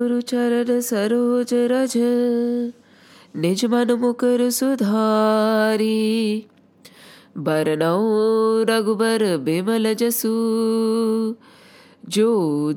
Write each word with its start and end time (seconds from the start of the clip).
गुरु 0.00 0.20
चरण 0.20 0.80
सरोज 0.80 1.52
रज 1.70 1.92
निज 3.36 3.64
मन 3.70 3.92
मुकर 4.00 4.42
सुधारी 4.50 5.88
बरनौ 7.48 7.96
रघुबर 8.68 9.24
बिमल 9.46 9.92
जसु 9.94 10.30
जो 12.16 12.28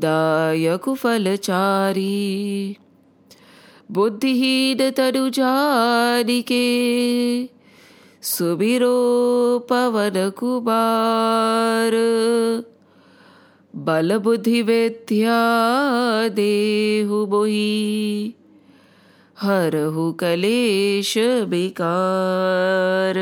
दायक 0.06 0.90
फल 1.04 1.36
चारी 1.50 2.18
बुद्धिहीन 3.92 4.90
तनु 4.92 5.24
जानिके 5.40 6.66
बलबुद्धिवेद्या 13.76 15.38
देहु 16.28 17.26
बोहि। 17.26 18.34
हरहु 19.42 20.14
कलेश 20.14 21.14
विकार 21.48 23.14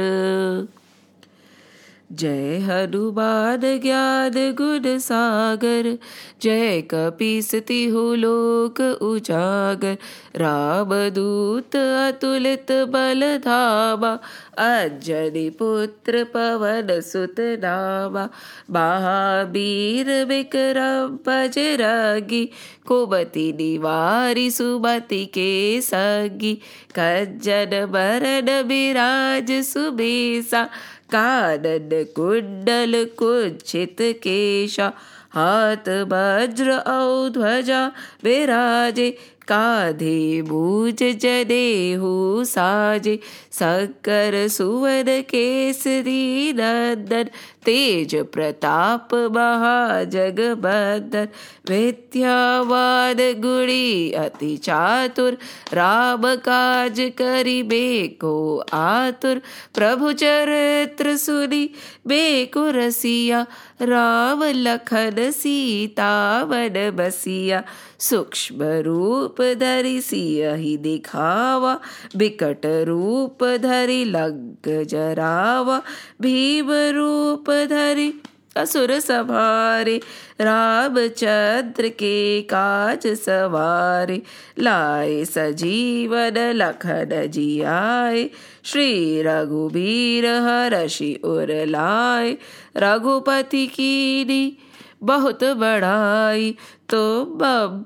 जय 2.12 2.58
हनुमान 2.58 3.62
ज्ञान 3.62 4.32
गुण 4.58 4.98
सागर 4.98 5.98
जय 6.42 6.82
कपीसति 6.82 7.86
हो 7.90 8.16
लोक 8.16 8.82
उजागर। 9.02 9.98
राम 10.36 10.90
दूत 11.10 11.76
अतुलित 11.76 12.72
बल 12.72 13.38
धामा 13.38 14.14
अंजनी 14.58 15.50
पुत्र 15.50 16.24
पवन 16.24 17.02
सुत 17.02 17.36
नामा। 17.40 18.24
महावीर 18.72 20.26
विक्रम 20.26 21.18
बजरंगी 21.28 22.46
कुमति 22.88 23.54
निवारी 23.58 24.52
सुमति 24.52 25.26
के 25.26 25.82
संगी। 25.82 26.54
कंजन 27.00 27.86
बरन 27.86 28.68
विराज 28.68 29.52
सुबेसा 29.52 30.70
कानन 31.14 31.90
कुण्डल 32.16 33.04
कुछित् 33.20 34.02
केशा 34.24 34.90
हात 35.36 35.90
वज्र 36.12 36.78
औ 36.92 37.30
ध्वेराजे 37.34 39.10
काधे 39.50 40.42
भूज 40.42 41.04
जनेहु 41.04 42.44
साजे, 42.44 43.20
शंकर 43.54 44.48
सुवन 44.48 45.06
केसरी 45.08 46.54
नंदन, 46.54 47.26
तेज 47.66 48.16
प्रताप 48.16 49.10
महाजगबंदन 49.14 51.28
विद्यावान 51.70 53.16
गुणी 53.20 54.12
अति 54.12 54.58
चातुर, 54.58 55.38
राम 55.74 56.36
काज 56.36 57.12
करिबे 57.18 58.08
को 58.08 58.64
आतुर, 58.74 59.42
प्रभु 59.76 60.12
चरित्र 60.12 61.18
सुनी 61.18 61.70
बेको 62.08 62.70
रसिया, 62.70 63.46
राम 63.82 64.44
लखन 64.44 65.32
सीता 65.32 66.44
वन 66.44 66.92
बसिया 66.96 67.64
सूक्ष्म 68.00 68.64
रूप 68.64 69.42
धरि 69.42 70.02
सियहि 70.02 70.78
दिखावा 70.78 71.80
विकट 72.16 72.66
रूप 72.66 73.44
धरि 73.44 74.04
लंक 74.04 74.70
जरावा, 74.86 75.82
भीम 76.22 76.72
रूप 76.72 77.52
धरि 77.52 78.14
असुर 78.58 79.00
सवारे 79.00 79.98
रामचंद्र 80.42 81.88
के 81.88 82.42
काज 82.42 83.08
सवारे, 83.08 84.22
लाए 84.60 85.26
सजीवन 85.26 86.38
लखन 86.38 87.28
जियाए, 87.28 88.30
श्री 88.64 89.22
रघुबीर 89.22 90.26
हरषि 90.26 91.22
उर 91.24 91.66
लाए, 91.66 92.38
रघुपति 92.78 93.68
कीनी 93.68 94.58
बहुत 95.04 95.44
बड़ाई 95.44 96.56
तो 96.90 97.38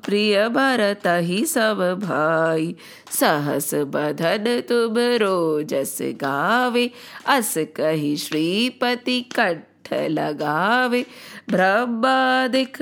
प्रिय 0.05 0.47
भरत 0.49 1.03
ही 1.07 1.45
सब 1.45 1.77
भाई। 2.03 2.75
सहस 3.11 3.73
बधन 3.73 4.45
तुम 4.69 4.97
रोजस 4.97 5.97
गावे, 6.01 6.89
अस 7.27 7.53
कही 7.75 8.15
श्रीपति 8.17 9.19
कठ 9.35 9.93
लगावे। 9.93 11.05
ब्रह्मादिक 11.49 12.77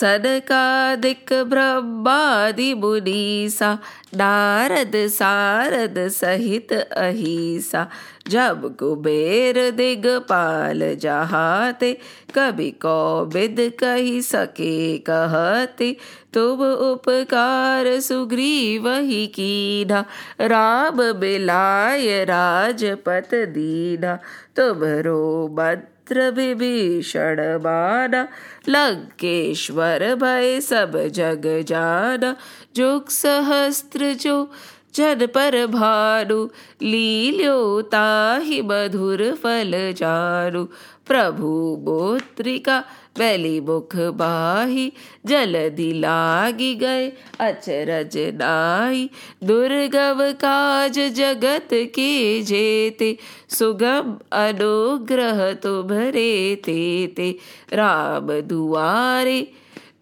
सनकादिक 0.00 1.26
ब्रह्मादि 1.32 2.74
मुनीसा, 2.74 3.78
नारद 4.16 4.92
सारद 4.96 5.94
सहित 6.08 6.72
अहिसा। 6.72 7.88
जब 8.28 8.76
कुबेर 8.76 9.70
दिगपाल 9.70 10.96
जहाते, 10.96 11.98
कभी 12.38 12.70
कौबिद 12.70 13.72
कही 13.80 14.22
सके 14.22 14.98
कहते, 14.98 15.96
तुम 16.34 16.62
उपकार 16.72 18.00
सुग्रीव 18.00 18.88
ही 18.88 19.26
कीना, 19.26 20.04
राम 20.40 21.12
बिलाय 21.12 22.24
राजपत 22.24 23.28
दीना। 23.34 24.18
तुम 24.56 24.80
रो 24.82 25.48
मंत्र 26.04 26.30
विभीषण 26.30 27.40
माना 27.62 28.28
लंकेश्वर 28.68 30.14
भय 30.14 30.60
सब 30.60 30.92
जग 31.08 31.64
जाना, 31.68 32.36
जुग 32.76 33.08
सहस्त्र 33.08 34.12
जो 34.12 34.50
जन 34.94 35.26
पर 35.26 35.66
भानु, 35.66 36.44
लील्यो 36.82 37.82
ताहि 37.82 38.60
मधुर 38.62 39.22
फल 39.34 39.72
जानु, 39.96 40.64
प्रभु 41.06 41.48
मोत्रिका 41.86 42.84
बैली 43.18 43.60
मुख 43.60 43.96
बाही, 43.96 44.92
जलधि 45.26 45.92
लागी 45.92 46.74
गए, 46.74 47.12
अचरज 47.40 48.16
नाई 48.16 49.10
दुर्गम 49.44 50.32
काज 50.32 50.98
जगत 50.98 51.68
के 51.72 52.42
जेते, 52.42 53.16
सुगम 53.48 54.18
अनुग्रह 54.32 55.52
तुम्हरे 55.52 56.54
ते 56.64 57.38
राम 57.72 58.40
दुआरे, 58.40 59.52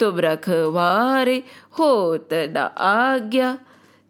तुम 0.01 0.19
रखवारे, 0.19 1.43
होत 1.79 2.29
न 2.33 2.71
आज्ञा। 2.79 3.59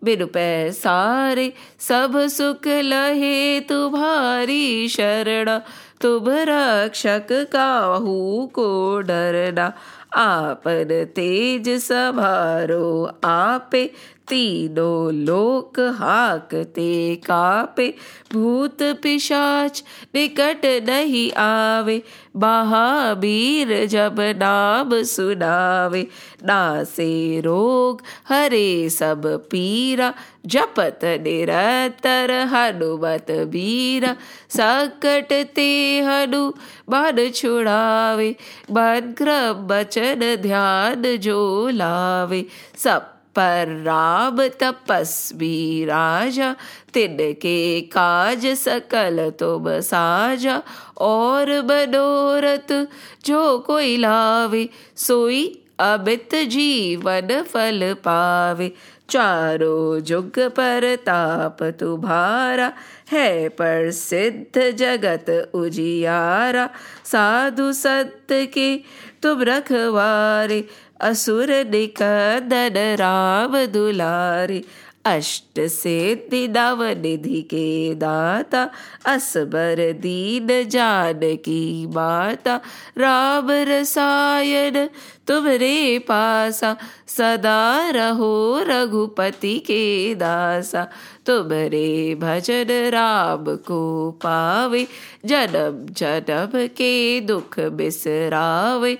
बिनु 0.04 0.26
पैसारे, 0.26 1.52
सब 1.80 2.26
सुख 2.26 2.66
लहे 2.66 3.60
तुम्हारी 3.60 4.88
शरण। 4.88 5.60
तुम 6.02 6.28
रक्षक 6.48 7.32
काहू 7.52 8.46
को 8.54 8.68
डरना 9.00 9.72
आपन 10.16 10.88
तेज 11.16 11.68
सभारो 11.82 12.86
आपे 13.24 13.84
तीनों 14.28 15.14
लोक 15.14 15.80
हाकते 15.80 17.16
कापे। 17.16 17.94
भूत 18.32 18.78
पिशाच 18.82 19.84
निकट 20.14 20.86
नहीं 20.88 21.32
आवे। 21.32 22.02
महावीर 22.36 23.86
जब 23.86 24.16
नाम 24.18 25.02
सुनावे। 25.02 26.08
नासे 26.44 27.40
रोग, 27.40 28.02
हरे 28.28 28.90
सब 28.90 29.26
पीरा। 29.26 30.14
जपत 30.46 31.00
निरतर 31.04 32.30
हनुमत 32.30 33.26
बीरा 33.30 34.16
संकट 34.50 35.46
ते 35.54 36.00
हनु 36.00 36.48
मन 36.90 37.30
छुड़ावे। 37.34 38.36
मन 38.70 39.14
क्रम 39.18 39.52
बचन 39.52 40.36
ध्यान 40.42 41.16
जो 41.16 41.68
लावे। 41.72 42.46
सब 42.76 43.11
पर 43.36 43.82
राम 43.86 44.46
तपस्वी 44.46 45.84
राजा 45.84 46.56
तिनके 46.94 47.80
काज 47.80 48.46
सकल 48.46 49.32
तुम 49.38 49.80
साजा। 49.80 50.62
और 50.98 51.62
मनोरथ 51.62 52.86
जो 53.26 53.58
कोई 53.58 53.96
लावे, 53.96 54.68
सोई 54.96 55.58
अमित 55.78 56.34
जीवन 56.34 57.42
फल 57.42 57.94
पावे। 57.94 58.72
चारों 59.10 60.00
जुग 60.00 60.38
पर 60.38 60.96
ताप 60.96 61.62
तुम्हारा, 61.62 62.72
है 63.12 63.48
पर 63.48 63.90
सिद्ध 63.90 64.70
जगत 64.70 65.50
उजियारा। 65.54 66.70
साधु 67.04 67.72
संत 67.72 68.26
के 68.32 68.76
तुम 69.22 69.42
रखवारे 69.42 70.68
असुर 71.02 71.50
निकंदन 71.50 72.74
राम 72.76 73.66
दुलारे, 73.66 74.64
अष्ट 75.04 75.60
सिद्धि 75.60 76.48
नव 76.48 76.82
निधि 76.82 77.42
के 77.42 77.94
दाता, 77.94 78.70
असबर 79.06 79.92
दीन 79.92 80.68
जान 80.68 81.20
की 81.22 81.86
माता। 81.86 82.60
राम 82.98 83.50
रसायन 83.50 84.88
तुम्हारे 85.26 85.98
पासा, 85.98 86.76
सदा 87.08 87.90
रहो 87.90 88.62
रघुपति 88.62 89.58
के 89.58 90.14
दासा। 90.14 90.88
तुम्हारे 91.26 92.14
भजन 92.14 92.90
राम 92.92 93.44
को 93.56 94.10
पावे, 94.10 94.86
जन्म 95.24 95.94
जन्म 95.94 96.66
के 96.66 97.20
दुख 97.20 97.60
बिसरावे। 97.60 98.98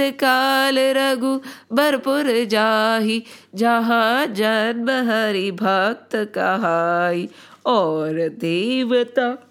काल 0.00 0.78
रघु 0.78 1.40
भरपुर 1.72 2.44
जाही 2.44 3.22
जहाँ 3.54 4.26
जन्म 4.26 4.90
हरि 4.90 5.50
भक्त 5.50 6.16
कहाई। 6.16 7.28
और 7.66 8.28
देवता 8.28 9.47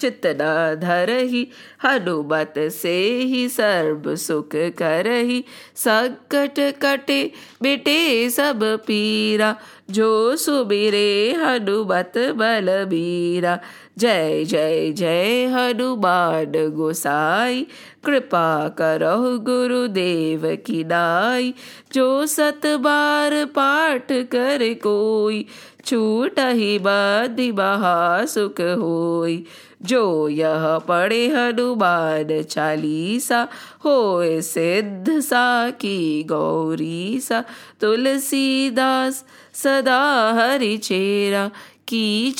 चितना 0.00 0.74
धरही 0.74 1.48
हनुमत 1.84 2.54
से 2.58 3.18
ही 3.18 3.48
सर्व 3.48 4.16
सुख 4.16 4.50
करही। 4.54 5.44
संकट 5.76 6.74
कटे 6.82 7.30
बेटे 7.62 8.30
सब 8.30 8.60
पीरा, 8.62 9.56
जो 9.90 10.36
सुबिरे 10.36 11.32
हनुमत 11.32 12.12
बल 12.16 12.32
बलबीरा। 12.32 13.58
जय 13.98 14.44
जय 14.44 14.92
जय 14.92 15.44
हनुमान 15.44 16.52
गोसाई, 16.68 17.66
कृपा 18.04 18.68
करो 18.68 19.38
गुरुदेव 19.38 20.56
की 20.66 20.84
नाई। 20.84 21.54
जो 21.92 22.26
सत 22.26 22.60
बार 22.66 23.44
पाठ 23.44 24.12
कर 24.12 24.74
कोई, 24.74 25.46
छूट 25.84 26.38
ही 26.38 26.78
बाधि 26.78 27.52
महा 27.52 28.24
सुख 28.24 28.60
होई। 28.60 29.44
जो 29.82 30.28
यह 30.28 30.66
पढ़े 30.88 31.26
हनुमान 31.28 32.42
चालीसा 32.42 33.46
हो 33.84 34.20
सिद्ध 34.42 35.20
सा 35.20 35.70
की 35.70 36.22
गौरी 36.28 37.20
सा 37.20 37.44
तुलसीदास 37.80 39.24
सदा 39.54 40.00
हरि 40.38 40.76
चेरा 40.76 41.50
की 41.88 42.34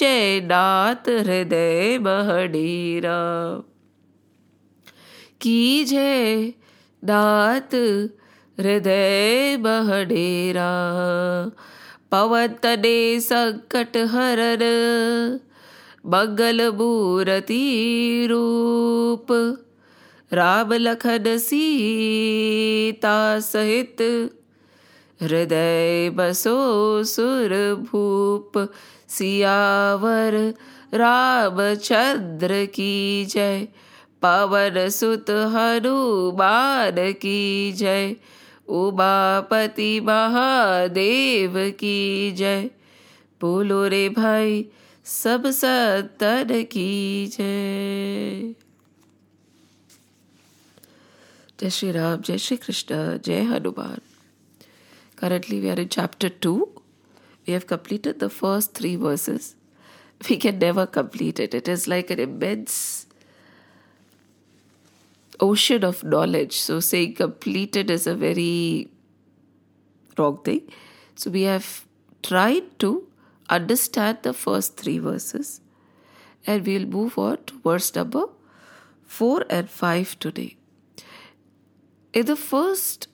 नाथ 0.44 1.08
हृदय 1.08 1.98
बहडेरा 1.98 3.18
की 5.40 5.84
जय 5.84 6.52
नाथ 7.02 7.74
हृदय 8.58 9.56
बहडेरा 9.60 10.70
पवन 12.10 12.54
तने 12.62 13.20
संकट 13.20 13.96
हरन 13.96 14.64
मंगल 16.06 16.70
मूर्ति 16.70 18.26
रूप 18.30 19.26
राम 20.32 20.72
लखन 20.72 21.38
सीता 21.38 23.40
सहित 23.40 23.96
हृदय 25.22 26.12
बसो 26.14 27.04
सुर 27.04 27.86
भूप। 27.92 28.74
सियावर 29.08 30.54
रामचंद्र 30.94 32.64
की 32.64 33.24
जय। 33.24 33.68
पवन 34.22 34.88
सुत 34.88 35.30
हनुमान 35.30 37.12
की 37.12 37.72
जय। 37.72 38.16
उमापति 38.68 40.00
महादेव 40.00 41.52
की 41.56 42.32
जय। 42.32 42.70
बोलो 43.40 43.88
रे 43.88 44.08
भाई 44.08 44.66
सब 45.07 45.49
सतन 45.59 46.63
की 46.71 47.27
जय 47.27 48.53
जय 51.59 51.69
श्री 51.69 51.91
राम 51.91 52.21
जय 52.21 52.37
श्री 52.37 52.57
कृष्ण 52.57 53.17
जय 53.25 53.41
Hanuman 53.53 53.99
currently 55.21 55.59
we 55.63 55.69
are 55.71 55.79
in 55.81 55.89
chapter 55.95 56.29
2 56.45 56.53
we 57.47 57.53
have 57.53 57.65
completed 57.67 58.19
the 58.19 58.29
first 58.29 58.73
three 58.79 58.95
verses 59.03 59.55
we 60.29 60.37
can 60.45 60.59
never 60.59 60.85
complete 60.99 61.39
it 61.39 61.53
it 61.53 61.69
is 61.75 61.87
like 61.87 62.11
an 62.15 62.19
immense 62.19 62.79
ocean 65.39 65.83
of 65.83 66.03
knowledge. 66.03 66.59
So 66.59 66.79
saying 66.79 67.15
completed 67.15 67.89
is 67.89 68.07
a 68.07 68.15
very 68.15 68.89
wrong 70.17 70.37
thing. 70.43 70.61
So 71.15 71.31
we 71.31 71.43
have 71.43 71.85
tried 72.21 72.79
to 72.79 73.06
understand 73.48 74.18
the 74.22 74.32
first 74.32 74.76
three 74.76 74.98
verses 74.98 75.60
and 76.46 76.66
we'll 76.66 76.86
move 76.86 77.18
on 77.18 77.38
to 77.46 77.58
verse 77.60 77.94
number 77.94 78.24
4 79.04 79.44
and 79.48 79.70
5 79.70 80.18
today. 80.18 80.56
In 82.12 82.26
the 82.26 82.36
first 82.36 83.08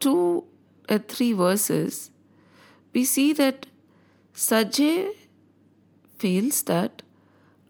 two 0.00 0.44
and 0.88 1.06
three 1.06 1.32
verses, 1.32 2.10
we 2.92 3.04
see 3.04 3.32
that 3.32 3.66
Sanjay 4.34 5.10
feels 6.18 6.62
that 6.64 7.02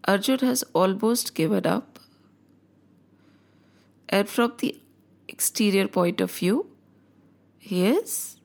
Arjun 0.07 0.39
has 0.39 0.63
almost 0.73 1.35
given 1.35 1.65
up 1.65 1.93
and 4.09 4.29
from 4.29 4.53
the 4.59 4.79
exterior 5.27 5.87
point 5.87 6.21
of 6.21 6.31
view, 6.31 6.67
he 7.57 7.85
is 7.85 8.39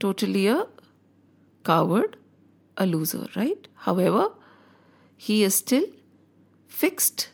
totally 0.00 0.48
a 0.48 0.66
coward, 1.64 2.16
a 2.76 2.86
loser, 2.86 3.26
right? 3.36 3.68
However, 3.74 4.28
he 5.16 5.42
is 5.42 5.54
still 5.54 5.84
fixed 6.66 7.28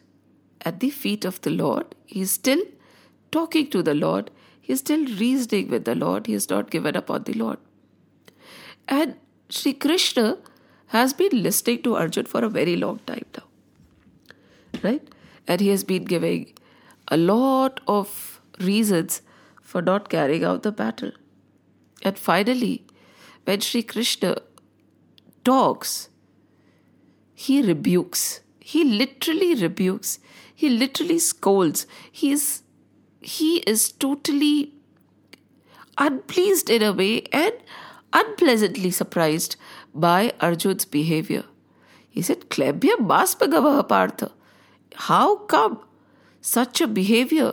at 0.63 0.81
the 0.81 0.91
feet 0.91 1.25
of 1.25 1.41
the 1.41 1.51
Lord. 1.51 1.95
He 2.07 2.21
is 2.21 2.33
still 2.33 2.63
talking 3.33 3.71
to 3.71 3.83
the 3.83 3.95
Lord. 3.95 4.31
He 4.61 4.73
is 4.73 4.81
still 4.81 5.05
reasoning 5.17 5.69
with 5.69 5.85
the 5.85 5.95
Lord. 5.95 6.27
He 6.27 6.35
has 6.35 6.51
not 6.51 6.71
given 6.71 6.97
up 6.97 7.11
on 7.11 7.25
the 7.25 7.33
Lord. 7.33 7.59
And 8.87 9.17
Sri 9.49 9.73
Krishna 9.73 10.39
has 10.89 11.13
been 11.13 11.43
listening 11.43 11.83
to 11.83 11.95
Arjun 11.95 12.27
for 12.27 12.45
a 12.45 12.49
very 12.49 12.77
long 12.77 12.99
time 13.07 13.25
now. 13.37 13.45
Right? 14.83 15.09
And 15.47 15.61
he 15.61 15.69
has 15.69 15.85
been 15.85 16.05
giving 16.05 16.53
a 17.09 17.17
lot 17.17 17.81
of 17.87 18.41
reasons 18.61 19.23
for 19.63 19.81
not 19.81 20.09
carrying 20.09 20.45
out 20.45 20.63
the 20.63 20.73
battle. 20.73 21.13
And 22.03 22.19
finally, 22.19 22.85
when 23.45 23.61
Sri 23.61 23.83
Krishna 23.83 24.37
talks, 25.45 26.09
he 27.35 27.63
rebukes. 27.63 28.41
He 28.61 28.85
literally 28.85 29.55
rebukes. 29.55 30.19
He 30.55 30.69
literally 30.69 31.19
scolds. 31.19 31.87
He 32.13 32.33
is, 32.33 32.63
he 33.21 33.59
is 33.61 33.91
totally 33.93 34.75
unpleased 35.99 36.71
in 36.71 36.83
a 36.83 36.93
way 36.93 37.23
and 37.33 37.53
unpleasantly 38.13 38.91
surprised 38.91 39.57
by 39.95 40.33
Arjun's 40.41 40.85
behavior. 40.85 41.45
He 42.09 42.23
said, 42.23 42.51
Klebya 42.51 42.97
Baspagavaha 42.97 43.89
Partha. 43.89 44.33
How 44.95 45.37
come 45.37 45.81
such 46.41 46.81
a 46.81 46.87
behavior 46.87 47.53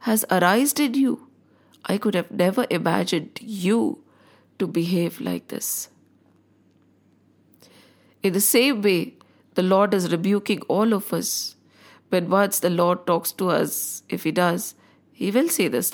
has 0.00 0.24
arisen 0.30 0.86
in 0.86 0.94
you. 0.94 1.28
I 1.84 1.98
could 1.98 2.14
have 2.14 2.30
never 2.30 2.66
imagined 2.70 3.38
you 3.40 4.02
to 4.58 4.66
behave 4.66 5.20
like 5.20 5.48
this. 5.48 5.88
In 8.22 8.32
the 8.32 8.40
same 8.40 8.82
way, 8.82 9.14
the 9.54 9.62
Lord 9.62 9.94
is 9.94 10.12
rebuking 10.12 10.60
all 10.62 10.94
of 10.94 11.12
us. 11.12 11.56
When 12.10 12.28
once 12.30 12.60
the 12.60 12.70
Lord 12.70 13.06
talks 13.06 13.32
to 13.32 13.48
us, 13.48 14.02
if 14.08 14.24
He 14.24 14.32
does, 14.32 14.74
He 15.12 15.30
will 15.30 15.48
say 15.48 15.68
this 15.68 15.92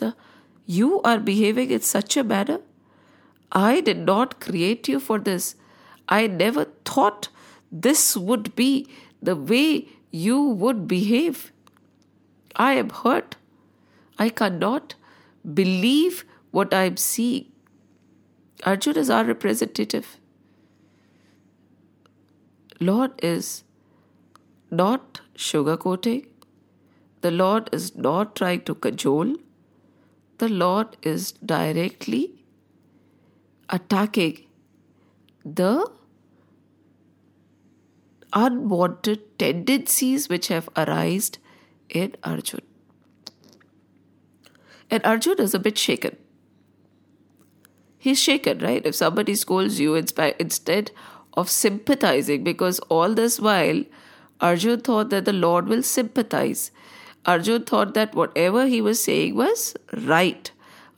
You 0.67 1.01
are 1.03 1.19
behaving 1.19 1.71
in 1.71 1.81
such 1.81 2.17
a 2.17 2.25
manner. 2.25 2.61
I 3.51 3.81
did 3.81 3.99
not 3.99 4.41
create 4.41 4.89
you 4.89 5.01
for 5.01 5.19
this. 5.19 5.55
I 6.09 6.27
never 6.27 6.65
thought 6.85 7.29
this 7.71 8.17
would 8.17 8.55
be 8.55 8.89
the 9.23 9.37
way 9.37 9.89
you 10.11 10.41
would 10.43 10.87
behave. 10.87 11.53
I 12.57 12.73
am 12.75 12.91
hurt. 12.91 13.37
I 14.19 14.29
cannot 14.29 14.95
believe 15.55 16.25
what 16.51 16.75
I 16.75 16.85
am 16.85 16.97
seeing. 16.97 17.47
Arjuna 18.65 19.01
is 19.01 19.11
our 19.11 19.25
representative. 19.25 20.19
Lord 22.81 23.13
is 23.23 23.65
not 24.71 25.21
sugarcoating. 25.37 26.27
The 27.21 27.31
Lord 27.31 27.69
is 27.73 27.97
not 27.97 28.37
trying 28.37 28.63
to 28.63 28.75
cajole. 28.75 29.37
The 30.39 30.49
Lord 30.49 30.97
is 31.03 31.33
directly 31.33 32.45
attacking 33.69 34.47
the 35.45 35.91
unwanted 38.33 39.39
tendencies 39.39 40.29
which 40.29 40.49
have 40.49 40.69
arisen 40.77 41.43
in 41.89 42.15
Arjun. 42.23 42.61
And 44.91 45.05
Arjun 45.05 45.41
is 45.41 45.55
a 45.55 45.59
bit 45.59 45.77
shaken. 45.77 46.17
he's 47.99 48.21
shaken, 48.23 48.59
right? 48.59 48.85
If 48.87 48.95
somebody 48.95 49.35
scolds 49.35 49.79
you, 49.81 49.95
instead 49.95 50.91
of 51.41 51.51
sympathizing, 51.55 52.45
because 52.45 52.79
all 52.99 53.15
this 53.15 53.39
while, 53.49 53.83
Arjun 54.41 54.81
thought 54.91 55.11
that 55.11 55.25
the 55.25 55.33
Lord 55.33 55.69
will 55.69 55.83
sympathize. 55.83 56.71
Arjun 57.27 57.65
thought 57.65 57.95
that 57.95 58.15
whatever 58.15 58.67
he 58.67 58.81
was 58.81 59.03
saying 59.03 59.35
was 59.35 59.75
right. 60.09 60.51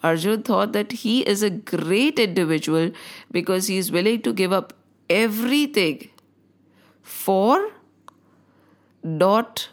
Arjun 0.02 0.42
thought 0.42 0.72
that 0.72 0.92
he 1.00 1.20
is 1.32 1.42
a 1.42 1.50
great 1.50 2.18
individual 2.18 2.90
because 3.38 3.66
he 3.66 3.76
is 3.76 3.92
willing 3.92 4.22
to 4.22 4.32
give 4.32 4.52
up 4.52 4.72
everything 5.10 6.08
for 7.02 7.70
not 9.02 9.68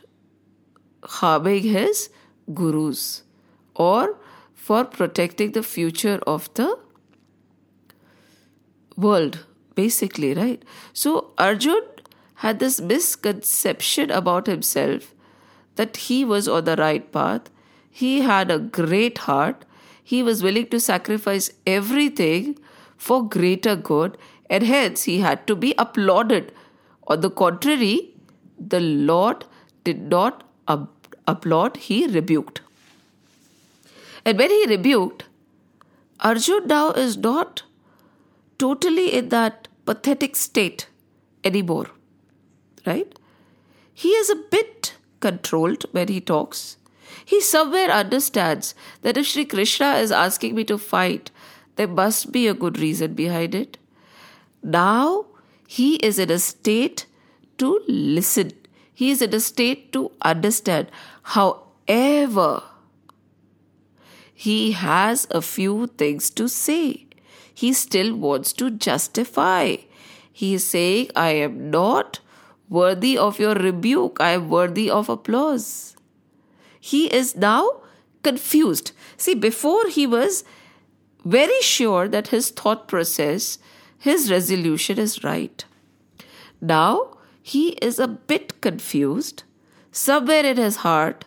harming 1.04 1.64
his 1.64 2.10
gurus 2.54 3.24
or 3.76 4.18
for 4.54 4.84
protecting 4.84 5.52
the 5.58 5.64
future 5.64 6.20
of 6.36 6.54
the 6.56 6.68
world, 8.98 9.46
basically, 9.78 10.34
right? 10.40 10.66
So 11.04 11.14
Arjun 11.46 11.86
had 12.46 12.60
this 12.64 12.80
misconception 12.92 14.12
about 14.20 14.52
himself 14.54 15.14
that 15.82 15.98
he 16.08 16.18
was 16.34 16.48
on 16.58 16.66
the 16.70 16.76
right 16.82 17.12
path. 17.18 17.50
He 18.02 18.22
had 18.22 18.52
a 18.52 18.60
great 18.80 19.24
heart. 19.30 19.66
He 20.14 20.22
was 20.30 20.44
willing 20.48 20.68
to 20.74 20.80
sacrifice 20.80 21.50
everything 21.76 22.58
for 23.08 23.18
greater 23.38 23.76
good, 23.90 24.18
and 24.50 24.64
hence 24.64 25.04
he 25.04 25.20
had 25.24 25.46
to 25.48 25.56
be 25.64 25.74
applauded. 25.86 26.52
On 27.08 27.22
the 27.26 27.30
contrary, 27.30 27.96
the 28.76 28.80
Lord 28.80 29.46
did 29.84 30.02
not 30.14 30.44
applaud, 31.28 31.78
he 31.78 31.98
rebuked. 32.08 32.62
And 34.26 34.38
when 34.38 34.50
he 34.50 34.66
rebuked, 34.66 35.26
Arjun 36.20 36.68
now 36.68 36.92
is 36.92 37.18
not 37.18 37.64
totally 38.58 39.14
in 39.14 39.30
that 39.30 39.67
pathetic 39.88 40.36
state 40.36 40.88
anymore. 41.44 41.88
Right? 42.86 43.18
He 43.94 44.10
is 44.10 44.30
a 44.30 44.36
bit 44.36 44.94
controlled 45.20 45.86
when 45.92 46.10
he 46.10 46.22
talks. 46.22 46.78
He 47.26 47.42
somewhere 47.42 47.90
understands 47.90 48.76
that 49.02 49.18
if 49.18 49.26
Sri 49.28 49.46
Krishna 49.46 49.96
is 49.96 50.12
asking 50.12 50.56
me 50.56 50.64
to 50.66 50.78
fight, 50.78 51.32
there 51.78 51.88
must 51.88 52.32
be 52.32 52.48
a 52.48 52.54
good 52.54 52.80
reason 52.80 53.14
behind 53.14 53.56
it. 53.56 53.78
Now 54.62 55.26
he 55.68 55.96
is 55.96 56.20
in 56.20 56.32
a 56.32 56.40
state 56.40 57.06
to 57.58 57.82
listen. 57.88 58.52
He 58.94 59.10
is 59.12 59.22
in 59.22 59.34
a 59.34 59.40
state 59.40 59.92
to 59.94 60.12
understand. 60.22 60.92
However, 61.24 62.64
he 64.34 64.72
has 64.74 65.28
a 65.32 65.42
few 65.42 65.88
things 65.88 66.30
to 66.32 66.48
say 66.48 67.07
he 67.58 67.74
still 67.74 68.16
wants 68.16 68.54
to 68.54 68.70
justify. 68.70 69.78
He 70.32 70.54
is 70.54 70.64
saying, 70.64 71.10
I 71.16 71.30
am 71.46 71.72
not 71.72 72.20
worthy 72.70 73.18
of 73.18 73.40
your 73.40 73.56
rebuke, 73.56 74.18
I 74.20 74.34
am 74.34 74.50
worthy 74.50 74.92
of 74.92 75.10
applause. 75.10 75.96
He 76.80 77.12
is 77.12 77.36
now 77.36 77.82
confused. 78.22 78.92
See, 79.18 79.34
before 79.34 79.88
he 79.88 80.06
was 80.06 80.44
very 81.26 81.60
sure 81.62 82.08
that 82.08 82.28
his 82.28 82.52
thought 82.52 82.88
process, 82.88 83.58
his 83.98 84.30
resolution 84.30 85.00
is 85.00 85.24
right. 85.24 85.66
Now 86.62 87.18
he 87.42 87.70
is 87.90 87.98
a 87.98 88.08
bit 88.08 88.62
confused. 88.62 89.42
Somewhere 89.92 90.46
in 90.46 90.58
his 90.58 90.76
heart, 90.88 91.26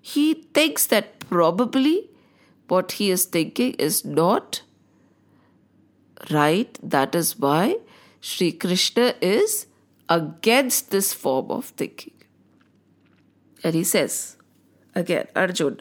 he 0.00 0.34
thinks 0.54 0.86
that 0.86 1.18
probably 1.18 2.08
what 2.68 2.92
he 2.92 3.10
is 3.10 3.24
thinking 3.24 3.72
is 3.80 4.04
not 4.04 4.62
right? 6.30 6.78
That 6.82 7.14
is 7.14 7.38
why 7.38 7.76
Sri 8.20 8.52
Krishna 8.52 9.14
is 9.20 9.66
against 10.08 10.90
this 10.90 11.12
form 11.12 11.50
of 11.50 11.66
thinking. 11.66 12.12
And 13.64 13.74
he 13.74 13.84
says, 13.84 14.36
again, 14.94 15.26
Arjun, 15.34 15.80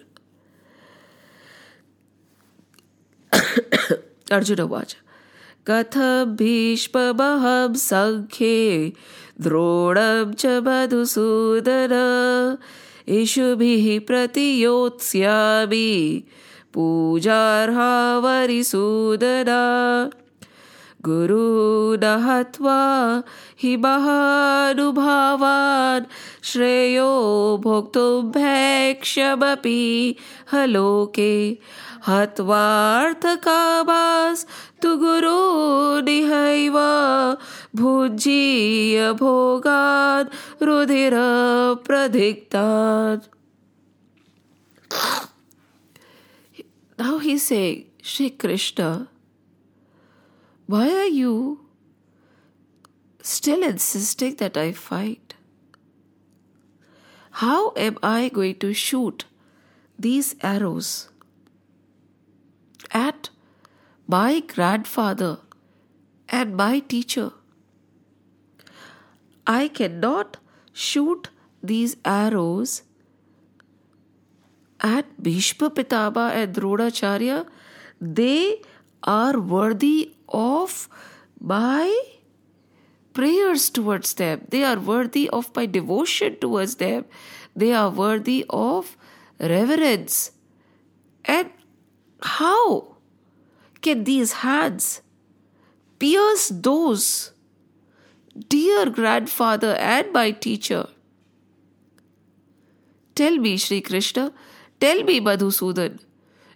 Arjuna 4.31 4.67
Vacha, 4.67 4.95
कथं 5.65 6.35
भीष्ममहं 6.37 7.73
सङ्ख्ये 7.77 8.93
द्रोणं 9.45 10.31
च 10.41 10.45
मधुसूदन 10.65 11.93
इषुभिः 13.17 13.85
प्रतियोत्स्यामि 14.07 15.89
पूजार्हा 16.73 17.91
वरिसूदना 18.23 19.61
गुरुन 21.07 22.03
हत्वा 22.25 22.79
हि 23.61 23.71
महानुभावान् 23.85 24.89
श्रेयो 26.51 27.11
भोक्तुं 27.63 28.13
भैक्ष्यमपि 28.37 29.81
हलोके 30.53 31.33
हत्वार्थकामास्तु 32.07 33.31
गुरुनिहैव 35.03 36.77
भुज्यीय 37.81 38.97
भोगान् 39.21 40.33
रुधिरप्रधिक्तान् 40.67 41.81
Now 47.01 47.17
he's 47.17 47.43
saying, 47.47 47.85
Shri 48.03 48.29
Krishna, 48.29 49.07
why 50.71 50.87
are 50.97 51.13
you 51.13 51.59
still 53.21 53.63
insisting 53.69 54.35
that 54.41 54.57
I 54.57 54.71
fight? 54.71 55.33
How 57.39 57.73
am 57.85 57.97
I 58.01 58.29
going 58.29 58.55
to 58.59 58.73
shoot 58.73 59.25
these 59.99 60.35
arrows 60.41 61.09
at 62.91 63.29
my 64.07 64.39
grandfather 64.53 65.39
and 66.29 66.55
my 66.55 66.79
teacher? 66.79 67.31
I 69.45 69.67
cannot 69.67 70.37
shoot 70.71 71.29
these 71.61 71.97
arrows 72.05 72.83
at 74.79 75.11
Bhishma 75.21 75.69
Pitama 75.69 76.31
and 76.31 76.55
Dronacharya. 76.55 77.45
They 77.99 78.61
are 79.03 79.39
worthy 79.39 80.13
of 80.31 80.89
my 81.39 82.03
prayers 83.13 83.69
towards 83.69 84.13
them. 84.13 84.45
They 84.49 84.63
are 84.63 84.79
worthy 84.79 85.29
of 85.29 85.55
my 85.55 85.65
devotion 85.65 86.37
towards 86.37 86.75
them. 86.75 87.05
They 87.55 87.73
are 87.73 87.89
worthy 87.89 88.45
of 88.49 88.95
reverence. 89.39 90.31
And 91.25 91.49
how 92.21 92.97
can 93.81 94.03
these 94.03 94.33
hands 94.33 95.01
pierce 95.99 96.49
those 96.49 97.31
dear 98.47 98.89
grandfather 98.89 99.75
and 99.75 100.11
my 100.13 100.31
teacher? 100.31 100.87
Tell 103.15 103.37
me, 103.37 103.57
Sri 103.57 103.81
Krishna, 103.81 104.33
tell 104.79 105.03
me, 105.03 105.19
Madhusudan, 105.19 105.99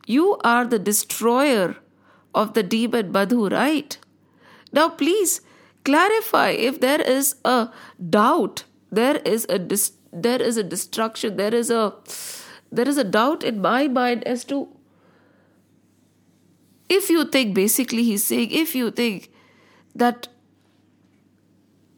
you 0.08 0.38
are 0.44 0.66
the 0.66 0.80
destroyer 0.80 1.76
of 2.36 2.54
the 2.54 2.64
demon 2.64 3.12
Madhu, 3.12 3.48
right? 3.50 3.98
Now, 4.72 4.90
please 4.90 5.42
clarify 5.84 6.50
if 6.50 6.80
there 6.82 7.02
is 7.02 7.36
a 7.46 7.70
doubt, 8.10 8.66
there 8.92 9.18
is 9.18 9.46
a 9.50 9.58
dis- 9.58 9.94
there 10.12 10.42
is 10.42 10.58
a 10.58 10.64
destruction, 10.64 11.38
there 11.38 11.54
is 11.54 11.70
a 11.70 11.94
there 12.72 12.88
is 12.88 12.98
a 12.98 13.04
doubt 13.04 13.44
in 13.44 13.62
my 13.62 13.88
mind 13.88 14.24
as 14.28 14.44
to 14.46 14.68
if 16.90 17.10
you 17.10 17.26
think 17.26 17.54
basically 17.56 18.04
he's 18.04 18.26
saying 18.26 18.52
if 18.52 18.76
you 18.76 18.92
think 18.92 19.32
that 19.96 20.28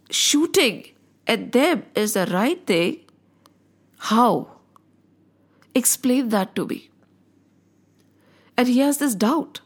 shooting 0.10 0.86
at 1.27 1.51
them 1.51 1.84
is 1.96 2.13
the 2.13 2.25
right 2.27 2.65
thing, 2.65 3.00
how? 3.98 4.51
Explain 5.75 6.29
that 6.29 6.56
to 6.56 6.65
me. 6.65 6.89
And 8.56 8.67
he 8.67 8.79
has 8.79 8.98
this 8.98 9.15
doubt. 9.15 9.62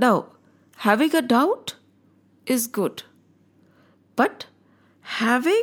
Now, 0.00 0.28
having 0.88 1.14
a 1.14 1.20
doubt 1.20 1.74
is 2.46 2.66
good, 2.66 3.02
but 4.16 4.46
having 5.02 5.62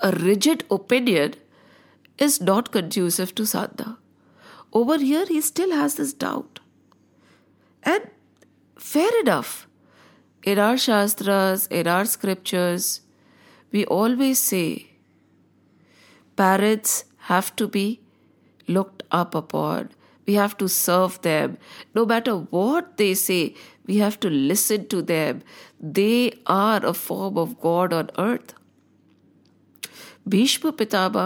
a 0.00 0.10
rigid 0.12 0.64
opinion 0.70 1.36
is 2.18 2.42
not 2.42 2.70
conducive 2.72 3.34
to 3.36 3.46
sadhana. 3.46 3.96
Over 4.80 4.98
here, 4.98 5.24
he 5.26 5.40
still 5.40 5.72
has 5.72 5.94
this 5.94 6.12
doubt. 6.12 6.60
And 7.82 8.10
fair 8.76 9.10
enough. 9.20 9.66
In 10.42 10.58
our 10.58 10.76
Shastras, 10.76 11.66
in 11.68 11.86
our 11.86 12.04
scriptures, 12.04 13.00
we 13.72 13.86
always 13.86 14.38
say 14.38 14.90
parents 16.36 17.04
have 17.30 17.56
to 17.56 17.66
be 17.66 18.00
looked 18.68 19.02
up 19.10 19.34
upon. 19.34 19.90
We 20.30 20.36
have 20.36 20.56
to 20.58 20.68
serve 20.68 21.20
them. 21.22 21.58
No 21.92 22.06
matter 22.06 22.32
what 22.56 22.96
they 22.98 23.14
say, 23.14 23.54
we 23.86 23.96
have 24.00 24.18
to 24.24 24.30
listen 24.30 24.86
to 24.90 25.02
them. 25.02 25.42
They 25.98 26.34
are 26.46 26.84
a 26.86 26.92
form 26.98 27.38
of 27.44 27.54
God 27.60 27.92
on 27.92 28.10
earth. 28.16 28.52
Bhishma 30.34 30.72
Pitama 30.72 31.24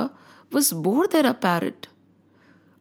was 0.51 0.73
more 0.73 1.07
than 1.07 1.27
a 1.27 1.35
parent. 1.35 1.89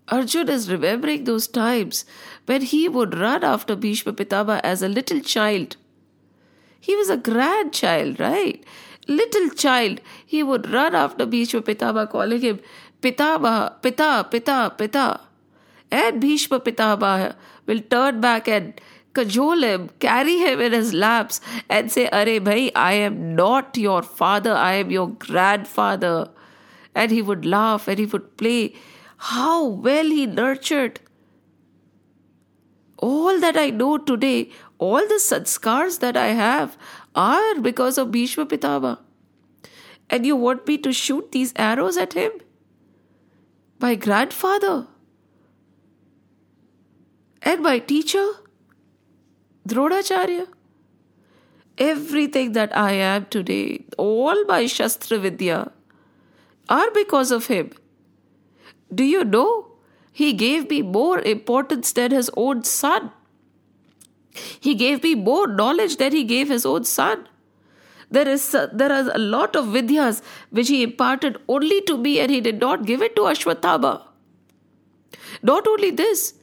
Arjun 0.08 0.48
is 0.48 0.72
remembering 0.72 1.25
those 1.25 1.50
times 1.58 2.06
when 2.46 2.62
he 2.62 2.88
would 2.88 3.20
run 3.24 3.44
after 3.44 3.75
Bhishma 3.75 4.13
Pitama 4.13 4.62
as 4.63 4.82
a 4.82 4.88
little 4.88 5.20
child. 5.20 5.75
He 6.80 6.96
was 6.96 7.10
a 7.10 7.18
grandchild, 7.18 8.22
right? 8.22 8.63
Little 9.10 9.50
child. 9.65 10.00
He 10.25 10.42
would 10.53 10.72
run 10.72 10.96
after 10.96 11.25
Bhishma 11.25 11.63
Pitama, 11.63 12.10
calling 12.10 12.42
him 12.50 12.62
Pitama, 13.01 13.82
Pita, 13.82 14.25
Pita, 14.32 14.74
Pita. 14.77 15.20
And 15.94 16.20
Bhishma 16.20 16.60
Pitama 16.60 17.36
will 17.68 17.82
turn 17.82 18.20
back 18.20 18.48
and 18.48 18.82
cajole 19.14 19.62
him, 19.62 19.90
carry 20.00 20.38
him 20.40 20.60
in 20.60 20.72
his 20.72 20.92
laps, 20.92 21.40
and 21.70 21.92
say, 21.92 22.08
Are 22.10 22.40
bhai, 22.40 22.72
I 22.76 22.94
am 22.94 23.36
not 23.36 23.78
your 23.78 24.02
father, 24.02 24.56
I 24.56 24.74
am 24.74 24.90
your 24.90 25.10
grandfather. 25.10 26.32
And 26.96 27.12
he 27.12 27.22
would 27.22 27.46
laugh 27.46 27.88
and 27.88 28.00
he 28.00 28.08
would 28.08 28.38
play. 28.38 28.74
How 29.18 29.68
well 29.68 30.06
he 30.06 30.26
nurtured. 30.26 31.00
All 32.98 33.40
that 33.40 33.56
I 33.56 33.70
know 33.70 33.98
today, 34.00 34.50
all 34.80 35.08
the 35.08 35.20
sanskars 35.26 36.00
that 36.00 36.18
I 36.18 36.30
have, 36.40 36.76
are 37.14 37.60
because 37.60 38.00
of 38.00 38.10
Bhishma 38.10 38.48
Pitama. 38.48 38.98
And 40.10 40.26
you 40.26 40.36
want 40.36 40.68
me 40.68 40.80
to 40.80 40.92
shoot 40.92 41.32
these 41.32 41.54
arrows 41.56 41.98
at 41.98 42.14
him? 42.14 42.32
My 43.80 43.94
grandfather 43.94 44.88
and 47.44 47.62
my 47.62 47.80
teacher? 47.80 48.26
Dronacharya. 49.68 50.48
Everything 51.78 52.52
that 52.54 52.76
I 52.78 52.92
am 52.92 53.26
today, 53.26 53.86
all 53.98 54.46
my 54.46 54.66
Shastra 54.68 55.18
Vidya, 55.18 55.72
are 56.70 56.92
because 56.92 57.32
of 57.32 57.48
him. 57.48 57.72
Do 58.94 59.04
you 59.04 59.24
know? 59.24 59.72
He 60.12 60.34
gave 60.34 60.70
me 60.70 60.82
more 60.84 61.20
importance 61.20 61.92
than 61.92 62.12
his 62.12 62.30
own 62.38 62.64
son. 62.64 63.12
He 64.60 64.76
gave 64.76 65.02
me 65.02 65.16
more 65.16 65.48
knowledge 65.48 65.98
than 65.98 66.12
he 66.12 66.24
gave 66.24 66.50
his 66.50 66.66
own 66.66 66.84
son. 66.84 67.28
There 68.12 68.28
is 68.28 68.52
there 68.52 68.92
are 68.92 69.10
a 69.12 69.18
lot 69.18 69.56
of 69.56 69.66
vidyas 69.66 70.22
which 70.52 70.68
he 70.68 70.84
imparted 70.84 71.40
only 71.48 71.82
to 71.82 71.98
me, 71.98 72.20
and 72.20 72.30
he 72.30 72.42
did 72.42 72.60
not 72.60 72.86
give 72.86 73.02
it 73.02 73.16
to 73.16 73.24
Ashwatthama. 73.24 74.04
Not 75.42 75.68
only 75.68 75.90
this, 75.90 76.36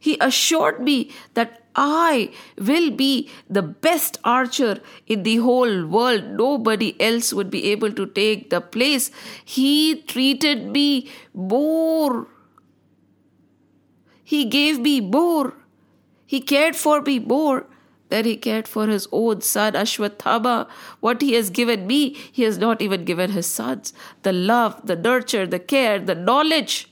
he 0.00 0.16
assured 0.20 0.80
me 0.80 1.10
that 1.34 1.62
I 1.74 2.32
will 2.56 2.90
be 2.90 3.30
the 3.48 3.62
best 3.62 4.18
archer 4.24 4.80
in 5.06 5.22
the 5.22 5.36
whole 5.36 5.86
world. 5.86 6.24
Nobody 6.24 7.00
else 7.00 7.32
would 7.32 7.50
be 7.50 7.70
able 7.70 7.92
to 7.92 8.06
take 8.06 8.50
the 8.50 8.60
place. 8.60 9.10
He 9.44 10.02
treated 10.02 10.66
me 10.66 11.08
more. 11.32 12.26
He 14.24 14.44
gave 14.44 14.80
me 14.80 15.00
more. 15.00 15.54
He 16.26 16.40
cared 16.40 16.76
for 16.76 17.00
me 17.00 17.18
more 17.20 17.66
than 18.08 18.24
he 18.24 18.36
cared 18.36 18.66
for 18.66 18.86
his 18.86 19.06
own 19.12 19.40
son 19.40 19.74
Ashwatthama. 19.74 20.68
What 21.00 21.22
he 21.22 21.34
has 21.34 21.50
given 21.50 21.86
me, 21.86 22.16
he 22.32 22.42
has 22.42 22.58
not 22.58 22.82
even 22.82 23.04
given 23.04 23.30
his 23.30 23.46
sons. 23.46 23.92
The 24.22 24.32
love, 24.32 24.86
the 24.86 24.96
nurture, 24.96 25.46
the 25.46 25.58
care, 25.58 25.98
the 25.98 26.14
knowledge, 26.14 26.90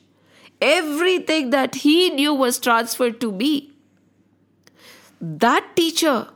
everything 0.60 1.50
that 1.50 1.76
he 1.76 2.10
knew 2.10 2.34
was 2.34 2.58
transferred 2.58 3.20
to 3.20 3.30
me 3.30 3.72
that 5.20 5.74
teacher 5.76 6.28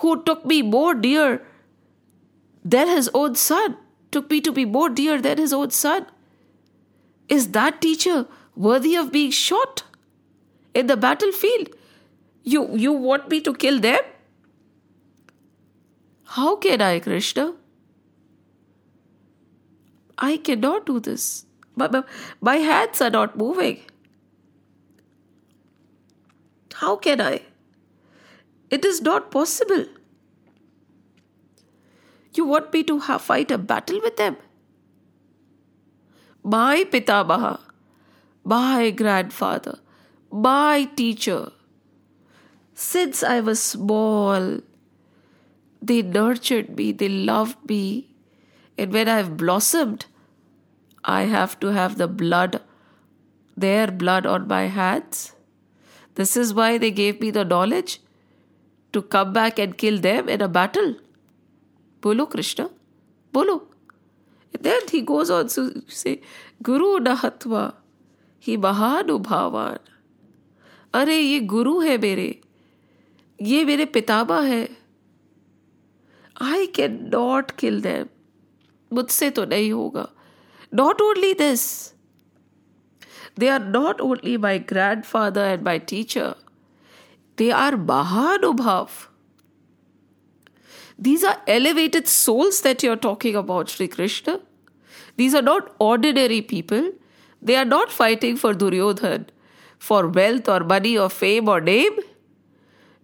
who 0.00 0.22
took 0.22 0.44
me 0.44 0.62
more 0.62 0.94
dear 0.94 1.42
than 2.64 2.88
his 2.88 3.10
own 3.14 3.34
son, 3.34 3.76
took 4.10 4.30
me 4.30 4.40
to 4.40 4.52
be 4.52 4.64
more 4.64 4.88
dear 4.88 5.20
than 5.20 5.38
his 5.38 5.52
own 5.52 5.70
son, 5.70 6.06
is 7.28 7.48
that 7.52 7.80
teacher 7.80 8.26
worthy 8.56 8.94
of 8.94 9.12
being 9.12 9.30
shot 9.30 9.82
in 10.74 10.86
the 10.86 10.96
battlefield? 10.96 11.68
You, 12.42 12.76
you 12.76 12.92
want 12.92 13.28
me 13.28 13.40
to 13.42 13.54
kill 13.54 13.80
them? 13.80 14.00
How 16.24 16.56
can 16.56 16.80
I, 16.80 17.00
Krishna? 17.00 17.54
I 20.16 20.36
cannot 20.38 20.86
do 20.86 21.00
this. 21.00 21.44
My, 21.78 22.02
my 22.40 22.56
hands 22.56 23.00
are 23.00 23.10
not 23.10 23.36
moving. 23.36 23.78
How 26.74 26.96
can 26.96 27.20
I? 27.20 27.42
It 28.70 28.84
is 28.84 29.00
not 29.00 29.30
possible. 29.30 29.86
You 32.34 32.44
want 32.44 32.72
me 32.72 32.82
to 32.84 33.00
fight 33.00 33.50
a 33.50 33.58
battle 33.58 34.00
with 34.02 34.16
them? 34.16 34.36
My 36.44 36.84
Pitamaha, 36.84 37.60
my 38.44 38.90
grandfather, 38.90 39.78
my 40.30 40.84
teacher. 40.96 41.52
Since 42.74 43.22
I 43.22 43.40
was 43.40 43.60
small, 43.60 44.60
they 45.82 46.02
nurtured 46.02 46.76
me, 46.76 46.92
they 46.92 47.08
loved 47.08 47.68
me. 47.68 48.14
And 48.76 48.92
when 48.92 49.08
I've 49.08 49.36
blossomed, 49.36 50.06
I 51.08 51.22
have 51.24 51.58
to 51.60 51.68
have 51.78 51.96
the 51.98 52.06
blood, 52.06 52.60
their 53.56 53.86
blood 54.02 54.26
on 54.26 54.46
my 54.46 54.62
hands. 54.66 55.32
This 56.14 56.36
is 56.36 56.52
why 56.52 56.78
they 56.78 56.90
gave 56.90 57.20
me 57.20 57.30
the 57.30 57.44
knowledge 57.44 58.00
to 58.92 59.02
come 59.02 59.32
back 59.32 59.58
and 59.58 59.76
kill 59.76 59.98
them 59.98 60.28
in 60.28 60.42
a 60.42 60.48
battle. 60.48 60.94
Bolo 62.00 62.26
Krishna, 62.26 62.70
bolo. 63.32 63.62
And 64.54 64.62
then 64.62 64.80
he 64.90 65.02
goes 65.02 65.30
on 65.30 65.48
to 65.48 65.82
say, 65.88 66.20
Guru 66.62 66.98
Nahatva, 66.98 67.74
he 68.38 68.56
Mahanubhavan. 68.56 69.78
अरे 70.94 71.16
ये 71.18 71.40
गुरु 71.52 71.78
है 71.80 71.96
मेरे 71.98 72.28
ये 73.42 73.64
मेरे 73.64 73.84
पितामा 73.94 74.40
है 74.40 74.62
I 76.42 76.66
can 76.76 76.98
not 77.12 77.50
kill 77.60 77.80
them 77.82 78.06
मुझसे 78.96 79.28
तो 79.38 79.44
नहीं 79.44 79.70
होगा 79.72 80.08
Not 80.70 81.00
only 81.00 81.34
this, 81.34 81.94
they 83.36 83.48
are 83.48 83.58
not 83.58 84.00
only 84.00 84.36
my 84.36 84.58
grandfather 84.58 85.44
and 85.44 85.62
my 85.62 85.78
teacher, 85.78 86.34
they 87.36 87.50
are 87.50 87.72
Mahanubhav. 87.72 89.06
These 90.98 91.22
are 91.22 91.40
elevated 91.46 92.08
souls 92.08 92.62
that 92.62 92.82
you're 92.82 92.96
talking 92.96 93.36
about, 93.36 93.68
Sri 93.68 93.86
Krishna. 93.86 94.40
These 95.16 95.34
are 95.34 95.42
not 95.42 95.74
ordinary 95.78 96.42
people. 96.42 96.90
They 97.40 97.54
are 97.54 97.64
not 97.64 97.92
fighting 97.92 98.36
for 98.36 98.52
Duryodhan, 98.52 99.28
for 99.78 100.08
wealth 100.08 100.48
or 100.48 100.60
money 100.60 100.98
or 100.98 101.08
fame 101.08 101.48
or 101.48 101.60
name. 101.60 101.96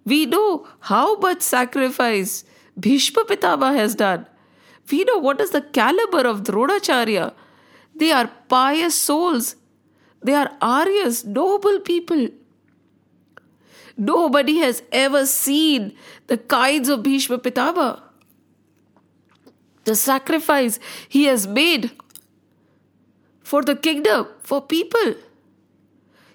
We 0.05 0.27
know 0.27 0.66
how 0.81 1.16
much 1.18 1.40
sacrifice 1.40 2.44
Bhishma 2.79 3.24
Pitama 3.24 3.74
has 3.74 3.94
done. 3.94 4.27
We 4.90 5.05
know 5.05 5.18
what 5.18 5.40
is 5.40 5.50
the 5.50 5.62
caliber 5.62 6.27
of 6.27 6.42
Dronacharya 6.42 7.33
they 7.96 8.11
are 8.12 8.30
pious 8.48 9.00
souls 9.00 9.57
they 10.24 10.33
are 10.33 10.50
Aryas, 10.62 11.24
noble 11.26 11.80
people. 11.80 12.28
Nobody 13.96 14.57
has 14.59 14.83
ever 14.90 15.26
seen 15.26 15.94
the 16.28 16.38
kinds 16.38 16.88
of 16.88 17.02
Bhishma 17.02 17.38
Pitama. 17.38 18.00
The 19.85 19.94
sacrifice 19.94 20.80
he 21.09 21.24
has 21.24 21.46
made 21.46 21.90
for 23.42 23.62
the 23.62 23.76
kingdom, 23.76 24.28
for 24.40 24.62
people. 24.62 25.14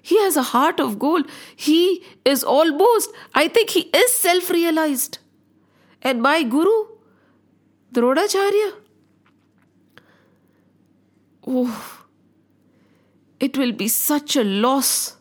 He 0.00 0.18
has 0.22 0.36
a 0.36 0.42
heart 0.42 0.78
of 0.78 0.98
gold. 1.00 1.26
He 1.56 2.04
is 2.24 2.44
almost, 2.44 3.10
I 3.34 3.48
think 3.48 3.70
he 3.70 3.80
is 4.02 4.14
self 4.14 4.50
realized. 4.50 5.18
And 6.00 6.22
my 6.22 6.44
guru, 6.44 6.76
Dronacharya, 7.92 8.72
oh, 11.50 12.06
it 13.38 13.58
will 13.58 13.72
be 13.72 13.88
such 13.88 14.36
a 14.36 14.44
loss 14.44 15.16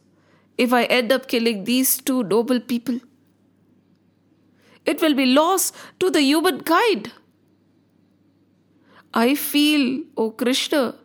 if 0.57 0.73
I 0.73 0.83
end 0.83 1.11
up 1.11 1.27
killing 1.27 1.63
these 1.63 1.97
two 1.97 2.23
noble 2.23 2.59
people. 2.59 2.99
It 4.85 5.01
will 5.01 5.13
be 5.13 5.25
loss 5.25 5.71
to 5.99 6.09
the 6.11 6.21
humankind. 6.21 7.11
I 9.13 9.35
feel, 9.35 10.01
O 10.17 10.25
oh 10.25 10.31
Krishna, 10.31 10.95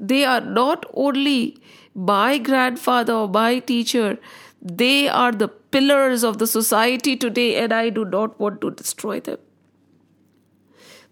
they 0.00 0.24
are 0.24 0.40
not 0.40 0.86
only 0.94 1.58
my 1.94 2.38
grandfather 2.38 3.12
or 3.12 3.28
my 3.28 3.58
teacher, 3.60 4.18
they 4.60 5.08
are 5.08 5.32
the 5.32 5.48
pillars 5.48 6.24
of 6.24 6.38
the 6.38 6.46
society 6.46 7.16
today, 7.16 7.56
and 7.56 7.72
I 7.72 7.90
do 7.90 8.04
not 8.04 8.38
want 8.40 8.60
to 8.62 8.70
destroy 8.70 9.20
them. 9.20 9.38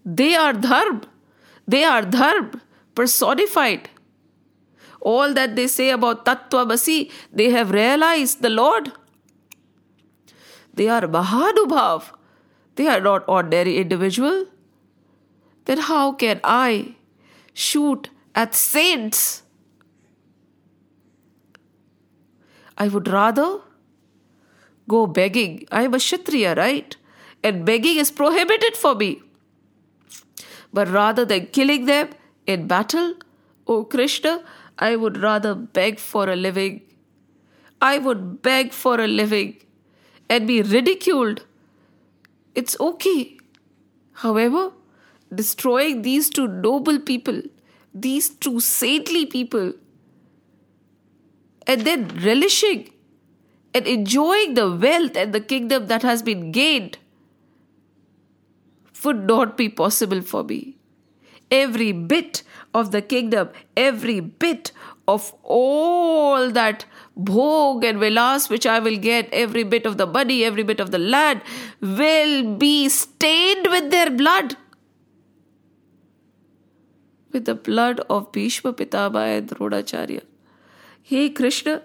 They 0.05 0.35
are 0.35 0.53
dharma, 0.53 1.01
they 1.67 1.83
are 1.83 2.01
dharma 2.01 2.61
personified 2.99 3.89
all 5.01 5.33
that 5.33 5.55
they 5.55 5.67
say 5.67 5.89
about 5.91 6.25
Tattva 6.25 6.65
Basi, 6.71 7.11
they 7.31 7.49
have 7.51 7.71
realized 7.71 8.41
the 8.41 8.49
Lord. 8.49 8.91
They 10.73 10.89
are 10.89 11.01
Mahanubhav. 11.01 12.11
They 12.75 12.87
are 12.87 13.01
not 13.01 13.23
ordinary 13.27 13.77
individual. 13.77 14.45
Then 15.65 15.79
how 15.79 16.11
can 16.13 16.41
I 16.43 16.95
shoot 17.53 18.09
at 18.35 18.53
saints? 18.53 19.43
I 22.77 22.87
would 22.87 23.07
rather 23.07 23.61
go 24.87 25.07
begging. 25.07 25.67
I 25.71 25.83
am 25.83 25.93
a 25.93 25.97
Kshatriya, 25.99 26.55
right? 26.55 26.95
And 27.43 27.65
begging 27.65 27.97
is 27.97 28.11
prohibited 28.11 28.77
for 28.77 28.93
me. 28.95 29.21
But 30.71 30.87
rather 30.89 31.25
than 31.25 31.47
killing 31.47 31.85
them 31.85 32.09
in 32.47 32.65
battle, 32.67 33.15
O 33.67 33.83
Krishna, 33.83 34.43
I 34.79 34.95
would 34.95 35.17
rather 35.17 35.53
beg 35.53 35.99
for 35.99 36.29
a 36.29 36.35
living. 36.35 36.81
I 37.81 37.97
would 37.99 38.41
beg 38.41 38.71
for 38.73 38.99
a 38.99 39.07
living 39.07 39.57
and 40.29 40.47
be 40.47 40.61
ridiculed. 40.61 41.45
It's 42.55 42.79
okay. 42.79 43.37
However, 44.13 44.71
destroying 45.33 46.01
these 46.01 46.29
two 46.29 46.47
noble 46.47 46.99
people, 46.99 47.41
these 47.93 48.29
two 48.29 48.59
saintly 48.59 49.25
people, 49.25 49.73
and 51.67 51.81
then 51.81 52.07
relishing 52.23 52.93
and 53.73 53.85
enjoying 53.85 54.53
the 54.53 54.71
wealth 54.73 55.17
and 55.17 55.33
the 55.33 55.41
kingdom 55.41 55.87
that 55.87 56.01
has 56.01 56.23
been 56.23 56.51
gained 56.51 56.97
would 59.03 59.27
not 59.27 59.55
be 59.57 59.69
possible 59.69 60.21
for 60.21 60.43
me. 60.43 60.76
Every 61.49 61.91
bit 61.91 62.43
of 62.73 62.91
the 62.91 63.01
kingdom, 63.01 63.49
every 63.75 64.19
bit 64.19 64.71
of 65.07 65.33
all 65.43 66.51
that 66.51 66.85
bhog 67.17 67.85
and 67.85 67.99
vilas 67.99 68.49
which 68.49 68.65
I 68.65 68.79
will 68.79 68.97
get, 68.97 69.29
every 69.31 69.63
bit 69.63 69.85
of 69.85 69.97
the 69.97 70.05
money, 70.05 70.43
every 70.43 70.63
bit 70.63 70.79
of 70.79 70.91
the 70.91 70.99
land 70.99 71.41
will 71.81 72.55
be 72.55 72.89
stained 72.89 73.67
with 73.67 73.91
their 73.91 74.09
blood. 74.09 74.57
With 77.31 77.45
the 77.45 77.55
blood 77.55 78.01
of 78.09 78.31
Bhishma 78.31 78.73
Pitama 78.73 79.37
and 79.37 79.47
Dronacharya. 79.49 80.23
Hey 81.01 81.29
Krishna, 81.29 81.83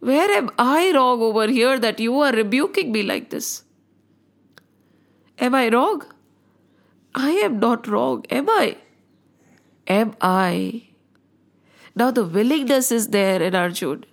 where 0.00 0.30
am 0.30 0.50
I 0.58 0.92
wrong 0.94 1.20
over 1.20 1.46
here 1.48 1.78
that 1.78 2.00
you 2.00 2.18
are 2.20 2.32
rebuking 2.32 2.90
me 2.90 3.02
like 3.02 3.28
this? 3.30 3.64
Am 5.38 5.54
I 5.54 5.68
wrong? 5.68 6.02
I 7.15 7.31
am 7.31 7.59
not 7.59 7.87
wrong, 7.87 8.25
am 8.29 8.49
I? 8.49 8.77
Am 9.87 10.15
I? 10.21 10.83
Now 11.95 12.11
the 12.11 12.23
willingness 12.23 12.91
is 12.91 13.07
there 13.07 13.41
in 13.41 13.55
Arjun 13.55 14.05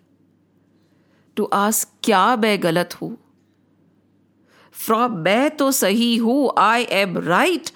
to 1.36 1.48
ask, 1.52 1.88
क्या 2.02 2.36
मैं 2.36 2.62
गलत 2.62 2.94
हूं? 3.00 3.16
From 4.70 5.18
मैं 5.24 5.56
तो 5.56 5.70
सही 5.72 6.16
हूं, 6.20 6.52
I 6.56 6.86
am 6.90 7.16
right, 7.26 7.70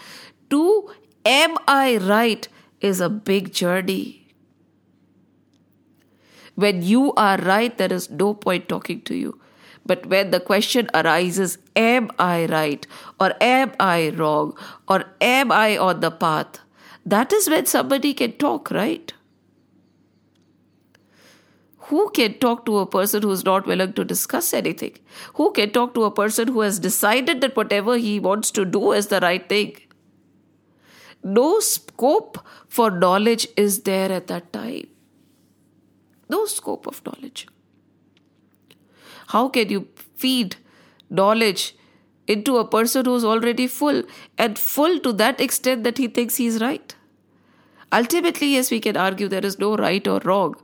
to 0.51 0.91
am 1.25 1.59
I 1.67 1.99
right 1.99 2.49
is 2.81 3.01
a 3.01 3.09
big 3.09 3.53
journey. 3.53 4.35
When 6.55 6.83
you 6.83 7.13
are 7.15 7.37
right, 7.39 7.77
there 7.77 7.93
is 7.93 8.11
no 8.11 8.35
point 8.35 8.69
talking 8.69 9.03
to 9.03 9.15
you. 9.15 9.39
But 9.86 10.06
when 10.06 10.32
the 10.32 10.40
question 10.40 10.90
arises, 10.94 11.58
am 11.76 12.10
I 12.18 12.46
right? 12.46 12.88
Or 13.20 13.34
am 13.42 13.74
I 13.80 14.12
wrong? 14.12 14.58
Or 14.88 15.04
am 15.20 15.52
I 15.52 15.78
on 15.78 16.00
the 16.00 16.12
path? 16.12 16.60
That 17.06 17.34
is 17.34 17.50
when 17.50 17.66
somebody 17.66 18.14
can 18.14 18.34
talk, 18.34 18.72
right? 18.72 19.14
Who 21.88 22.10
can 22.12 22.36
talk 22.40 22.66
to 22.66 22.78
a 22.78 22.86
person 22.86 23.24
who 23.24 23.32
is 23.32 23.44
not 23.44 23.68
willing 23.68 23.92
to 23.94 24.06
discuss 24.06 24.54
anything? 24.54 24.98
Who 25.34 25.52
can 25.52 25.72
talk 25.72 25.94
to 25.96 26.06
a 26.06 26.12
person 26.12 26.48
who 26.48 26.62
has 26.62 26.80
decided 26.80 27.42
that 27.42 27.58
whatever 27.58 27.98
he 27.98 28.22
wants 28.22 28.52
to 28.52 28.64
do 28.64 28.94
is 28.94 29.08
the 29.08 29.20
right 29.20 29.48
thing? 29.50 29.76
No 31.24 31.60
scope 31.60 32.38
for 32.68 32.90
knowledge 32.90 33.48
is 33.58 33.82
there 33.82 34.12
at 34.12 34.28
that 34.28 34.54
time. 34.54 34.88
No 36.30 36.46
scope 36.46 36.88
of 36.88 37.06
knowledge. 37.06 37.48
How 39.34 39.48
can 39.50 39.70
you 39.70 39.88
feed 40.16 40.58
knowledge 41.10 41.76
into 42.28 42.58
a 42.58 42.68
person 42.68 43.06
who's 43.06 43.24
already 43.26 43.66
full 43.68 44.04
and 44.38 44.60
full 44.60 45.00
to 45.00 45.14
that 45.22 45.42
extent 45.42 45.84
that 45.86 45.98
he 45.98 46.08
thinks 46.08 46.36
he's 46.36 46.62
right? 46.62 46.96
Ultimately, 47.92 48.54
yes, 48.54 48.70
we 48.70 48.80
can 48.80 48.96
argue 48.96 49.28
there 49.28 49.46
is 49.46 49.58
no 49.58 49.76
right 49.76 50.08
or 50.08 50.20
wrong, 50.24 50.56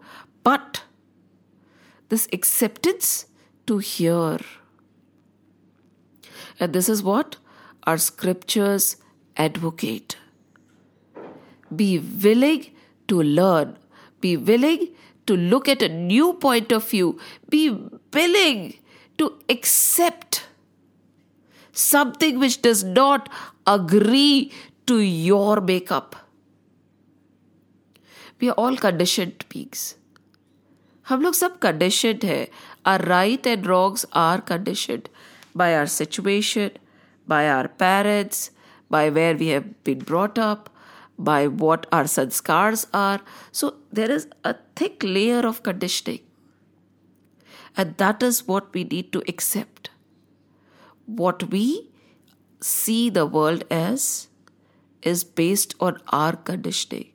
but 0.43 0.83
this 2.09 2.27
acceptance 2.31 3.25
to 3.65 3.79
hear. 3.79 4.37
And 6.59 6.71
this 6.73 6.89
is 6.89 7.01
what 7.01 7.37
our 7.83 7.97
scriptures 7.97 8.97
advocate. 9.35 10.17
Be 11.75 11.97
willing 11.97 12.65
to 13.07 13.21
learn, 13.23 13.77
be 14.21 14.37
willing 14.37 14.89
to 15.28 15.36
look 15.36 15.68
at 15.68 15.82
a 15.82 15.88
new 15.88 16.32
point 16.34 16.72
of 16.72 16.88
view, 16.90 17.18
be 17.48 17.70
willing 18.12 18.74
to 19.18 19.32
accept 19.48 20.42
something 21.72 22.38
which 22.38 22.60
does 22.62 22.84
not 22.84 23.28
agree 23.66 24.52
to 24.86 24.98
your 24.98 25.60
makeup. 25.60 26.16
We 28.40 28.50
are 28.50 28.58
all 28.58 28.76
conditioned 28.76 29.44
beings. 29.48 29.94
हम 31.08 31.22
लोग 31.22 31.34
सब 31.34 31.58
conditioned 31.58 32.24
है 32.24 32.48
our 32.86 33.04
right 33.04 33.46
and 33.46 33.66
wrongs 33.66 34.06
are 34.14 34.40
conditioned 34.40 35.08
by 35.54 35.74
our 35.74 35.86
situation, 35.86 36.70
by 37.28 37.48
our 37.48 37.68
parents, 37.68 38.50
by 38.90 39.08
where 39.10 39.36
we 39.36 39.48
have 39.48 39.66
been 39.84 40.00
brought 40.00 40.38
up, 40.38 40.68
by 41.19 41.47
what 41.47 41.85
our 41.91 42.05
sanskars 42.05 42.87
are. 42.93 43.19
So 43.51 43.75
there 43.91 44.09
is 44.09 44.27
a 44.43 44.55
thick 44.75 45.03
layer 45.03 45.45
of 45.45 45.61
conditioning. 45.61 46.21
And 47.75 47.95
that 47.97 48.23
is 48.23 48.47
what 48.47 48.73
we 48.73 48.85
need 48.85 49.11
to 49.13 49.21
accept. 49.27 49.89
What 51.05 51.51
we 51.51 51.91
see 52.61 53.09
the 53.09 53.25
world 53.25 53.63
as 53.69 54.27
is 55.01 55.23
based 55.23 55.75
on 55.79 56.01
our 56.09 56.35
conditioning. 56.35 57.11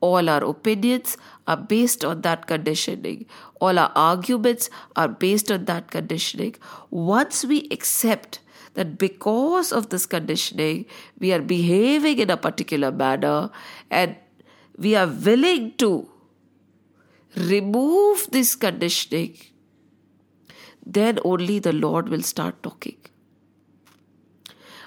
All 0.00 0.28
our 0.28 0.44
opinions 0.44 1.16
are 1.46 1.56
based 1.56 2.04
on 2.04 2.20
that 2.22 2.46
conditioning. 2.46 3.26
All 3.60 3.78
our 3.78 3.92
arguments 3.96 4.68
are 4.94 5.08
based 5.08 5.50
on 5.50 5.64
that 5.64 5.90
conditioning. 5.90 6.56
Once 6.90 7.44
we 7.44 7.66
accept 7.70 8.40
that 8.76 8.98
because 8.98 9.72
of 9.72 9.88
this 9.88 10.04
conditioning, 10.04 10.84
we 11.18 11.32
are 11.32 11.40
behaving 11.40 12.18
in 12.18 12.30
a 12.30 12.36
particular 12.36 12.92
manner 12.92 13.50
and 13.90 14.16
we 14.76 14.94
are 14.94 15.06
willing 15.06 15.72
to 15.78 16.08
remove 17.36 18.28
this 18.30 18.54
conditioning, 18.54 19.36
then 20.84 21.18
only 21.24 21.58
the 21.58 21.72
Lord 21.72 22.10
will 22.10 22.22
start 22.22 22.62
talking. 22.62 22.98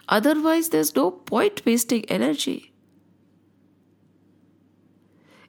Otherwise, 0.08 0.70
there's 0.70 0.96
no 0.96 1.10
point 1.10 1.66
wasting 1.66 2.06
energy. 2.06 2.72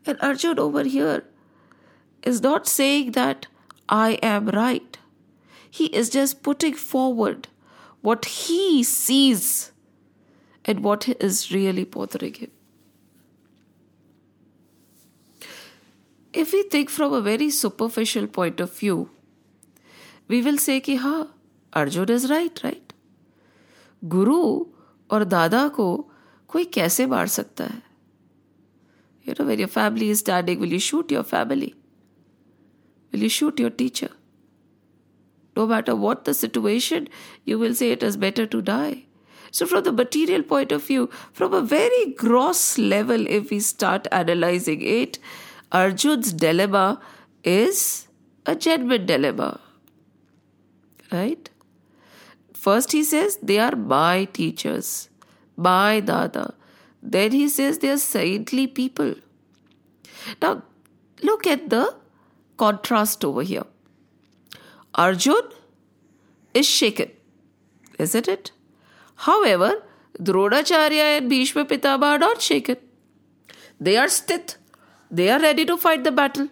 And 0.07 0.19
Arjun 0.23 0.59
over 0.59 0.85
here 0.85 1.25
is 2.23 2.41
not 2.41 2.67
saying 2.67 3.13
that 3.13 3.47
I 3.89 4.13
am 4.23 4.49
right. 4.49 4.97
He 5.71 5.87
is 5.87 6.09
just 6.09 6.43
putting 6.43 6.75
forward 6.75 7.49
what 8.03 8.25
he 8.25 8.83
sees 8.83 9.73
and 10.65 10.83
what 10.83 11.09
is 11.09 11.53
really 11.53 11.85
bothering 11.85 12.35
him. 12.35 12.51
If 16.33 16.53
we 16.53 16.63
think 16.63 16.91
from 16.91 17.13
a 17.13 17.21
very 17.21 17.51
superficial 17.51 18.27
point 18.27 18.61
of 18.61 18.73
view, 18.73 19.11
we 20.29 20.43
will 20.43 20.59
say 20.59 20.81
कि 20.81 20.95
हाँ 20.95 21.37
Arjun 21.77 22.11
is 22.11 22.27
right 22.27 22.61
right 22.65 22.93
गुरु 24.05 24.67
और 25.11 25.25
दादा 25.25 25.67
को 25.69 25.87
कोई 26.49 26.65
कैसे 26.65 27.07
मार 27.07 27.27
सकता 27.27 27.65
है 27.65 27.83
You 29.27 29.35
know, 29.35 29.45
when 29.45 29.59
your 29.59 29.69
family 29.69 30.09
is 30.11 30.21
standing, 30.21 30.59
will 30.61 30.73
you 30.73 30.81
shoot 30.81 31.11
your 31.11 31.23
family? 31.23 31.75
Will 33.13 33.23
you 33.23 33.29
shoot 33.29 33.61
your 33.61 33.71
teacher? 33.71 34.09
No 35.61 35.67
matter 35.67 35.95
what 35.95 36.25
the 36.25 36.33
situation, 36.33 37.09
you 37.45 37.59
will 37.59 37.75
say 37.75 37.91
it 37.93 38.03
is 38.03 38.17
better 38.17 38.47
to 38.47 38.63
die. 38.63 39.05
So, 39.51 39.67
from 39.67 39.85
the 39.85 39.93
material 39.93 40.43
point 40.43 40.73
of 40.73 40.85
view, 40.85 41.09
from 41.33 41.53
a 41.53 41.61
very 41.61 42.13
gross 42.13 42.79
level, 42.79 43.27
if 43.27 43.51
we 43.51 43.59
start 43.61 44.07
analyzing 44.21 44.81
it, 44.81 45.19
Arjun's 45.81 46.33
dilemma 46.33 47.01
is 47.45 47.83
a 48.47 48.55
genuine 48.55 49.05
dilemma. 49.07 49.61
Right? 51.13 51.51
First, 52.55 52.93
he 52.93 53.03
says, 53.03 53.39
They 53.43 53.59
are 53.59 53.77
my 53.77 54.25
teachers, 54.41 55.09
my 55.57 56.01
Dada. 56.01 56.55
Then 57.03 57.33
he 57.33 57.49
says 57.49 57.79
they 57.79 57.91
are 57.91 57.99
saintly 57.99 58.67
people. 58.67 59.15
Now, 60.41 60.63
look 61.23 61.47
at 61.47 61.69
the 61.71 61.97
contrast 62.57 63.25
over 63.25 63.43
here. 63.43 63.70
Arjun 64.95 65.43
is 66.55 66.67
shaken, 66.67 67.11
isn't 67.99 68.29
it? 68.29 68.53
However, 69.17 69.83
Dronacharya 70.19 71.19
and 71.19 71.29
Bhishma 71.31 71.65
Pitama 71.65 72.05
are 72.05 72.19
not 72.19 72.43
shaken. 72.43 72.77
They 73.81 73.97
are 73.97 74.07
sthit. 74.07 74.57
They 75.11 75.31
are 75.31 75.41
ready 75.41 75.65
to 75.65 75.77
fight 75.77 76.05
the 76.05 76.13
battle. 76.13 76.49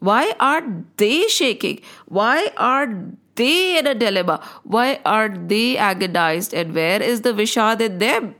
Why 0.00 0.32
are 0.40 0.62
they 0.96 1.28
shaking? 1.28 1.80
Why 2.06 2.52
are 2.56 2.88
they 3.36 3.78
in 3.78 3.86
a 3.86 3.94
dilemma? 3.94 4.42
Why 4.64 5.00
are 5.04 5.28
they 5.28 5.76
agonized? 5.76 6.52
And 6.52 6.74
where 6.74 7.00
is 7.00 7.20
the 7.20 7.32
Vishad 7.32 7.80
in 7.80 7.98
them? 7.98 8.34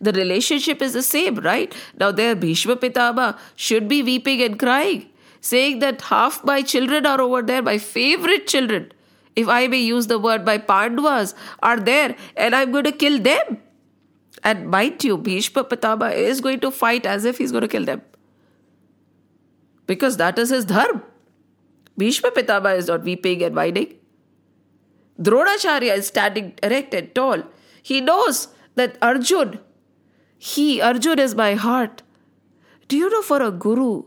The 0.00 0.12
relationship 0.12 0.80
is 0.80 0.94
the 0.94 1.02
same, 1.02 1.34
right? 1.36 1.74
Now, 1.98 2.10
there 2.10 2.34
Bhishma 2.34 2.76
Pitama 2.76 3.38
should 3.56 3.88
be 3.88 4.02
weeping 4.02 4.42
and 4.42 4.58
crying, 4.58 5.09
saying 5.40 5.78
that 5.80 6.02
half 6.02 6.44
my 6.44 6.62
children 6.62 7.06
are 7.06 7.20
over 7.20 7.42
there, 7.42 7.62
my 7.62 7.78
favorite 7.78 8.46
children, 8.46 8.92
if 9.36 9.48
I 9.48 9.66
may 9.68 9.80
use 9.80 10.06
the 10.06 10.18
word, 10.18 10.44
my 10.44 10.58
Pandavas 10.58 11.34
are 11.62 11.78
there, 11.78 12.16
and 12.36 12.54
I'm 12.54 12.72
going 12.72 12.84
to 12.84 12.92
kill 12.92 13.18
them. 13.18 13.58
And 14.42 14.68
mind 14.68 15.04
you, 15.04 15.16
Bhishma 15.16 15.64
Pitama 15.64 16.14
is 16.14 16.40
going 16.40 16.60
to 16.60 16.70
fight 16.70 17.06
as 17.06 17.24
if 17.24 17.38
he's 17.38 17.52
going 17.52 17.62
to 17.62 17.68
kill 17.68 17.84
them. 17.84 18.02
Because 19.86 20.16
that 20.16 20.38
is 20.38 20.50
his 20.50 20.64
dharma. 20.64 21.02
Bhishma 21.96 22.30
Pitama 22.30 22.76
is 22.76 22.88
not 22.88 23.02
weeping 23.02 23.42
and 23.42 23.54
whining. 23.54 23.94
Dronacharya 25.20 25.96
is 25.96 26.06
standing 26.06 26.54
erect 26.62 26.94
and 26.94 27.14
tall. 27.14 27.42
He 27.82 28.00
knows 28.00 28.48
that 28.76 28.96
Arjun, 29.02 29.58
he, 30.38 30.80
Arjun 30.80 31.18
is 31.18 31.34
my 31.34 31.54
heart. 31.54 32.02
Do 32.88 32.96
you 32.96 33.10
know 33.10 33.22
for 33.22 33.42
a 33.42 33.50
guru, 33.50 34.04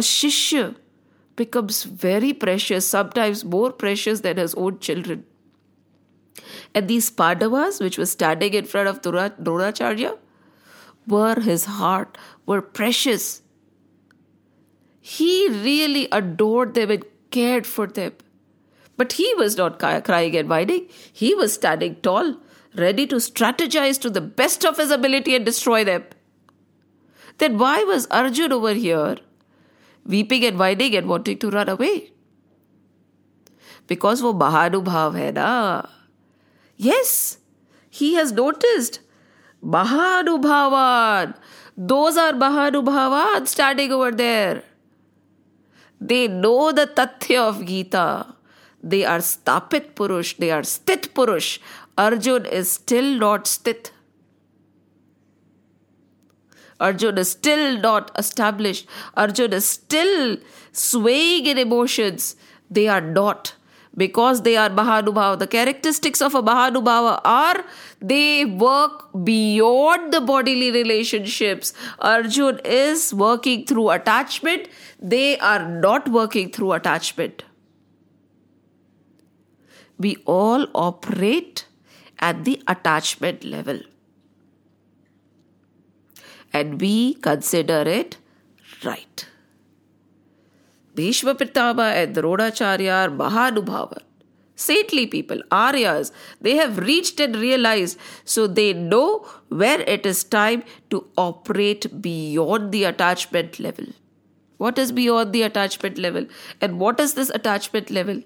a 0.00 0.02
shishya 0.02 0.76
becomes 1.40 1.82
very 2.04 2.32
precious, 2.44 2.86
sometimes 2.86 3.44
more 3.56 3.72
precious 3.82 4.20
than 4.28 4.40
his 4.44 4.54
own 4.54 4.78
children. 4.78 5.24
And 6.74 6.88
these 6.88 7.10
Pandavas, 7.10 7.80
which 7.80 7.98
were 7.98 8.10
standing 8.14 8.54
in 8.54 8.64
front 8.72 8.88
of 8.88 9.02
Dronacharya, 9.02 10.16
were 11.06 11.40
his 11.40 11.64
heart, 11.76 12.18
were 12.46 12.62
precious. 12.80 13.42
He 15.00 15.48
really 15.48 16.08
adored 16.12 16.74
them 16.74 16.90
and 16.90 17.04
cared 17.30 17.66
for 17.66 17.86
them. 17.86 18.12
But 18.96 19.14
he 19.14 19.32
was 19.34 19.56
not 19.56 19.78
crying 19.78 20.36
and 20.36 20.48
whining. 20.48 20.86
He 21.24 21.34
was 21.34 21.54
standing 21.54 21.96
tall, 21.96 22.36
ready 22.76 23.06
to 23.06 23.16
strategize 23.16 24.00
to 24.02 24.10
the 24.10 24.20
best 24.20 24.64
of 24.64 24.76
his 24.76 24.90
ability 24.90 25.34
and 25.34 25.44
destroy 25.44 25.84
them. 25.84 26.04
Then 27.38 27.58
why 27.58 27.82
was 27.84 28.06
Arjun 28.20 28.52
over 28.52 28.74
here 28.74 29.16
weeping 30.04 30.44
and 30.44 30.58
whining 30.58 30.94
and 30.96 31.08
wanting 31.08 31.38
to 31.38 31.50
run 31.50 31.68
away. 31.68 32.12
Because 33.86 34.22
wo 34.22 34.32
Bahanu 34.32 34.82
Bhav 34.84 35.14
hai. 35.36 35.88
Yes, 36.76 37.38
he 37.88 38.14
has 38.14 38.32
noticed. 38.32 39.00
Bahanu 39.62 40.40
Bhavan. 40.40 41.34
Those 41.76 42.16
are 42.16 42.32
Bahanu 42.32 42.84
Bhavan 42.84 43.46
standing 43.46 43.92
over 43.92 44.10
there. 44.10 44.62
They 46.00 46.28
know 46.28 46.72
the 46.72 46.86
Tathya 46.86 47.40
of 47.48 47.66
Gita. 47.66 48.34
They 48.82 49.04
are 49.04 49.18
Stapit 49.18 49.92
Purush. 49.94 50.36
They 50.38 50.50
are 50.50 50.62
Sthit 50.62 51.08
Purush. 51.08 51.58
Arjuna 51.98 52.48
is 52.48 52.70
still 52.70 53.18
not 53.18 53.44
Sthit. 53.44 53.90
Arjun 56.80 57.18
is 57.18 57.30
still 57.30 57.78
not 57.78 58.10
established. 58.16 58.88
Arjun 59.16 59.52
is 59.52 59.66
still 59.66 60.36
swaying 60.72 61.46
in 61.46 61.58
emotions. 61.58 62.36
They 62.70 62.88
are 62.88 63.00
not 63.00 63.54
because 63.96 64.42
they 64.42 64.56
are 64.56 64.70
Mahanubhava. 64.70 65.38
The 65.38 65.46
characteristics 65.46 66.22
of 66.22 66.34
a 66.34 66.42
Mahanubhava 66.42 67.20
are 67.24 67.64
they 68.00 68.44
work 68.44 69.10
beyond 69.24 70.12
the 70.12 70.20
bodily 70.20 70.70
relationships. 70.70 71.72
Arjun 71.98 72.60
is 72.64 73.12
working 73.12 73.66
through 73.66 73.90
attachment, 73.90 74.68
they 75.00 75.38
are 75.38 75.68
not 75.68 76.08
working 76.08 76.50
through 76.50 76.72
attachment. 76.72 77.44
We 79.98 80.16
all 80.24 80.66
operate 80.74 81.66
at 82.18 82.44
the 82.44 82.62
attachment 82.66 83.44
level. 83.44 83.80
And 86.52 86.80
we 86.80 87.14
consider 87.14 87.82
it 87.82 88.16
right. 88.84 89.26
Bhishma 90.94 91.34
Pitama 91.34 91.92
and 91.94 92.14
Dronacharya 92.14 93.06
are 93.06 93.10
Mahanubhava. 93.10 94.02
Saintly 94.56 95.06
people, 95.06 95.40
Aryas, 95.50 96.12
they 96.40 96.56
have 96.56 96.76
reached 96.78 97.18
and 97.18 97.34
realized, 97.36 97.98
so 98.24 98.46
they 98.46 98.74
know 98.74 99.26
where 99.48 99.80
it 99.80 100.04
is 100.04 100.22
time 100.22 100.62
to 100.90 101.06
operate 101.16 102.02
beyond 102.02 102.70
the 102.70 102.84
attachment 102.84 103.58
level. 103.58 103.86
What 104.58 104.78
is 104.78 104.92
beyond 104.92 105.32
the 105.32 105.42
attachment 105.42 105.96
level? 105.96 106.26
And 106.60 106.78
what 106.78 107.00
is 107.00 107.14
this 107.14 107.30
attachment 107.30 107.90
level? 107.90 108.22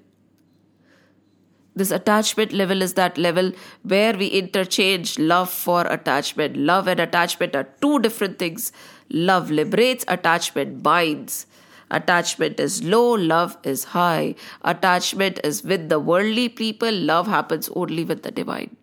This 1.76 1.90
attachment 1.90 2.52
level 2.52 2.82
is 2.82 2.94
that 2.94 3.18
level 3.18 3.52
where 3.82 4.16
we 4.16 4.28
interchange 4.28 5.18
love 5.18 5.50
for 5.50 5.82
attachment. 5.86 6.56
Love 6.56 6.86
and 6.86 7.00
attachment 7.00 7.56
are 7.56 7.68
two 7.80 7.98
different 7.98 8.38
things. 8.38 8.70
Love 9.10 9.50
liberates, 9.50 10.04
attachment 10.06 10.82
binds. 10.82 11.46
Attachment 11.90 12.60
is 12.60 12.82
low, 12.82 13.14
love 13.14 13.58
is 13.62 13.84
high. 13.84 14.34
Attachment 14.62 15.40
is 15.44 15.62
with 15.64 15.88
the 15.88 15.98
worldly 15.98 16.48
people, 16.48 16.92
love 16.92 17.26
happens 17.26 17.68
only 17.74 18.04
with 18.04 18.22
the 18.22 18.30
divine. 18.30 18.76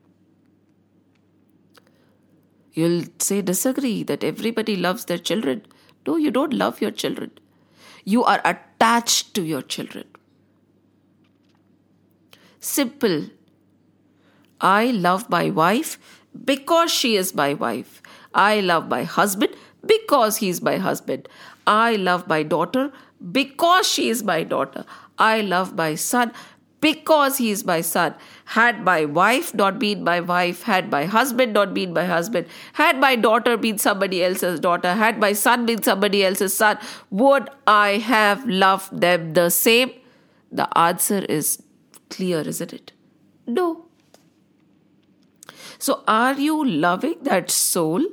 You'll 2.74 3.06
say, 3.20 3.42
disagree 3.42 4.04
that 4.04 4.24
everybody 4.24 4.76
loves 4.76 5.06
their 5.06 5.18
children. 5.18 5.66
No, 6.08 6.16
you 6.16 6.32
don't 6.32 6.54
love 6.54 6.82
your 6.82 6.92
children. 6.92 7.32
You 8.06 8.24
are 8.24 8.42
attached 8.46 9.34
to 9.36 9.44
your 9.44 9.62
children. 9.62 10.06
Simple. 12.62 13.26
I 14.62 14.92
love 14.92 15.30
my 15.30 15.50
wife 15.50 15.98
because 16.46 16.92
she 16.92 17.16
is 17.16 17.34
my 17.34 17.56
wife. 17.56 18.02
I 18.34 18.60
love 18.62 18.88
my 18.88 19.04
husband 19.04 19.56
because 19.86 20.38
he 20.38 20.50
is 20.50 20.62
my 20.62 20.78
husband. 20.78 21.28
I 21.66 21.96
love 21.96 22.28
my 22.28 22.44
daughter 22.44 22.92
because 23.32 23.88
she 23.88 24.10
is 24.10 24.24
my 24.24 24.44
daughter. 24.44 24.86
I 25.18 25.42
love 25.42 25.76
my 25.76 25.96
son 25.96 26.32
because 26.82 27.38
he 27.38 27.50
is 27.50 27.66
my 27.66 27.82
son. 27.82 28.14
Had 28.46 28.84
my 28.84 29.06
wife 29.06 29.54
not 29.56 29.80
been 29.80 30.04
my 30.04 30.20
wife, 30.20 30.62
had 30.62 30.92
my 30.92 31.06
husband 31.06 31.54
not 31.54 31.74
been 31.74 31.94
my 31.94 32.06
husband, 32.06 32.46
had 32.74 33.00
my 33.00 33.16
daughter 33.16 33.58
been 33.58 33.80
somebody 33.80 34.24
else's 34.24 34.60
daughter, 34.60 34.94
had 34.94 35.20
my 35.20 35.34
son 35.34 35.66
been 35.66 35.82
somebody 35.82 36.24
else's 36.24 36.56
son, 36.56 36.78
would 37.10 37.50
I 37.66 37.98
have 37.98 38.48
loved 38.48 39.02
them 39.02 39.34
the 39.34 39.50
same? 39.50 39.92
The 40.52 40.76
answer 40.78 41.20
is 41.20 41.62
clear, 42.12 42.42
isn't 42.42 42.74
it? 42.74 42.92
No. 43.48 43.86
So, 45.80 46.04
are 46.08 46.34
you 46.40 46.64
loving 46.64 47.16
that 47.24 47.50
soul? 47.50 48.04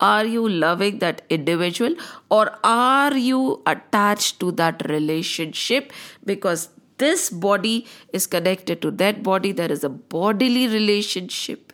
Are 0.00 0.24
you 0.24 0.48
loving 0.48 0.98
that 1.00 1.22
individual 1.28 1.94
or 2.30 2.58
are 2.64 3.14
you 3.14 3.62
attached 3.66 4.40
to 4.40 4.52
that 4.52 4.88
relationship? 4.88 5.92
Because 6.24 6.70
this 6.96 7.28
body 7.28 7.86
is 8.12 8.26
connected 8.26 8.80
to 8.82 8.90
that 8.92 9.22
body, 9.22 9.52
there 9.52 9.70
is 9.70 9.84
a 9.84 9.90
bodily 9.90 10.66
relationship. 10.68 11.72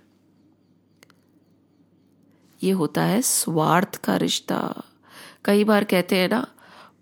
ये 2.62 2.70
होता 2.72 3.02
है 3.04 3.22
स्वार्थ 3.22 3.96
का 4.04 4.16
रिश्ता 4.16 4.60
कई 5.44 5.64
बार 5.64 5.84
कहते 5.84 6.16
हैं 6.16 6.28
ना 6.28 6.46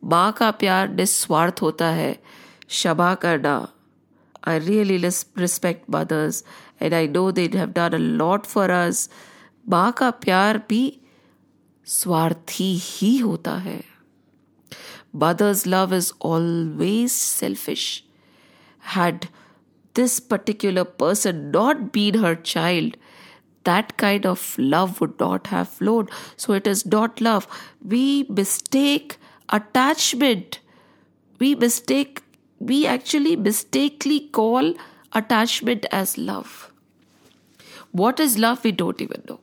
माँ 0.05 0.33
का 0.39 0.51
प्यार 0.63 0.89
निस्वार्थ 0.89 1.63
होता 1.63 1.89
है 1.99 2.13
क्षमा 2.69 3.15
करना 3.25 3.55
I 4.48 4.60
really 4.60 4.98
respect 4.98 5.90
mothers 5.96 6.44
and 6.82 6.94
I 6.94 7.08
know 7.08 7.32
they 7.32 7.50
have 7.56 7.72
done 7.76 7.94
a 7.94 7.98
lot 7.98 8.46
for 8.46 8.70
us 8.70 9.10
माँ 9.70 9.92
का 9.98 10.10
प्यार 10.26 10.62
भी 10.70 10.84
स्वार्थी 11.86 12.74
ही 12.82 13.18
होता 13.18 13.56
है 13.68 13.82
mother's 15.16 15.66
love 15.68 15.96
is 15.96 16.12
always 16.26 17.12
selfish 17.12 17.92
had 18.96 19.26
this 20.00 20.20
particular 20.20 20.86
person 20.86 21.52
not 21.52 21.92
been 21.92 22.20
her 22.20 22.36
child, 22.36 22.96
that 23.66 23.98
kind 23.98 24.26
of 24.26 24.56
love 24.58 25.02
would 25.02 25.20
not 25.20 25.48
have 25.48 25.68
flowed. 25.68 26.10
So 26.38 26.54
it 26.54 26.68
is 26.68 26.86
not 26.86 27.22
love. 27.22 27.48
We 27.84 28.26
mistake 28.30 29.18
attachment. 29.50 30.60
We 31.40 31.56
mistake, 31.56 32.22
we 32.64 32.86
actually 32.86 33.36
mistakenly 33.36 34.20
call 34.30 34.74
attachment 35.14 35.86
as 35.92 36.18
love. 36.18 36.72
What 37.92 38.20
is 38.20 38.38
love? 38.38 38.64
We 38.64 38.72
don't 38.72 39.02
even 39.02 39.24
know. 39.28 39.40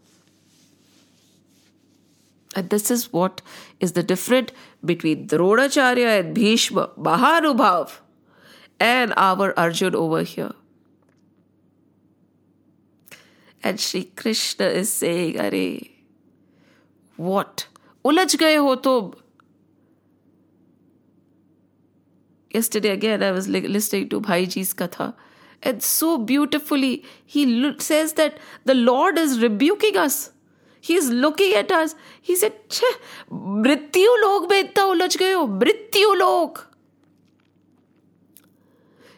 And 2.55 2.71
this 2.71 2.90
is 2.90 3.12
what 3.12 3.42
is 3.81 3.92
the 3.92 4.03
difference 4.03 4.51
between 4.85 5.27
Dronacharya 5.29 6.21
and 6.21 6.35
Bhishma, 6.35 6.88
Mahanubhav, 6.97 7.99
and 8.81 9.12
our 9.16 9.59
Arjun 9.59 9.95
over 9.95 10.23
here. 10.23 10.53
And 13.62 13.81
Sri 13.81 14.05
Krishna 14.05 14.66
is 14.66 14.90
saying, 14.92 15.38
Are, 15.40 15.81
what? 17.16 17.66
उलझ 18.05 18.37
गए 18.37 18.57
हो 18.57 18.75
तुम 18.87 19.12
yesterday 22.54 22.90
again 22.90 23.24
i 23.24 23.32
was 23.32 23.48
listening 23.48 24.10
to 24.10 24.22
bhaiji's 24.22 24.74
katha. 24.74 25.14
And 25.64 25.84
so 25.84 26.18
beautifully 26.18 27.04
he 27.26 27.44
says 27.80 28.14
that 28.14 28.38
the 28.66 28.74
lord 28.74 29.18
is 29.18 29.40
rebuking 29.42 29.98
us. 29.98 30.32
He 30.80 30.96
is 30.96 31.10
looking 31.12 31.54
at 31.54 31.72
us. 31.72 31.94
He 32.22 32.36
said 32.36 32.54
log 33.30 34.50
mein 34.50 34.68
itna 34.70 34.88
ulaj 34.94 35.18
gaye 35.24 35.34
ho 35.34 35.48
mrityu 35.48 36.20
log. 36.22 36.64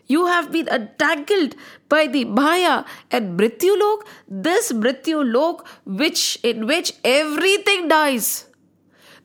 You 0.08 0.26
have 0.26 0.52
been 0.52 0.68
entangled 0.68 1.56
by 1.90 2.08
the 2.08 2.26
Maya 2.26 2.84
and 3.10 3.40
Mrityu 3.40 3.78
Lok, 3.80 4.08
this 4.28 4.72
Mrityu 4.72 5.22
Lok 5.34 5.68
which 5.86 6.38
in 6.44 6.68
which 6.68 6.94
everything 7.04 7.88
dies. 7.88 8.46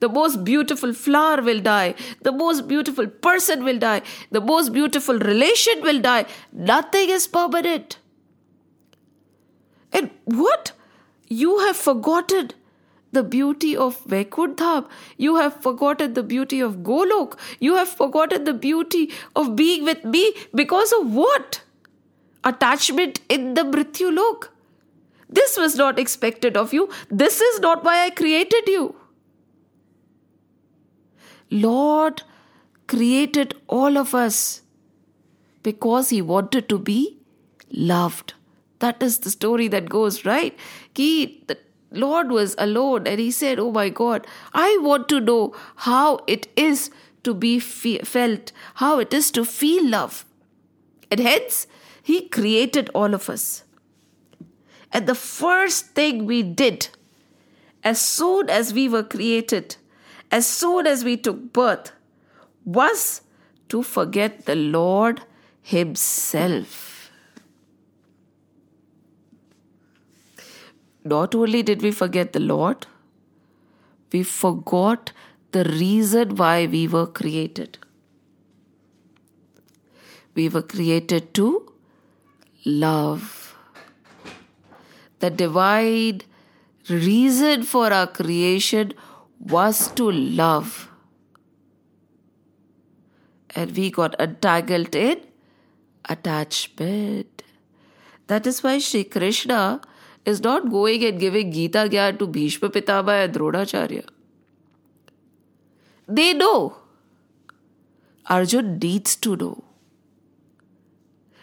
The 0.01 0.09
most 0.09 0.45
beautiful 0.45 0.93
flower 0.93 1.43
will 1.43 1.61
die. 1.61 1.95
The 2.23 2.33
most 2.33 2.69
beautiful 2.69 3.07
person 3.07 3.65
will 3.65 3.79
die. 3.79 4.03
The 4.31 4.41
most 4.41 4.73
beautiful 4.73 5.19
relation 5.19 5.83
will 5.83 6.01
die. 6.01 6.27
Nothing 6.53 7.11
is 7.11 7.27
permanent. 7.27 7.99
And 9.93 10.11
what? 10.25 10.73
You 11.29 11.59
have 11.61 11.77
forgotten 11.77 12.51
the 13.13 13.23
beauty 13.23 13.77
of 13.77 14.03
Vaikuntha. 14.05 14.85
You 15.17 15.37
have 15.37 15.61
forgotten 15.63 16.15
the 16.15 16.23
beauty 16.23 16.61
of 16.61 16.77
Golok. 16.79 17.39
You 17.59 17.75
have 17.75 17.89
forgotten 17.89 18.45
the 18.45 18.55
beauty 18.55 19.11
of 19.35 19.57
being 19.57 19.85
with 19.85 20.05
me 20.05 20.35
because 20.55 20.93
of 20.93 21.13
what? 21.13 21.63
Attachment 22.45 23.21
in 23.29 23.55
the 23.55 23.63
Mrityu 23.63 24.15
Lok. 24.15 24.53
This 25.29 25.57
was 25.57 25.77
not 25.77 25.99
expected 25.99 26.57
of 26.57 26.73
you. 26.73 26.89
This 27.11 27.41
is 27.41 27.61
not 27.61 27.85
why 27.85 28.05
I 28.05 28.11
created 28.11 28.67
you. 28.67 28.95
Lord 31.51 32.23
created 32.87 33.55
all 33.67 33.97
of 33.97 34.15
us 34.15 34.63
because 35.63 36.11
He 36.11 36.23
wanted 36.23 36.69
to 36.69 36.79
be 36.79 37.19
loved. 37.71 38.35
That 38.79 39.03
is 39.03 39.19
the 39.19 39.31
story 39.31 39.69
that 39.69 39.89
goes, 39.89 40.25
right? 40.25 40.57
He, 40.95 41.45
the 41.47 41.59
Lord 41.91 42.31
was 42.31 42.55
alone 42.59 43.07
and 43.07 43.19
He 43.19 43.31
said, 43.31 43.59
Oh 43.59 43.73
my 43.73 43.89
God, 43.89 44.27
I 44.53 44.79
want 44.81 45.09
to 45.11 45.21
know 45.21 45.55
how 45.77 46.21
it 46.27 46.49
is 46.57 46.91
to 47.25 47.35
be 47.35 47.59
fe- 47.59 48.01
felt, 48.01 48.53
how 48.75 48.99
it 48.99 49.13
is 49.13 49.31
to 49.33 49.45
feel 49.45 49.87
love. 49.87 50.25
And 51.11 51.21
hence, 51.21 51.67
He 52.03 52.29
created 52.29 52.91
all 52.95 53.15
of 53.15 53.29
us. 53.29 53.65
And 54.93 55.07
the 55.07 55.15
first 55.15 55.89
thing 55.95 56.25
we 56.25 56.43
did, 56.43 56.89
as 57.85 58.01
soon 58.01 58.49
as 58.49 58.73
we 58.73 58.89
were 58.89 59.03
created, 59.03 59.77
as 60.31 60.47
soon 60.47 60.87
as 60.87 61.05
we 61.05 61.17
took 61.17 61.53
birth 61.53 61.93
was 62.65 63.23
to 63.69 63.83
forget 63.83 64.45
the 64.47 64.55
Lord 64.55 65.23
Himself. 65.63 67.11
Not 71.05 71.35
only 71.35 71.63
did 71.63 71.83
we 71.83 71.91
forget 71.91 72.33
the 72.33 72.41
Lord, 72.41 72.87
we 74.13 74.23
forgot 74.23 75.13
the 75.53 75.65
reason 75.65 76.37
why 76.37 76.67
we 76.67 76.87
were 76.87 77.07
created. 77.07 77.79
We 80.35 80.49
were 80.49 80.63
created 80.63 81.33
to 81.35 81.73
love. 82.65 83.57
The 85.21 85.31
divine 85.31 86.21
reason 86.89 87.63
for 87.63 87.93
our 87.93 88.07
creation 88.07 88.93
was 89.41 89.91
to 89.93 90.11
love. 90.11 90.91
And 93.55 93.77
we 93.77 93.91
got 93.91 94.19
entangled 94.21 94.95
in 94.95 95.21
attachment. 96.09 97.43
That 98.27 98.47
is 98.47 98.63
why 98.63 98.79
Sri 98.79 99.05
Krishna 99.05 99.81
is 100.25 100.43
not 100.43 100.71
going 100.71 101.05
and 101.05 101.19
giving 101.19 101.53
Gita 101.53 101.89
Gyan 101.91 102.19
to 102.19 102.27
Bhishma 102.27 102.69
Pitama 102.69 103.25
and 103.25 103.35
Dronacharya. 103.35 104.07
They 106.07 106.35
know. 106.35 106.77
Arjun 108.27 108.79
needs 108.79 109.17
to 109.17 109.37
know. 109.37 109.65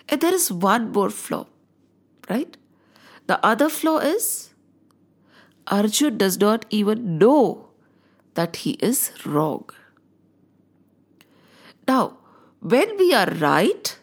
And 0.08 0.22
there 0.22 0.34
is 0.34 0.52
one 0.52 0.92
more 0.92 1.10
flaw, 1.10 1.48
right? 2.30 2.56
The 3.26 3.44
other 3.44 3.70
flaw 3.70 3.98
is 3.98 4.54
Arjun 5.68 6.18
does 6.18 6.40
not 6.40 6.66
even 6.70 7.18
know 7.18 7.65
that 8.36 8.58
he 8.58 8.72
is 8.92 9.12
wrong. 9.26 9.70
Now, 11.88 12.18
when 12.60 12.98
we 12.98 13.14
are 13.14 13.28
right 13.28 13.98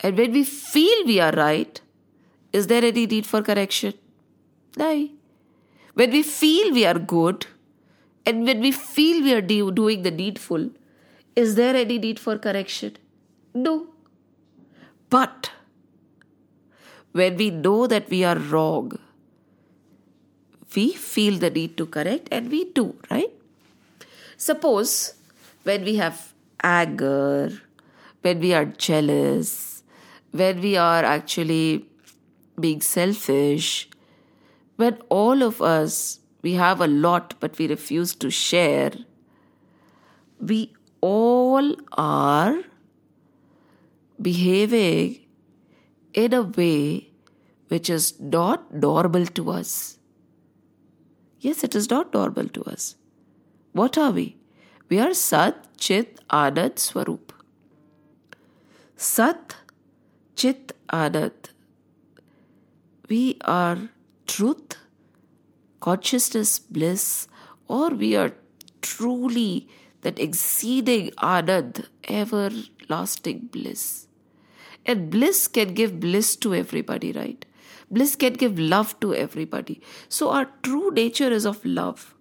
and 0.00 0.16
when 0.16 0.32
we 0.32 0.44
feel 0.44 1.06
we 1.06 1.20
are 1.20 1.32
right, 1.32 1.80
is 2.52 2.68
there 2.68 2.84
any 2.84 3.06
need 3.06 3.26
for 3.26 3.42
correction? 3.42 3.94
No. 4.76 5.10
When 5.94 6.10
we 6.10 6.22
feel 6.22 6.72
we 6.72 6.84
are 6.84 6.98
good 6.98 7.46
and 8.24 8.44
when 8.44 8.60
we 8.60 8.72
feel 8.72 9.22
we 9.22 9.32
are 9.32 9.40
doing 9.40 10.02
the 10.02 10.10
needful, 10.10 10.70
is 11.34 11.54
there 11.54 11.76
any 11.76 11.98
need 11.98 12.18
for 12.18 12.38
correction? 12.38 12.96
No. 13.54 13.88
But 15.08 15.50
when 17.12 17.36
we 17.36 17.50
know 17.50 17.86
that 17.86 18.10
we 18.10 18.24
are 18.24 18.36
wrong, 18.36 18.98
we 20.74 20.92
feel 20.92 21.38
the 21.38 21.50
need 21.50 21.76
to 21.76 21.86
correct 21.86 22.28
and 22.30 22.50
we 22.50 22.64
do, 22.64 22.96
right? 23.10 23.32
Suppose 24.36 25.14
when 25.64 25.84
we 25.84 25.96
have 25.96 26.32
anger, 26.62 27.50
when 28.22 28.40
we 28.40 28.52
are 28.52 28.64
jealous, 28.64 29.82
when 30.32 30.60
we 30.60 30.76
are 30.76 31.04
actually 31.04 31.86
being 32.58 32.80
selfish, 32.80 33.88
when 34.76 34.98
all 35.08 35.42
of 35.42 35.62
us 35.62 36.20
we 36.42 36.52
have 36.52 36.80
a 36.80 36.86
lot 36.86 37.34
but 37.40 37.58
we 37.58 37.66
refuse 37.66 38.14
to 38.14 38.30
share, 38.30 38.92
we 40.40 40.72
all 41.00 41.74
are 41.92 42.58
behaving 44.20 45.20
in 46.14 46.32
a 46.32 46.42
way 46.42 47.10
which 47.68 47.90
is 47.90 48.18
not 48.20 48.72
normal 48.72 49.26
to 49.26 49.50
us. 49.50 49.95
Yes, 51.46 51.62
it 51.62 51.76
is 51.76 51.88
not 51.90 52.12
normal 52.12 52.48
to 52.48 52.62
us. 52.64 52.96
What 53.70 53.96
are 53.96 54.10
we? 54.10 54.36
We 54.88 54.98
are 54.98 55.14
Sat, 55.14 55.66
Chit, 55.78 56.18
Anand, 56.28 56.80
Swarup. 56.80 57.32
Sat, 58.96 59.54
Chit, 60.34 60.72
Anand. 60.88 61.50
We 63.08 63.36
are 63.42 63.78
truth, 64.26 64.76
consciousness, 65.78 66.58
bliss, 66.58 67.28
or 67.68 67.90
we 67.90 68.16
are 68.16 68.32
truly 68.82 69.68
that 70.00 70.18
exceeding 70.18 71.10
Anand, 71.10 71.86
everlasting 72.08 73.50
bliss. 73.52 74.08
And 74.84 75.10
bliss 75.10 75.46
can 75.46 75.74
give 75.74 76.00
bliss 76.00 76.34
to 76.36 76.56
everybody, 76.56 77.12
right? 77.12 77.44
Bliss 77.90 78.16
can 78.16 78.34
give 78.34 78.58
love 78.58 78.98
to 79.00 79.14
everybody. 79.14 79.80
So, 80.08 80.30
our 80.30 80.50
true 80.62 80.90
nature 80.90 81.30
is 81.30 81.46
of 81.46 81.64
love. 81.64 82.14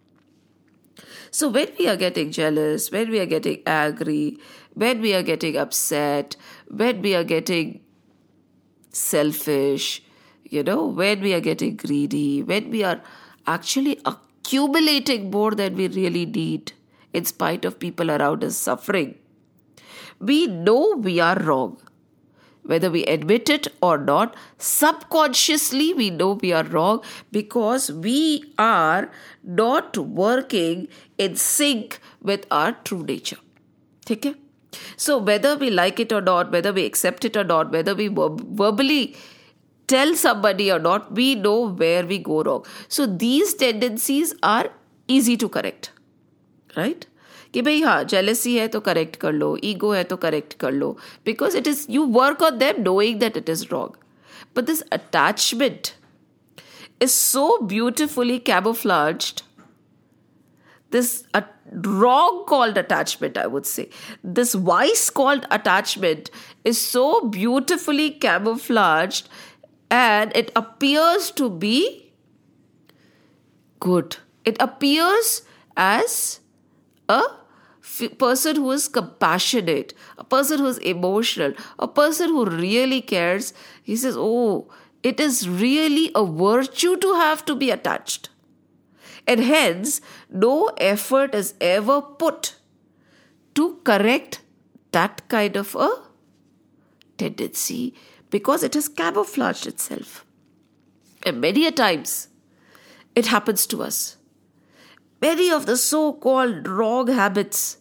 So, 1.32 1.50
when 1.50 1.70
we 1.80 1.88
are 1.88 1.96
getting 1.96 2.32
jealous, 2.32 2.92
when 2.92 3.10
we 3.10 3.20
are 3.20 3.26
getting 3.26 3.62
angry, 3.66 4.38
when 4.74 5.02
we 5.02 5.14
are 5.14 5.24
getting 5.24 5.58
upset, 5.58 6.36
when 6.70 7.02
we 7.02 7.16
are 7.16 7.24
getting 7.24 7.82
selfish, 8.90 10.04
you 10.44 10.64
know, 10.64 10.86
when 10.86 11.22
we 11.22 11.34
are 11.34 11.42
getting 11.42 11.76
greedy, 11.76 12.44
when 12.44 12.70
we 12.70 12.84
are 12.84 13.02
actually 13.48 14.00
accumulating 14.06 15.32
more 15.32 15.52
than 15.52 15.76
we 15.76 15.88
really 15.88 16.26
need, 16.26 16.74
in 17.14 17.26
spite 17.26 17.66
of 17.66 17.80
people 17.80 18.12
around 18.12 18.44
us 18.44 18.58
suffering, 18.58 19.16
we 20.20 20.48
know 20.48 20.96
we 20.98 21.20
are 21.20 21.38
wrong 21.40 21.78
whether 22.66 22.90
we 22.90 23.04
admit 23.06 23.50
it 23.50 23.68
or 23.82 23.98
not, 23.98 24.36
subconsciously 24.58 25.94
we 25.94 26.10
know 26.10 26.34
we 26.34 26.52
are 26.52 26.64
wrong 26.64 27.04
because 27.32 27.92
we 27.92 28.44
are 28.58 29.10
not 29.44 29.98
working 29.98 30.88
in 31.18 31.36
sync 31.36 32.00
with 32.22 32.46
our 32.52 32.72
true 32.84 33.04
nature. 33.04 33.38
Okay? 34.10 34.36
So, 34.98 35.18
whether 35.18 35.56
we 35.58 35.70
like 35.70 36.00
it 36.00 36.12
or 36.12 36.22
not, 36.22 36.52
whether 36.52 36.74
we 36.74 36.86
accept 36.86 37.24
it 37.24 37.38
or 37.38 37.44
not, 37.44 37.72
whether 37.72 37.96
we 37.96 38.08
verbally 38.08 39.16
tell 39.88 40.16
somebody 40.16 40.72
or 40.72 40.80
not, 40.80 41.14
we 41.14 41.36
know 41.36 41.70
where 41.70 42.06
we 42.06 42.18
go 42.18 42.44
wrong. 42.44 42.66
So, 42.90 43.06
these 43.06 43.54
tendencies 43.54 44.34
are 44.44 44.70
easy 45.08 45.38
to 45.38 45.48
correct 45.48 45.92
right 46.76 47.06
कि 47.55 47.63
भाई 47.63 47.81
हाँ 47.83 48.03
jealousy 48.05 48.57
है 48.59 48.67
तो 48.69 48.81
correct 48.81 49.17
कर 49.17 49.33
लो 49.33 49.57
ego 49.65 49.95
है 49.95 50.05
तो 50.05 50.17
correct 50.17 50.55
कर 50.61 50.73
लो 50.73 50.97
because 51.25 51.55
it 51.55 51.67
is 51.67 51.87
you 51.89 52.07
work 52.19 52.43
on 52.51 52.59
them 52.59 52.83
knowing 52.83 53.19
that 53.25 53.37
it 53.37 53.49
is 53.49 53.71
wrong 53.73 53.97
but 54.55 54.67
this 54.67 54.83
attachment 54.93 55.95
is 57.01 57.15
so 57.15 57.47
beautifully 57.75 58.39
camouflaged 58.39 59.43
this 60.91 61.25
a 61.35 61.45
wrong 61.87 62.45
called 62.47 62.77
attachment 62.77 63.37
i 63.39 63.47
would 63.47 63.67
say 63.67 63.89
this 64.39 64.55
vice 64.55 65.09
called 65.09 65.47
attachment 65.51 66.31
is 66.65 66.81
so 66.81 67.05
beautifully 67.37 68.11
camouflaged 68.11 69.29
and 69.91 70.35
it 70.37 70.51
appears 70.57 71.31
to 71.31 71.49
be 71.49 72.13
good 73.79 74.17
it 74.45 74.57
appears 74.61 75.43
as 75.77 76.41
a 77.09 77.23
f- 77.86 78.18
person 78.18 78.56
who 78.58 78.72
is 78.72 78.88
compassionate 79.00 79.94
a 80.18 80.24
person 80.36 80.60
who 80.60 80.68
is 80.74 80.80
emotional 80.94 81.54
a 81.80 81.88
person 81.88 82.30
who 82.30 82.46
really 82.46 83.02
cares 83.14 83.54
he 83.84 83.96
says 83.96 84.16
oh 84.18 84.68
it 85.04 85.20
is 85.20 85.48
really 85.48 86.12
a 86.16 86.26
virtue 86.26 86.96
to 86.98 87.14
have 87.14 87.46
to 87.46 87.56
be 87.56 87.70
attached 87.78 88.30
and 89.28 89.40
hence 89.52 90.02
no 90.30 90.56
effort 90.78 91.36
is 91.36 91.54
ever 91.62 92.02
put 92.02 92.56
to 93.56 93.80
correct 93.84 94.42
that 94.92 95.28
kind 95.28 95.56
of 95.56 95.76
a 95.76 95.90
tendency 97.18 97.94
because 98.30 98.64
it 98.64 98.74
has 98.74 98.88
camouflaged 98.90 99.68
itself. 99.68 100.26
And 101.26 101.42
many 101.42 101.66
a 101.66 101.72
times 101.72 102.28
it 103.16 103.28
happens 103.28 103.66
to 103.68 103.82
us. 103.82 104.18
Many 105.25 105.51
of 105.51 105.67
the 105.67 105.77
so 105.77 106.13
called 106.13 106.67
wrong 106.67 107.09
habits 107.09 107.79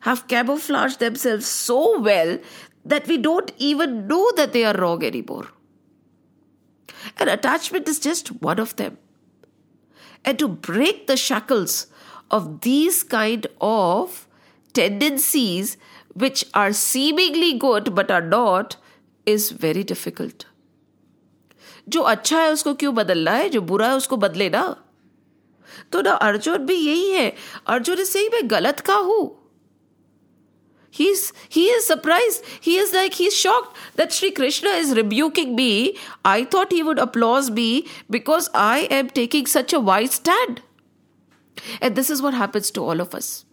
have 0.00 0.28
camouflaged 0.28 0.98
themselves 0.98 1.46
so 1.46 2.00
well 2.00 2.38
that 2.84 3.06
we 3.06 3.16
don't 3.18 3.52
even 3.58 4.06
know 4.06 4.32
that 4.32 4.52
they 4.52 4.64
are 4.64 4.74
wrong 4.74 5.04
anymore. 5.04 5.46
And 7.16 7.30
attachment 7.30 7.88
is 7.88 7.98
just 7.98 8.28
one 8.42 8.58
of 8.58 8.76
them 8.76 8.98
and 10.24 10.38
to 10.38 10.48
break 10.48 11.06
the 11.06 11.16
shackles 11.16 11.86
of 12.30 12.60
these 12.60 13.02
kind 13.02 13.46
of 13.60 14.26
tendencies 14.72 15.76
which 16.14 16.44
are 16.54 16.72
seemingly 16.72 17.58
good 17.58 17.94
but 17.94 18.10
are 18.10 18.22
not 18.22 18.76
is 19.26 19.50
very 19.50 19.84
difficult 19.84 20.46
जो 21.88 22.02
अच्छा 22.08 22.40
है 22.40 22.50
उसको 22.52 22.74
क्यों 22.80 22.94
बदलना 22.94 23.30
है 23.30 23.48
जो 23.50 23.60
बुरा 23.68 23.86
है 23.88 23.96
उसको 23.96 24.16
बदले 24.24 24.48
ना 24.50 24.62
तो 25.91 26.01
ना 26.01 26.11
अर्जुन 26.29 26.65
भी 26.65 26.75
यही 26.75 27.11
है 27.11 27.33
अर्जुन 27.67 27.99
इस 27.99 28.13
सही 28.13 28.29
में 28.33 28.49
गलत 28.51 28.79
का 28.87 28.95
हूँ 29.09 29.25
he's 30.97 31.31
he 31.55 31.63
is 31.77 31.85
surprised 31.85 32.45
he 32.67 32.75
is 32.83 32.93
like 32.93 33.17
he's 33.21 33.35
shocked 33.39 33.75
that 33.95 34.13
Sri 34.13 34.31
Krishna 34.31 34.69
is 34.69 34.95
rebuking 34.95 35.55
me. 35.55 35.97
I 36.25 36.45
thought 36.45 36.71
he 36.71 36.83
would 36.83 36.99
applause 36.99 37.51
me 37.51 37.85
because 38.09 38.49
I 38.53 38.87
am 38.99 39.09
taking 39.09 39.45
such 39.45 39.73
a 39.73 39.79
wise 39.79 40.15
stand. 40.15 40.61
And 41.81 41.95
this 41.95 42.09
is 42.09 42.21
what 42.21 42.33
happens 42.33 42.71
to 42.71 42.83
all 42.83 43.01
of 43.01 43.15
us. 43.15 43.45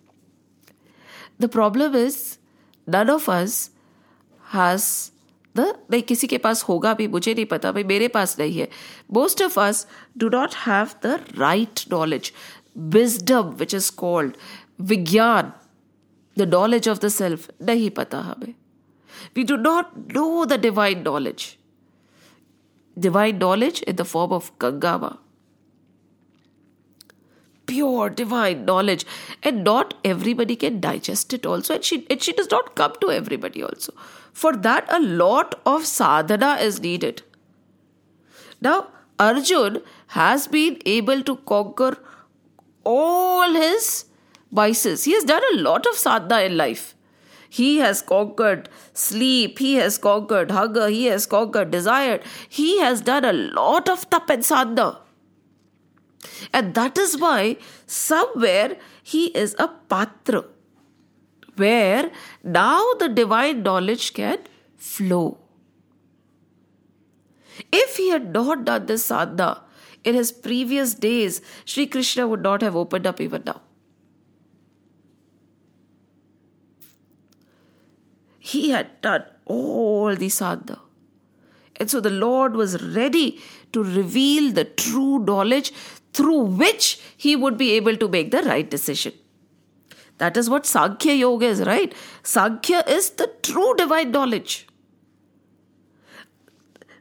The 1.39 1.49
problem 1.49 1.95
is 1.95 2.39
none 2.87 3.11
of 3.11 3.29
us 3.29 3.70
has 4.57 5.12
भाई, 5.57 6.00
किसी 6.00 6.26
के 6.26 6.38
पास 6.38 6.62
होगा 6.62 6.92
भी, 6.94 7.07
मुझे 7.09 7.34
नहीं 7.34 7.44
पता, 7.44 7.72
भाई, 7.72 7.84
मेरे 7.84 8.09
पास 8.09 8.38
नहीं 8.38 8.59
है। 8.59 8.68
Most 9.12 9.42
of 9.42 9.61
us 9.61 9.86
do 10.18 10.28
not 10.28 10.55
have 10.57 10.88
the 11.02 11.18
right 11.38 11.80
knowledge 11.92 12.32
wisdom 12.78 13.50
which 13.59 13.74
is 13.74 13.90
called 13.96 14.36
vigyan 14.80 15.52
the 16.36 16.48
knowledge 16.55 16.88
of 16.88 16.98
the 16.98 17.09
self 17.09 17.50
नहीं 17.62 17.90
पता 17.90 18.20
हमें। 18.20 18.55
We 19.36 19.42
do 19.42 19.57
not 19.57 19.92
know 20.14 20.44
the 20.44 20.61
divine 20.61 21.02
knowledge 21.02 21.57
divine 22.96 23.36
knowledge 23.36 23.84
in 23.88 23.96
the 23.96 24.02
form 24.02 24.32
of 24.32 24.50
गंगावा 24.61 25.16
pure 27.68 28.11
divine 28.11 28.64
knowledge 28.64 29.07
and 29.46 29.68
not 29.68 29.94
everybody 30.07 30.55
can 30.55 30.80
digest 30.80 31.34
it 31.34 31.46
also 31.46 31.74
and 31.74 31.82
she 31.82 31.96
and 32.11 32.22
she 32.22 32.32
does 32.32 32.48
not 32.52 32.74
come 32.76 32.98
to 33.00 33.11
everybody 33.11 33.62
also 33.62 33.94
for 34.43 34.53
that 34.68 34.93
a 34.99 35.01
lot 35.24 35.55
of 35.74 35.87
sadhana 35.93 36.53
is 36.68 36.80
needed 36.89 37.22
now 38.68 38.78
arjun 39.28 39.80
has 40.18 40.49
been 40.57 40.76
able 40.97 41.22
to 41.30 41.37
conquer 41.53 41.93
all 42.85 43.53
his 43.53 44.07
vices. 44.55 45.05
He 45.05 45.12
has 45.12 45.24
done 45.24 45.43
a 45.53 45.57
lot 45.61 45.87
of 45.87 45.97
sadhana 45.97 46.43
in 46.43 46.57
life. 46.57 46.95
He 47.49 47.78
has 47.78 48.03
conquered 48.03 48.68
sleep, 48.95 49.59
he 49.59 49.74
has 49.76 49.97
conquered 49.97 50.51
hunger, 50.51 50.89
he 50.89 51.07
has 51.07 51.24
conquered 51.24 51.70
desire, 51.70 52.20
he 52.49 52.80
has 52.80 53.01
done 53.01 53.24
a 53.24 53.32
lot 53.32 53.89
of 53.89 54.09
tap 54.11 54.28
and 54.28 54.45
sadhana. 54.45 55.01
And 56.53 56.74
that 56.74 56.99
is 56.99 57.16
why 57.18 57.59
somewhere 57.87 58.76
he 59.03 59.26
is 59.26 59.55
a 59.59 59.68
patra, 59.68 60.45
where 61.57 62.11
now 62.42 62.82
the 62.98 63.09
divine 63.09 63.62
knowledge 63.62 64.12
can 64.14 64.38
flow. 64.76 65.38
If 67.72 67.96
he 67.96 68.11
had 68.11 68.32
not 68.32 68.64
done 68.64 68.86
this 68.86 69.05
sadhana 69.05 69.62
in 70.02 70.14
his 70.14 70.32
previous 70.32 70.94
days, 70.94 71.40
Sri 71.64 71.86
Krishna 71.86 72.26
would 72.26 72.42
not 72.42 72.62
have 72.62 72.76
opened 72.76 73.07
up 73.07 73.20
even 73.20 73.42
now. 73.46 73.61
He 78.38 78.70
had 78.70 79.00
done 79.00 79.24
all 79.46 80.14
the 80.14 80.28
sadhana. 80.28 80.80
And 81.76 81.90
so 81.90 82.00
the 82.00 82.11
Lord 82.11 82.55
was 82.55 82.80
ready 82.94 83.40
to 83.72 83.82
reveal 83.82 84.52
the 84.52 84.64
true 84.64 85.18
knowledge 85.18 85.72
through 86.12 86.42
which 86.42 87.00
he 87.16 87.34
would 87.34 87.57
be 87.59 87.72
able 87.72 87.96
to 87.96 88.09
make 88.09 88.30
the 88.30 88.42
right 88.42 88.68
decision. 88.68 89.12
That 90.19 90.37
is 90.37 90.49
what 90.49 90.65
Saghya 90.65 91.19
Yoga 91.19 91.47
is, 91.47 91.62
right? 91.62 91.95
Saghya 92.23 92.89
is 92.89 93.11
the 93.11 93.31
true 93.43 93.75
divine 93.77 94.11
knowledge. 94.11 94.67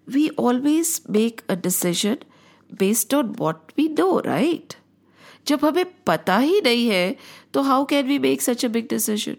We 0.08 0.30
always 0.32 1.08
make 1.08 1.44
a 1.48 1.56
decision 1.56 2.24
based 2.70 3.14
on 3.14 3.34
what 3.34 3.72
we 3.78 3.88
know, 3.90 4.22
right? 4.22 4.76
जब 5.48 5.66
हमें 5.66 5.86
पता 6.08 6.38
ही 6.38 6.60
नहीं 6.66 6.88
है 6.90 7.16
तो 7.54 7.62
how 7.62 7.86
can 7.86 8.06
we 8.08 8.18
make 8.20 8.42
such 8.42 8.66
a 8.66 8.68
big 8.76 8.88
decision 8.90 9.36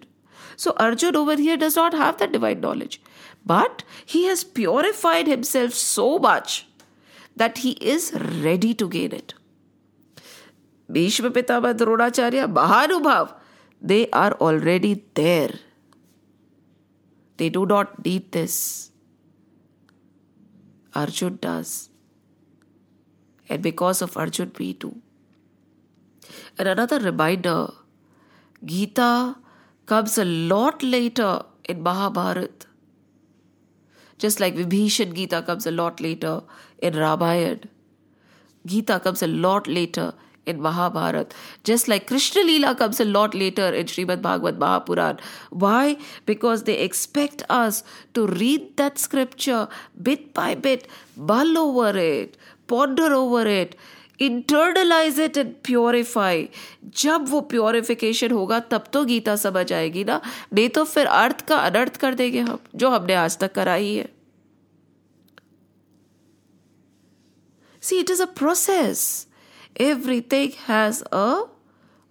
so 0.58 0.70
Arjun 0.86 1.16
over 1.16 1.38
here 1.40 1.56
does 1.58 1.78
not 1.78 1.94
have 1.94 2.16
that 2.18 2.30
divine 2.32 2.58
knowledge 2.62 2.98
but 3.46 3.82
he 4.14 4.22
has 4.24 4.44
purified 4.54 5.28
himself 5.28 5.74
so 5.74 6.08
much 6.24 6.64
that 7.38 7.58
he 7.58 7.70
is 7.94 8.10
ready 8.16 8.72
to 8.82 8.88
gain 8.88 9.14
it 9.16 9.32
Bhishma 10.88 11.30
Pitamah 11.30 11.72
Dronacharya 11.72 12.46
महानुभाव 12.46 13.28
they 13.90 14.08
are 14.10 14.32
already 14.32 15.04
there. 15.14 15.54
They 17.36 17.50
do 17.50 17.66
not 17.66 18.04
need 18.04 18.32
this. 18.32 18.90
Arjun 20.94 21.38
does. 21.40 21.90
And 23.48 23.62
because 23.62 24.00
of 24.00 24.16
Arjun, 24.16 24.52
we 24.58 24.72
do. 24.72 24.96
And 26.58 26.68
another 26.68 26.98
reminder 26.98 27.68
Gita 28.64 29.36
comes 29.84 30.16
a 30.16 30.24
lot 30.24 30.82
later 30.82 31.42
in 31.68 31.82
Mahabharata. 31.82 32.66
Just 34.16 34.40
like 34.40 34.54
Vibhishan 34.54 35.14
Gita 35.14 35.42
comes 35.42 35.66
a 35.66 35.70
lot 35.70 36.00
later 36.00 36.42
in 36.78 36.94
Ramayana. 36.94 37.68
Gita 38.64 38.98
comes 39.00 39.22
a 39.22 39.26
lot 39.26 39.66
later 39.66 40.14
in 40.46 40.60
Mahabharata. 40.60 41.34
Just 41.64 41.88
like 41.88 42.06
Krishna 42.06 42.42
Leela 42.42 42.76
comes 42.76 43.00
a 43.00 43.04
lot 43.04 43.34
later 43.34 43.68
in 43.72 43.86
Srimad 43.86 44.22
Bhagavad 44.22 44.58
Mahapuran. 44.58 45.18
Why? 45.50 45.96
Because 46.26 46.64
they 46.64 46.78
expect 46.78 47.42
us 47.48 47.82
to 48.14 48.26
read 48.26 48.76
that 48.76 48.98
scripture 48.98 49.68
bit 50.00 50.32
by 50.34 50.54
bit, 50.54 50.86
mull 51.16 51.58
over 51.58 51.96
it, 51.96 52.36
ponder 52.66 53.12
over 53.12 53.46
it, 53.46 53.76
internalise 54.20 55.18
it 55.20 55.36
and 55.36 55.52
purify 55.64 56.48
जब 57.02 57.28
वो 57.28 57.40
purification 57.52 58.30
होगा 58.30 58.58
तब 58.70 58.84
तो 58.92 59.04
गीता 59.04 59.36
समझ 59.36 59.72
आएगी 59.72 60.04
ना 60.04 60.20
नहीं 60.54 60.68
तो 60.76 60.84
फिर 60.84 61.06
अर्थ 61.06 61.40
का 61.48 61.56
अनर्थ 61.56 61.96
कर 62.00 62.14
देंगे 62.14 62.40
हम 62.40 62.58
जो 62.82 62.90
हमने 62.90 63.14
आज 63.22 63.38
तक 63.38 63.52
करा 63.54 63.74
ही 63.74 63.96
है 63.96 64.08
see 67.82 67.98
it 68.00 68.10
is 68.10 68.22
a 68.22 68.26
process 68.38 69.04
everything 69.75 70.51
has 70.67 71.03
a 71.11 71.43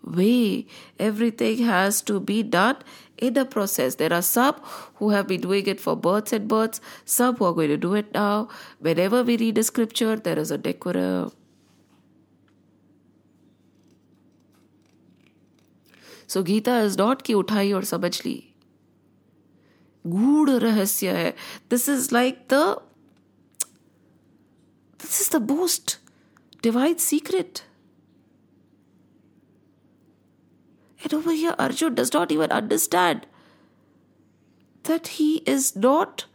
way 0.05 0.67
everything 0.99 1.65
has 1.65 2.01
to 2.03 2.21
be 2.21 2.43
done 2.43 2.77
in 3.17 3.35
the 3.35 3.45
process 3.45 3.97
there 3.97 4.13
are 4.13 4.23
some 4.23 4.55
who 4.97 5.11
have 5.11 5.27
been 5.27 5.41
doing 5.41 5.67
it 5.67 5.81
for 5.81 5.97
births 5.97 6.33
and 6.33 6.49
births 6.49 6.81
some 7.05 7.37
who 7.37 7.45
are 7.45 7.53
going 7.53 7.69
to 7.69 7.77
do 7.77 7.95
it 7.95 8.13
now 8.13 8.49
whenever 8.79 9.23
we 9.23 9.37
read 9.37 9.59
a 9.59 9.63
scripture 9.63 10.17
there 10.17 10.39
is 10.39 10.51
a 10.51 10.59
decorum 10.59 11.33
so 16.29 16.43
Gita 16.43 16.81
is 16.85 16.99
not 16.99 17.23
की 17.23 17.35
उठाई 17.35 17.73
और 17.73 17.85
समझ 17.91 18.21
ली 18.25 18.43
गूढ़ 20.07 20.51
रहस्य 20.51 21.13
है 21.17 21.31
this 21.71 21.89
is 21.89 22.09
like 22.13 22.47
the 22.53 22.61
this 25.03 25.21
is 25.21 25.31
the 25.37 25.43
most 25.51 25.99
divine 26.64 26.98
secret. 26.98 27.64
And 31.04 31.14
over 31.14 31.34
here, 31.34 31.56
Arjun 31.60 31.96
does 31.96 32.14
not 32.14 32.32
even 32.32 32.52
understand 32.52 33.28
that 34.84 35.08
he 35.20 35.38
is 35.56 35.76
not 35.76 36.26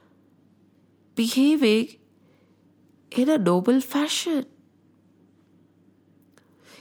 behaving 1.14 1.96
in 3.10 3.28
a 3.28 3.38
noble 3.38 3.80
fashion. 3.80 4.44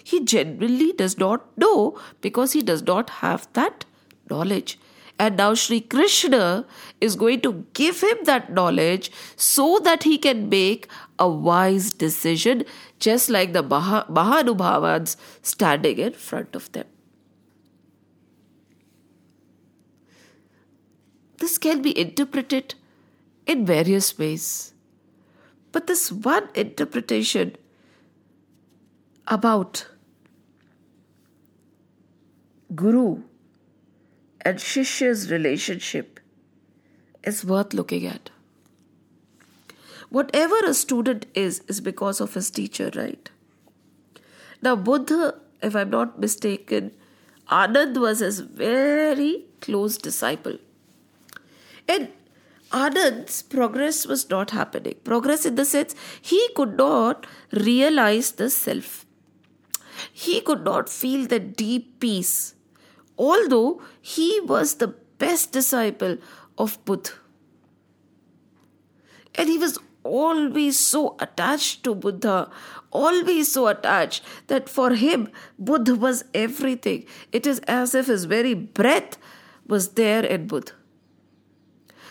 He 0.04 0.24
generally 0.24 0.91
does 0.91 1.18
not 1.18 1.58
know 1.58 2.00
because 2.22 2.54
he 2.54 2.62
does 2.62 2.84
not 2.84 3.10
have 3.22 3.48
that 3.54 3.86
knowledge. 4.30 4.78
And 5.20 5.38
now 5.38 5.54
Sri 5.54 5.80
Krishna 5.82 6.66
is 7.02 7.16
going 7.16 7.41
to 7.41 7.66
give 7.74 8.02
him 8.02 8.18
that 8.26 8.52
knowledge 8.52 9.12
so 9.36 9.80
that 9.84 10.04
he 10.04 10.18
can 10.18 10.48
make 10.50 10.88
a 11.20 11.30
wise 11.30 11.91
decision, 11.91 12.63
just 12.99 13.30
like 13.30 13.53
the 13.53 13.63
Maha- 13.63 14.05
Mahanubhavans 14.09 15.15
standing 15.41 15.97
in 15.97 16.13
front 16.13 16.55
of 16.55 16.72
them. 16.72 16.86
This 21.38 21.57
can 21.57 21.82
be 21.82 21.97
interpreted 21.97 22.76
in 23.45 23.65
various 23.65 24.18
ways. 24.18 24.74
But 25.72 25.88
this 25.88 26.11
one 26.11 26.49
interpretation 26.55 27.55
about 29.28 29.88
Guru 32.74 33.24
and 34.41 34.57
Shishya's 34.57 35.32
relationship 35.32 36.20
is 37.24 37.45
worth 37.45 37.74
looking 37.74 38.05
at. 38.05 38.30
Whatever 40.10 40.55
a 40.66 40.74
student 40.74 41.26
is, 41.34 41.62
is 41.68 41.82
because 41.82 42.22
of 42.22 42.34
his 42.34 42.49
teacher, 42.49 42.91
right? 42.95 43.30
Now, 44.62 44.76
Buddha, 44.76 45.36
if 45.62 45.76
I'm 45.76 45.89
not 45.89 46.20
mistaken, 46.20 46.91
Anand 47.49 47.97
was 47.97 48.20
his 48.20 48.39
very 48.39 49.45
close 49.62 49.97
disciple. 49.97 50.58
And 51.88 52.10
Anand's 52.72 53.41
progress 53.41 54.05
was 54.05 54.30
not 54.30 54.51
happening. 54.51 54.95
Progress 55.03 55.45
in 55.45 55.55
the 55.55 55.66
sense 55.66 55.95
he 56.22 56.49
could 56.55 56.78
not 56.78 57.26
realize 57.51 58.32
the 58.32 58.49
self. 58.49 59.05
He 60.12 60.41
could 60.41 60.64
not 60.64 60.89
feel 60.89 61.26
the 61.28 61.39
deep 61.39 61.99
peace, 61.99 62.55
although 63.18 63.82
he 64.01 64.39
was 64.41 64.76
the 64.76 64.89
best 65.18 65.51
disciple 65.51 66.18
of 66.58 66.84
Buddha. 66.86 67.12
And 69.36 69.49
he 69.49 69.58
was 69.58 69.80
always 70.08 70.80
so 70.80 71.16
attached 71.20 71.84
to 71.84 71.93
Buddha, 71.93 72.49
always 72.91 73.51
so 73.51 73.68
attached 73.68 74.24
that 74.47 74.70
for 74.70 74.91
him, 74.95 75.30
Buddha 75.60 75.95
was 75.95 76.24
everything. 76.34 77.05
It 77.32 77.45
is 77.45 77.60
as 77.68 77.93
if 77.93 78.08
his 78.08 78.26
very 78.26 78.53
breath 78.53 79.18
was 79.68 79.89
there 79.89 80.26
in 80.26 80.47
Buddha. 80.47 80.72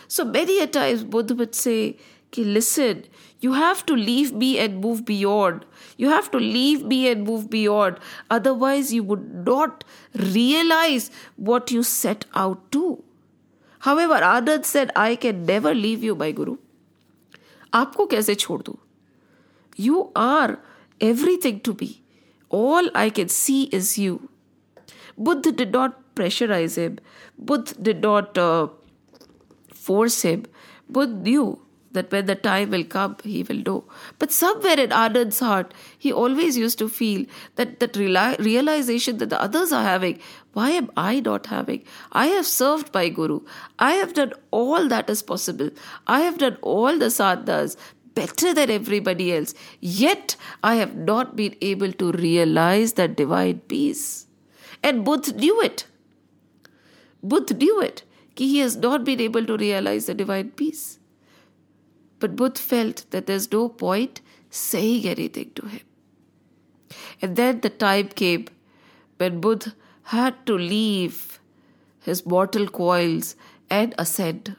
So 0.07 0.23
many 0.23 0.59
a 0.59 0.67
times 0.67 1.03
Buddha 1.03 1.35
would 1.35 1.55
say, 1.55 1.97
okay, 2.27 2.43
listen, 2.43 3.03
you 3.39 3.53
have 3.53 3.85
to 3.87 3.93
leave 3.93 4.33
me 4.33 4.57
and 4.59 4.79
move 4.81 5.03
beyond. 5.05 5.65
You 5.97 6.09
have 6.09 6.31
to 6.31 6.37
leave 6.37 6.83
me 6.83 7.09
and 7.09 7.23
move 7.23 7.49
beyond. 7.49 7.99
Otherwise, 8.29 8.93
you 8.93 9.03
would 9.03 9.45
not 9.45 9.83
realize 10.13 11.11
what 11.35 11.71
you 11.71 11.83
set 11.83 12.25
out 12.35 12.71
to. 12.71 13.03
However, 13.79 14.15
Anand 14.15 14.65
said, 14.65 14.91
I 14.95 15.15
can 15.15 15.45
never 15.45 15.73
leave 15.73 16.03
you, 16.03 16.15
my 16.15 16.31
Guru. 16.31 16.57
आपको 17.77 18.05
कैसे 18.05 18.35
छोड़ 18.35 18.61
दू? 18.61 18.77
You 19.79 20.01
are 20.17 20.57
everything 21.45 21.59
to 21.65 21.73
be 21.73 21.95
all 22.51 22.91
I 22.95 23.09
can 23.09 23.27
see 23.27 23.61
is 23.73 23.99
you 24.01 24.19
Buddha 25.19 25.47
did 25.47 25.75
not 25.75 25.93
pressurise 26.15 26.79
him 26.79 26.97
Buddha 27.45 27.63
did 27.79 28.05
not 28.05 28.39
force 29.85 30.25
him 30.25 30.43
Buddha 30.91 31.27
you 31.27 31.45
that 31.91 32.13
when 32.13 32.25
the 32.25 32.31
time 32.43 32.69
will 32.69 32.83
come 32.91 33.15
he 33.25 33.41
will 33.43 33.61
do 33.63 33.77
but 34.21 34.29
somewhere 34.63 34.79
in 34.79 34.91
Anand 34.91 35.33
heart 35.43 35.73
he 36.03 36.11
always 36.23 36.57
use 36.57 36.77
to 36.77 36.87
feel 36.87 37.25
that 37.57 37.79
that 37.79 37.97
realisation 37.97 39.17
that 39.17 39.29
the 39.29 39.33
others 39.33 39.73
are 39.73 39.85
having 39.85 40.15
why 40.57 40.69
am 40.71 40.89
I 40.97 41.19
not 41.19 41.47
having? 41.47 41.83
I 42.11 42.27
have 42.27 42.47
served 42.47 42.93
my 42.93 43.09
Guru. 43.09 43.41
I 43.79 43.91
have 43.93 44.13
done 44.13 44.33
all 44.51 44.87
that 44.87 45.09
is 45.09 45.21
possible. 45.21 45.69
I 46.07 46.21
have 46.21 46.39
done 46.39 46.57
all 46.61 46.97
the 46.97 47.09
sadhas 47.11 47.77
better 48.15 48.53
than 48.53 48.71
everybody 48.71 49.31
else. 49.33 49.53
Yet 49.79 50.35
I 50.63 50.75
have 50.75 50.95
not 50.95 51.35
been 51.35 51.55
able 51.61 51.91
to 52.03 52.11
realize 52.11 52.93
that 52.93 53.15
divine 53.15 53.59
peace. 53.75 54.27
And 54.83 55.05
Buddha 55.05 55.33
knew 55.33 55.61
it. 55.61 55.85
Buddha 57.21 57.53
knew 57.53 57.81
it 57.81 58.03
he 58.39 58.59
has 58.59 58.75
not 58.75 59.03
been 59.03 59.21
able 59.21 59.45
to 59.45 59.57
realize 59.57 60.05
the 60.05 60.13
divine 60.13 60.51
peace. 60.51 60.99
But 62.19 62.35
Buddha 62.35 62.59
felt 62.59 63.05
that 63.11 63.27
there's 63.27 63.51
no 63.51 63.69
point 63.69 64.21
saying 64.49 65.05
anything 65.05 65.51
to 65.55 65.67
him. 65.67 65.81
And 67.21 67.35
then 67.35 67.61
the 67.61 67.69
time 67.69 68.09
came 68.09 68.47
when 69.17 69.41
Buddha 69.41 69.73
had 70.15 70.45
to 70.45 70.57
leave 70.57 71.39
his 71.99 72.25
mortal 72.25 72.67
coils 72.67 73.35
and 73.69 73.93
ascend. 73.97 74.55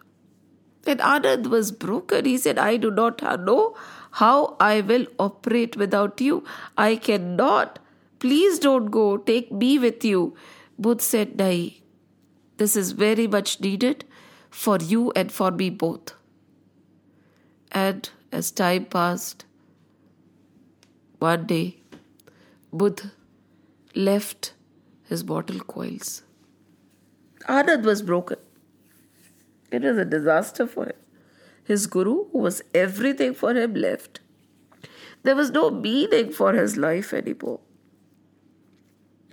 And 0.86 1.00
Anand 1.00 1.46
was 1.46 1.72
broken. 1.72 2.26
He 2.26 2.36
said, 2.36 2.58
I 2.58 2.76
do 2.76 2.90
not 2.90 3.22
know 3.46 3.74
how 4.10 4.56
I 4.60 4.80
will 4.82 5.06
operate 5.18 5.76
without 5.76 6.20
you. 6.20 6.44
I 6.76 6.96
cannot. 6.96 7.78
Please 8.18 8.58
don't 8.58 8.90
go. 8.90 9.16
Take 9.16 9.50
me 9.50 9.78
with 9.78 10.04
you. 10.04 10.36
Buddha 10.78 11.02
said, 11.02 11.36
Nahi, 11.38 11.80
this 12.58 12.76
is 12.76 12.92
very 12.92 13.26
much 13.26 13.60
needed 13.60 14.04
for 14.50 14.76
you 14.76 15.12
and 15.12 15.32
for 15.32 15.50
me 15.50 15.70
both. 15.70 16.14
And 17.72 18.10
as 18.32 18.50
time 18.50 18.84
passed, 18.84 19.44
one 21.18 21.46
day, 21.46 21.78
Buddha 22.72 23.12
left 23.94 24.52
his 25.08 25.22
bottle 25.22 25.60
coils. 25.60 26.22
Anand 27.48 27.84
was 27.84 28.02
broken. 28.02 28.38
It 29.70 29.82
was 29.82 29.96
a 29.96 30.04
disaster 30.04 30.66
for 30.66 30.86
him. 30.86 30.96
His 31.64 31.86
guru, 31.86 32.24
who 32.30 32.38
was 32.38 32.62
everything 32.74 33.34
for 33.34 33.54
him, 33.54 33.74
left. 33.74 34.20
There 35.22 35.36
was 35.36 35.50
no 35.50 35.70
meaning 35.70 36.32
for 36.32 36.52
his 36.54 36.76
life 36.76 37.12
anymore. 37.12 37.60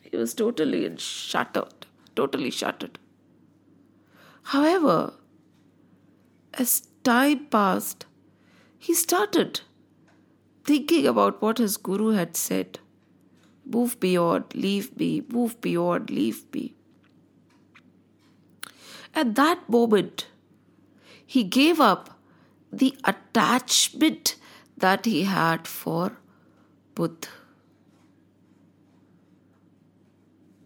He 0.03 0.17
was 0.17 0.33
totally 0.33 0.97
shattered, 0.97 1.85
totally 2.15 2.51
shattered. 2.51 2.99
However, 4.43 5.13
as 6.53 6.87
time 7.03 7.45
passed, 7.47 8.05
he 8.77 8.93
started 8.93 9.61
thinking 10.63 11.07
about 11.07 11.41
what 11.41 11.57
his 11.57 11.77
guru 11.77 12.09
had 12.09 12.35
said 12.35 12.79
move 13.65 13.99
beyond, 13.99 14.45
leave 14.53 14.97
me, 14.97 15.23
move 15.29 15.59
beyond, 15.61 16.09
leave 16.09 16.43
me. 16.53 16.75
At 19.13 19.35
that 19.35 19.69
moment, 19.69 20.27
he 21.25 21.43
gave 21.43 21.79
up 21.79 22.19
the 22.71 22.97
attachment 23.03 24.35
that 24.77 25.05
he 25.05 25.23
had 25.23 25.67
for 25.67 26.17
Buddha. 26.93 27.29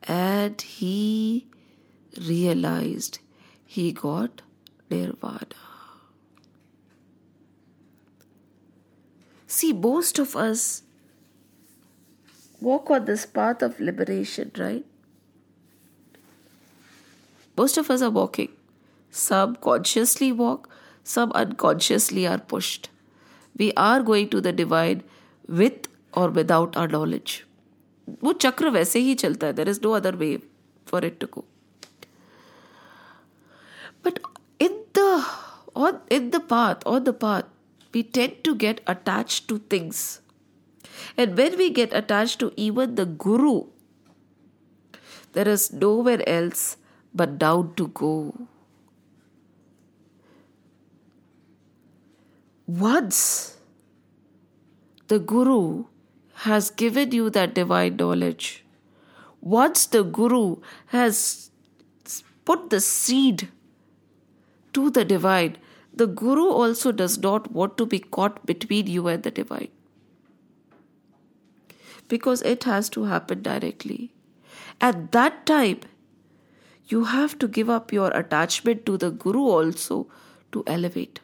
And 0.04 0.60
he 0.60 1.48
realized 2.20 3.20
he 3.66 3.92
got 3.92 4.42
nirvana. 4.90 5.46
See, 9.46 9.74
most 9.74 10.18
of 10.18 10.36
us 10.36 10.84
walk 12.61 12.91
on 12.91 13.05
this 13.05 13.27
path 13.27 13.63
of 13.63 13.79
liberation, 13.81 14.51
right? 14.59 14.85
Most 17.57 17.77
of 17.77 17.91
us 17.91 18.03
are 18.03 18.11
walking. 18.11 18.51
Some 19.11 19.57
consciously 19.57 20.33
walk, 20.33 20.69
some 21.05 21.33
unconsciously 21.33 22.27
are 22.27 22.39
pushed. 22.39 22.91
We 23.57 23.73
are 23.77 24.03
going 24.03 24.31
to 24.31 24.41
the 24.41 24.53
divine 24.53 25.03
with 25.49 25.89
or 26.13 26.29
without 26.31 26.77
our 26.77 26.89
knowledge. 26.89 27.45
वो 28.23 28.33
चक्र 28.45 28.71
वैसे 28.71 28.99
ही 29.01 29.15
चलता 29.21 29.47
है 29.47 29.53
there 29.59 29.69
is 29.69 29.81
no 29.85 29.91
other 29.97 30.17
way 30.17 30.37
for 30.91 31.05
it 31.05 31.19
to 31.21 31.27
go 31.35 31.45
but 34.07 34.19
in 34.65 34.75
the 34.97 35.07
on 35.75 36.01
in 36.17 36.31
the 36.31 36.41
path, 36.41 36.83
on 36.87 37.05
the 37.05 37.13
path, 37.13 37.45
we 37.95 38.03
tend 38.03 38.45
to 38.45 38.55
get 38.55 38.81
attached 38.87 39.49
to 39.49 39.59
things. 39.75 40.21
and 41.18 41.38
when 41.38 41.58
we 41.58 41.70
get 41.70 41.94
attached 41.94 42.40
to 42.40 42.54
even 42.56 42.96
the 42.96 43.06
guru, 43.06 43.66
There 45.34 45.48
is 45.48 45.72
nowhere 45.72 46.28
else 46.28 46.78
but 47.14 47.38
down 47.38 47.74
to 47.76 47.88
go. 47.88 48.48
Once 52.68 53.58
the 55.08 55.20
Guru 55.20 55.86
has 56.46 56.70
given 56.70 57.12
you 57.12 57.30
that 57.32 57.54
divine 57.56 57.96
knowledge, 57.96 58.64
once 59.42 59.86
the 59.88 60.04
Guru 60.04 60.58
has 60.88 61.52
put 62.46 62.70
the 62.70 62.80
seed 62.80 63.50
to 64.74 64.90
the 64.90 65.06
divine, 65.06 65.58
the 65.94 66.08
Guru 66.08 66.48
also 66.48 66.92
does 66.92 67.18
not 67.18 67.52
want 67.52 67.78
to 67.78 67.86
be 67.86 68.00
caught 68.00 68.46
between 68.46 68.88
you 68.88 69.08
and 69.08 69.24
the 69.24 69.32
divine. 69.32 69.70
Because 72.10 72.42
it 72.42 72.66
has 72.66 72.90
to 72.90 73.06
happen 73.06 73.42
directly. 73.42 74.12
At 74.82 75.12
that 75.14 75.46
time, 75.46 75.80
you 76.88 77.06
have 77.06 77.40
to 77.40 77.48
give 77.48 77.70
up 77.70 77.94
your 77.94 78.10
attachment 78.12 78.86
to 78.88 78.98
the 78.98 79.12
Guru 79.12 79.42
also 79.42 80.08
to 80.52 80.64
elevate. 80.66 81.20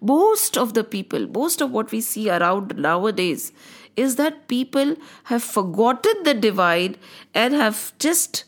Most 0.00 0.56
of 0.56 0.74
the 0.74 0.84
people, 0.84 1.26
most 1.26 1.60
of 1.60 1.72
what 1.72 1.90
we 1.90 2.00
see 2.00 2.30
around 2.30 2.76
nowadays 2.76 3.52
is 3.96 4.16
that 4.16 4.46
people 4.46 4.94
have 5.24 5.42
forgotten 5.42 6.22
the 6.22 6.34
divine 6.34 6.96
and 7.34 7.54
have 7.54 7.92
just 7.98 8.44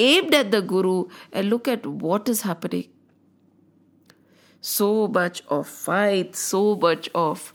aimed 0.00 0.34
at 0.34 0.50
the 0.50 0.60
Guru 0.60 1.06
and 1.32 1.48
look 1.48 1.66
at 1.66 1.86
what 1.86 2.28
is 2.28 2.42
happening. 2.42 2.88
So 4.60 5.08
much 5.08 5.42
of 5.48 5.66
fight, 5.66 6.36
so 6.36 6.76
much 6.76 7.08
of 7.14 7.53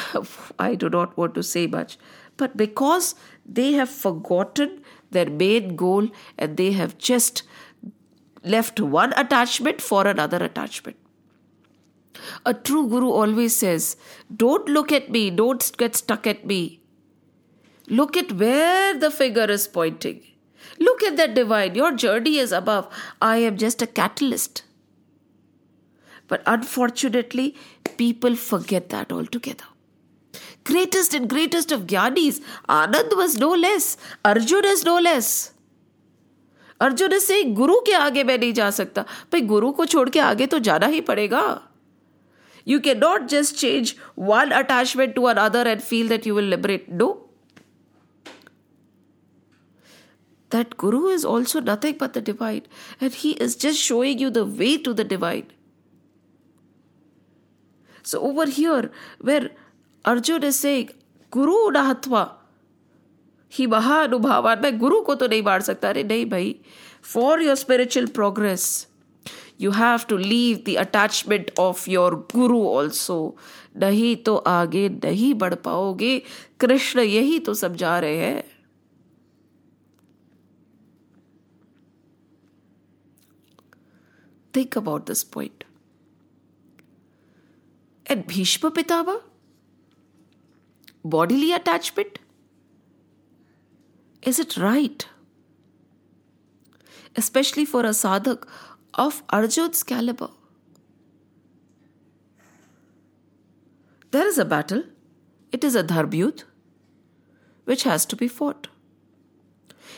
I 0.58 0.74
do 0.74 0.88
not 0.88 1.16
want 1.16 1.34
to 1.34 1.42
say 1.42 1.66
much, 1.66 1.98
but 2.36 2.56
because 2.56 3.14
they 3.44 3.72
have 3.72 3.88
forgotten 3.88 4.82
their 5.10 5.28
main 5.28 5.76
goal 5.76 6.08
and 6.38 6.56
they 6.56 6.72
have 6.72 6.98
just 6.98 7.42
left 8.44 8.80
one 8.80 9.12
attachment 9.16 9.80
for 9.80 10.06
another 10.06 10.42
attachment. 10.42 10.96
A 12.44 12.54
true 12.54 12.88
guru 12.88 13.10
always 13.10 13.56
says, 13.56 13.96
Don't 14.34 14.68
look 14.68 14.92
at 14.92 15.10
me, 15.10 15.30
don't 15.30 15.76
get 15.76 15.96
stuck 15.96 16.26
at 16.26 16.46
me. 16.46 16.80
Look 17.88 18.16
at 18.16 18.32
where 18.32 18.98
the 18.98 19.10
finger 19.10 19.44
is 19.44 19.66
pointing. 19.66 20.22
Look 20.78 21.02
at 21.02 21.16
that 21.16 21.34
divine. 21.34 21.74
Your 21.74 21.92
journey 21.92 22.38
is 22.38 22.52
above. 22.52 22.88
I 23.20 23.38
am 23.38 23.56
just 23.56 23.82
a 23.82 23.86
catalyst. 23.86 24.62
But 26.28 26.42
unfortunately, 26.46 27.56
people 27.98 28.36
forget 28.36 28.88
that 28.90 29.12
altogether 29.12 29.64
Greatest 30.63 31.13
and 31.13 31.29
greatest 31.29 31.71
of 31.71 31.85
Gyanis, 31.87 32.41
Anand 32.69 33.15
was 33.17 33.37
no 33.37 33.51
less, 33.53 33.97
Arjun 34.25 34.65
is 34.65 34.83
no 34.83 34.97
less. 34.99 35.51
Arjun 36.81 37.17
से 37.19 37.43
गुरु 37.57 37.79
के 37.85 37.93
आगे 37.93 38.23
मैं 38.23 38.37
नहीं 38.37 38.53
जा 38.53 38.69
सकता 38.71 39.01
भाई 39.31 39.41
गुरु 39.51 39.71
को 39.77 39.85
छोड़ 39.93 40.09
के 40.09 40.19
आगे 40.19 40.47
तो 40.47 40.59
जाना 40.67 40.87
ही 40.87 40.99
पड़ेगा 41.07 41.43
you 42.67 42.79
can 42.87 42.97
not 42.99 43.23
just 43.29 43.55
change 43.55 43.93
one 44.19 44.51
attachment 44.57 45.15
to 45.15 45.23
another 45.31 45.67
and 45.67 45.81
feel 45.81 46.09
that 46.09 46.27
you 46.27 46.35
will 46.35 46.49
liberate 46.49 46.85
no 47.01 47.13
that 50.55 50.75
guru 50.81 50.99
is 51.13 51.23
also 51.29 51.59
nothing 51.69 51.95
but 52.01 52.13
the 52.17 52.21
divine 52.27 52.67
and 53.05 53.15
he 53.21 53.31
is 53.45 53.55
just 53.63 53.81
showing 53.87 54.19
you 54.23 54.29
the 54.35 54.43
way 54.59 54.69
to 54.85 54.93
the 54.99 55.05
divine 55.09 55.49
so 58.11 58.21
over 58.27 58.45
here 58.59 58.83
where 59.29 59.49
arjun 60.04 60.42
is 60.42 60.64
guru 61.32 61.70
nahatva 61.70 62.26
ही 63.52 63.66
महानुभावान, 63.66 64.60
मैं 64.62 64.78
गुरु 64.78 65.00
को 65.00 65.14
तो 65.14 65.26
नहीं 65.26 65.42
मार 65.42 65.60
सकता। 65.60 65.88
अरे 65.88 66.02
नहीं 66.04 66.26
भाई 66.26 66.60
for 67.04 67.42
your 67.42 67.54
spiritual 67.54 68.06
progress 68.06 68.86
you 69.60 69.70
have 69.70 69.98
to 70.08 70.16
leave 70.16 70.62
the 70.66 70.76
attachment 70.76 71.50
of 71.58 71.90
your 71.90 72.14
guru 72.34 72.60
also 72.68 73.36
नहीं 73.76 74.16
तो 74.16 74.36
आगे 74.36 74.88
नहीं 74.88 75.34
बढ़ 75.34 75.54
पाओगे। 75.54 76.22
कृष्ण 76.60 77.00
यही 77.00 77.38
तो 77.38 77.54
समझा 77.54 77.98
रहे 77.98 78.16
हैं। 78.16 78.44
Think 84.52 84.76
about 84.76 85.06
this 85.06 85.24
point. 85.24 85.64
And 88.06 88.26
Bhishma 88.26 88.70
Pitama? 88.70 89.31
Bodily 91.04 91.52
attachment? 91.52 92.18
Is 94.22 94.38
it 94.38 94.56
right? 94.56 95.06
Especially 97.16 97.64
for 97.64 97.80
a 97.80 97.90
sadhak 97.90 98.46
of 98.94 99.22
Arjun's 99.28 99.82
caliber. 99.82 100.30
There 104.12 104.26
is 104.26 104.38
a 104.38 104.44
battle. 104.44 104.84
It 105.50 105.64
is 105.64 105.74
a 105.74 105.82
dharbhyut 105.82 106.44
which 107.64 107.82
has 107.82 108.06
to 108.06 108.16
be 108.16 108.28
fought. 108.28 108.68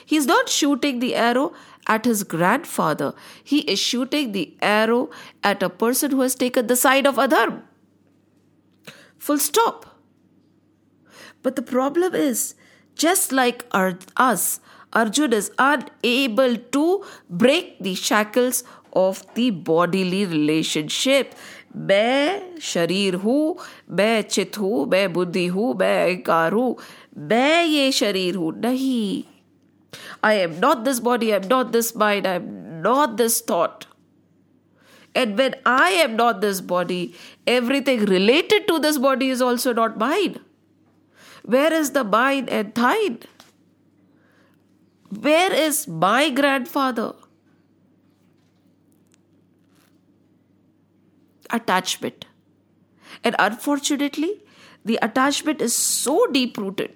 He 0.06 0.16
is 0.16 0.26
not 0.26 0.48
shooting 0.48 1.00
the 1.00 1.14
arrow 1.14 1.52
at 1.86 2.04
his 2.04 2.24
grandfather. 2.24 3.14
He 3.42 3.60
is 3.60 3.78
shooting 3.78 4.32
the 4.32 4.56
arrow 4.60 5.10
at 5.42 5.62
a 5.62 5.70
person 5.70 6.10
who 6.10 6.20
has 6.20 6.34
taken 6.34 6.66
the 6.66 6.76
side 6.76 7.06
of 7.06 7.16
Adharm. 7.16 7.62
Full 9.18 9.38
stop. 9.38 9.93
But 11.43 11.55
the 11.55 11.61
problem 11.61 12.15
is, 12.15 12.55
just 12.95 13.31
like 13.31 13.65
our, 13.71 13.97
us, 14.17 14.59
Arjun 14.93 15.33
is 15.33 15.51
unable 15.59 16.57
to 16.57 17.05
break 17.29 17.79
the 17.79 17.95
shackles 17.95 18.63
of 18.93 19.25
the 19.35 19.49
bodily 19.51 20.25
relationship. 20.25 21.33
मैं 21.77 22.59
शरीर 22.61 23.15
हूँ 23.23 23.57
मैं 23.97 24.21
चित 24.21 24.57
हूँ 24.57 24.85
मैं 24.89 25.11
बुद्धि 25.13 25.45
हूँ 25.47 25.73
मैं 25.79 25.95
अहंकार 26.05 26.53
हूँ 26.53 26.77
मैं 27.17 27.63
ये 27.65 27.91
शरीर 27.91 28.35
हूँ 28.35 28.53
नहीं 28.61 29.23
I 30.23 30.33
am 30.33 30.59
not 30.59 30.83
this 30.85 30.99
body, 30.99 31.33
I 31.33 31.37
am 31.37 31.47
not 31.47 31.71
this 31.71 31.95
mind, 31.95 32.27
I 32.27 32.33
am 32.35 32.81
not 32.81 33.17
this 33.17 33.41
thought. 33.41 33.87
And 35.15 35.37
when 35.37 35.55
I 35.65 35.89
am 35.91 36.15
not 36.15 36.41
this 36.41 36.61
body, 36.61 37.15
everything 37.47 38.05
related 38.05 38.67
to 38.67 38.79
this 38.79 38.97
body 38.97 39.29
is 39.29 39.41
also 39.41 39.73
not 39.73 39.97
mine. 39.97 40.39
Where 41.44 41.72
is 41.72 41.90
the 41.90 42.04
mine 42.04 42.48
and 42.48 42.74
thine? 42.74 43.18
Where 45.10 45.52
is 45.52 45.86
my 45.86 46.30
grandfather? 46.30 47.12
Attachment. 51.50 52.26
And 53.22 53.36
unfortunately, 53.38 54.42
the 54.84 54.98
attachment 55.02 55.60
is 55.60 55.74
so 55.74 56.26
deep 56.26 56.56
rooted 56.58 56.94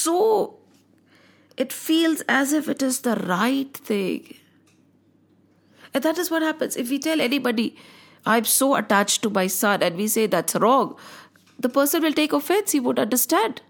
so 0.00 0.58
it 1.56 1.72
feels 1.72 2.22
as 2.28 2.52
if 2.52 2.68
it 2.68 2.82
is 2.82 3.00
the 3.00 3.16
right 3.16 3.76
thing. 3.76 4.36
And 5.92 6.02
that 6.04 6.18
is 6.18 6.30
what 6.30 6.42
happens. 6.42 6.76
If 6.76 6.88
we 6.90 6.98
tell 6.98 7.20
anybody, 7.20 7.76
I'm 8.26 8.44
so 8.44 8.74
attached 8.74 9.22
to 9.22 9.30
my 9.30 9.46
son, 9.46 9.82
and 9.82 9.96
we 9.96 10.08
say 10.08 10.26
that's 10.26 10.54
wrong, 10.54 10.96
the 11.58 11.68
person 11.68 12.02
will 12.02 12.12
take 12.12 12.32
offense, 12.32 12.72
he 12.72 12.80
won't 12.80 12.98
understand. 12.98 13.62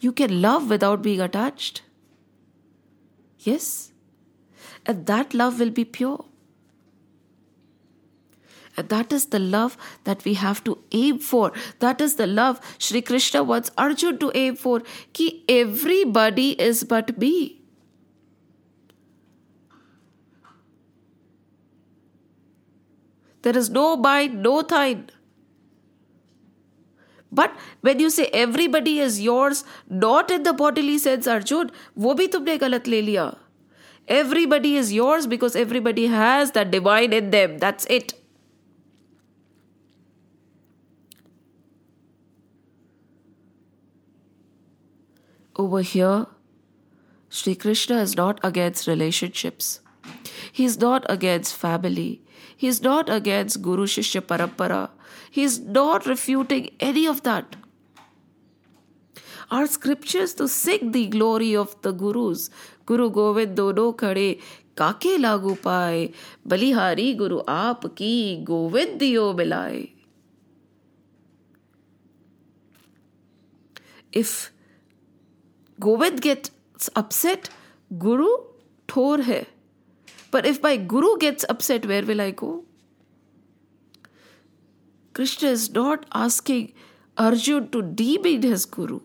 You 0.00 0.12
can 0.12 0.40
love 0.40 0.70
without 0.70 1.02
being 1.02 1.20
attached. 1.20 1.82
Yes. 3.40 3.92
And 4.86 5.06
that 5.06 5.34
love 5.34 5.58
will 5.58 5.70
be 5.70 5.84
pure. 5.84 6.24
And 8.76 8.88
that 8.90 9.12
is 9.12 9.26
the 9.26 9.40
love 9.40 9.76
that 10.04 10.24
we 10.24 10.34
have 10.34 10.62
to 10.64 10.78
aim 10.92 11.18
for. 11.18 11.52
That 11.80 12.00
is 12.00 12.14
the 12.14 12.28
love 12.28 12.60
Sri 12.78 13.02
Krishna 13.02 13.42
wants 13.42 13.72
Arjun 13.76 14.18
to 14.18 14.30
aim 14.36 14.54
for. 14.54 14.82
Ki 15.12 15.44
everybody 15.48 16.52
is 16.52 16.84
but 16.84 17.18
me. 17.18 17.57
There 23.41 23.57
is 23.57 23.69
no 23.69 23.97
mind, 23.97 24.41
no 24.41 24.61
thine. 24.61 25.09
But 27.31 27.55
when 27.81 27.99
you 27.99 28.09
say 28.09 28.27
everybody 28.27 28.99
is 28.99 29.19
yours, 29.21 29.63
not 29.89 30.31
in 30.31 30.43
the 30.43 30.53
bodily 30.53 30.97
sense, 30.97 31.27
Arjun, 31.27 31.71
वो 31.97 32.13
भी 32.15 32.27
तुमने 32.27 32.57
गलत 32.59 32.87
ले 32.87 33.01
लिया. 33.01 33.35
Everybody 34.07 34.75
is 34.75 34.93
yours 34.93 35.27
because 35.27 35.55
everybody 35.55 36.07
has 36.07 36.51
that 36.51 36.71
divine 36.71 37.13
in 37.13 37.31
them. 37.31 37.57
That's 37.57 37.85
it. 37.85 38.13
over 45.55 45.81
here, 45.81 46.27
Sri 47.29 47.55
Krishna 47.55 48.01
is 48.01 48.15
not 48.15 48.39
against 48.43 48.87
relationships. 48.87 49.79
He's 50.52 50.78
not 50.78 51.04
against 51.08 51.54
family. 51.54 52.22
He's 52.56 52.82
not 52.82 53.08
against 53.08 53.62
Guru 53.62 53.86
Shishya 53.86 54.20
Parampara. 54.20 54.90
He's 55.30 55.58
not 55.58 56.06
refuting 56.06 56.70
any 56.80 57.06
of 57.06 57.22
that. 57.22 57.56
Our 59.50 59.66
scriptures 59.66 60.34
to 60.34 60.48
sing 60.48 60.92
the 60.92 61.06
glory 61.06 61.54
of 61.56 61.80
the 61.82 61.92
Gurus. 61.92 62.50
Guru 62.86 63.10
Govind 63.10 63.56
dono 63.56 63.92
khade 63.92 64.40
काके 64.78 65.16
लागू 65.18 65.54
पाए 65.62 66.08
बलिहारी 66.46 67.12
गुरु 67.20 67.38
आप 67.48 67.86
की 67.98 68.14
गोविंद 68.50 68.98
दियो 68.98 69.32
मिलाए 69.38 69.86
if 74.12 74.52
Govind 75.80 76.20
gets 76.20 76.90
upset, 76.96 77.50
Guru 77.98 78.28
thor 78.88 79.22
hai. 79.22 79.46
But 80.30 80.46
if 80.46 80.62
my 80.62 80.76
Guru 80.76 81.16
gets 81.18 81.44
upset, 81.48 81.86
where 81.86 82.04
will 82.04 82.20
I 82.20 82.30
go? 82.30 82.64
Krishna 85.14 85.48
is 85.48 85.70
not 85.70 86.06
asking 86.12 86.72
Arjun 87.16 87.70
to 87.70 87.82
demean 87.82 88.42
his 88.42 88.66
Guru. 88.66 89.00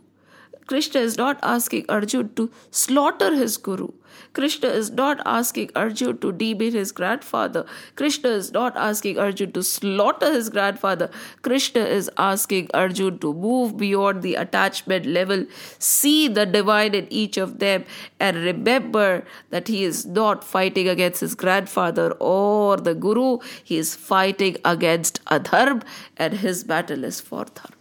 Krishna 0.67 1.01
is 1.01 1.17
not 1.17 1.39
asking 1.43 1.85
Arjun 1.89 2.33
to 2.35 2.51
slaughter 2.71 3.35
his 3.35 3.57
Guru. 3.57 3.89
Krishna 4.33 4.69
is 4.69 4.91
not 4.91 5.21
asking 5.25 5.69
Arjun 5.75 6.17
to 6.19 6.31
demean 6.31 6.73
his 6.73 6.91
grandfather. 6.91 7.65
Krishna 7.95 8.29
is 8.29 8.51
not 8.51 8.75
asking 8.77 9.19
Arjun 9.19 9.51
to 9.51 9.63
slaughter 9.63 10.31
his 10.31 10.49
grandfather. 10.49 11.09
Krishna 11.41 11.81
is 11.81 12.09
asking 12.17 12.69
Arjun 12.73 13.19
to 13.19 13.33
move 13.33 13.77
beyond 13.77 14.21
the 14.21 14.35
attachment 14.35 15.05
level, 15.05 15.45
see 15.79 16.27
the 16.27 16.45
divine 16.45 16.95
in 16.95 17.07
each 17.11 17.37
of 17.37 17.59
them, 17.59 17.85
and 18.19 18.37
remember 18.37 19.23
that 19.49 19.67
he 19.67 19.83
is 19.83 20.05
not 20.05 20.43
fighting 20.43 20.87
against 20.87 21.21
his 21.21 21.35
grandfather 21.35 22.11
or 22.19 22.77
the 22.77 22.95
Guru. 22.95 23.39
He 23.63 23.77
is 23.77 23.95
fighting 23.95 24.57
against 24.63 25.23
adharm, 25.25 25.83
and 26.17 26.33
his 26.35 26.63
battle 26.63 27.03
is 27.03 27.19
for 27.19 27.45
dharma. 27.45 27.72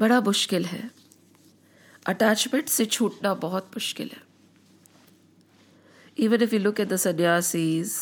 बड़ा 0.00 0.20
मुश्किल 0.20 0.64
है। 0.64 0.90
Attachment 2.08 2.68
से 2.68 2.84
छूटना 2.86 3.34
बहुत 3.42 3.70
मुश्किल 3.74 4.10
है। 4.14 4.22
Even 6.16 6.42
if 6.42 6.54
you 6.54 6.60
look 6.60 6.80
at 6.80 6.88
the 6.88 6.96
sanyasis 6.96 7.94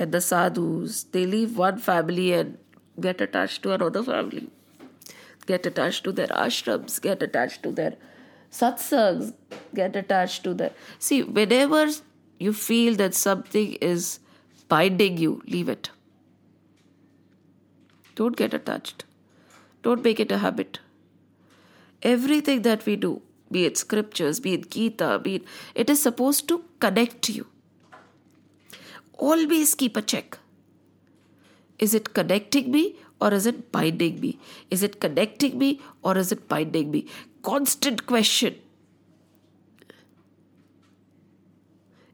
and 0.00 0.10
the 0.14 0.18
sadhus 0.18 1.04
they 1.12 1.24
leave 1.26 1.54
one 1.56 1.76
family 1.78 2.26
and 2.28 2.54
get 3.00 3.22
attach 3.22 3.60
to 3.62 3.70
uh 3.70 3.82
other 3.82 4.02
family 4.02 4.46
get 5.48 5.66
attach 5.66 6.00
to 6.04 6.12
their 6.12 6.32
ashrams 6.32 7.00
get 7.04 7.22
attach 7.22 7.58
to 7.64 7.72
their 7.72 7.96
satsang 8.52 9.22
get 9.76 9.96
attach 9.96 10.40
to 10.44 10.52
their 10.54 10.74
see 11.00 11.20
whenever 11.52 11.92
you 12.40 12.52
feel 12.52 12.96
that 12.96 13.14
something 13.14 13.74
is 13.82 14.18
binding 14.70 15.20
you 15.20 15.40
leave 15.48 15.70
it 15.70 15.88
don't 18.16 18.36
get 18.38 18.54
attached 18.54 19.02
don't 19.84 20.04
make 20.04 20.20
it 20.20 20.32
a 20.32 20.36
habit 20.36 20.78
Everything 22.02 22.62
that 22.62 22.86
we 22.86 22.96
do, 22.96 23.20
be 23.50 23.64
it 23.64 23.76
scriptures, 23.76 24.40
be 24.40 24.54
it 24.54 24.70
Gita, 24.70 25.18
be 25.22 25.36
it, 25.36 25.44
it 25.74 25.90
is 25.90 26.00
supposed 26.00 26.48
to 26.48 26.64
connect 26.78 27.28
you. 27.28 27.46
Always 29.14 29.74
keep 29.74 29.96
a 29.96 30.02
check. 30.02 30.38
Is 31.78 31.94
it 31.94 32.14
connecting 32.14 32.70
me 32.70 32.96
or 33.20 33.32
is 33.34 33.46
it 33.46 33.70
binding 33.72 34.20
me? 34.20 34.38
Is 34.70 34.82
it 34.82 35.00
connecting 35.00 35.58
me 35.58 35.80
or 36.02 36.16
is 36.16 36.32
it 36.32 36.48
binding 36.48 36.90
me? 36.90 37.06
Constant 37.42 38.06
question. 38.06 38.54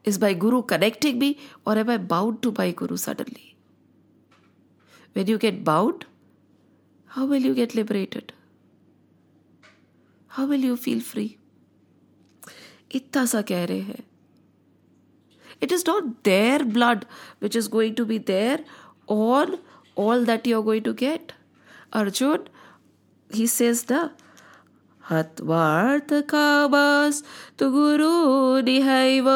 Is 0.05 0.20
my 0.20 0.34
Guru 0.34 0.62
connecting 0.62 1.18
me 1.18 1.39
or 1.64 1.76
am 1.76 1.91
I 1.91 1.97
bound 1.97 2.43
to 2.43 2.55
my 2.57 2.70
Guru 2.70 2.97
suddenly? 2.97 3.57
When 5.12 5.26
you 5.26 5.39
get 5.39 5.64
bound, 5.64 6.07
how 7.07 7.26
will 7.26 7.43
you 7.43 7.55
get 7.55 7.74
liberated? 7.74 8.32
How 10.37 10.47
will 10.47 10.64
you 10.64 10.74
feel 10.76 11.01
free 11.01 11.24
इतना 12.95 13.24
सा 13.26 13.41
कह 13.43 13.64
रहे 13.64 13.80
हैं। 13.80 14.05
It 15.62 15.72
is 15.72 15.84
not 15.89 16.05
their 16.24 16.62
blood 16.74 17.05
which 17.43 17.57
is 17.57 17.68
going 17.70 17.97
to 17.97 18.05
be 18.05 18.18
there 18.30 18.64
on 19.11 19.57
all 19.99 20.24
that 20.26 20.47
you 20.47 20.59
are 20.59 20.64
going 20.64 20.84
to 20.84 20.93
get 21.01 21.32
Arjun 22.01 22.45
he 23.30 23.47
says 23.47 23.84
the 23.93 24.09
हतवार्थ 25.11 26.12
का 26.30 26.66
बस 26.68 27.22
तु 27.59 27.70
गुरु 27.70 28.61
निहैव 28.64 29.28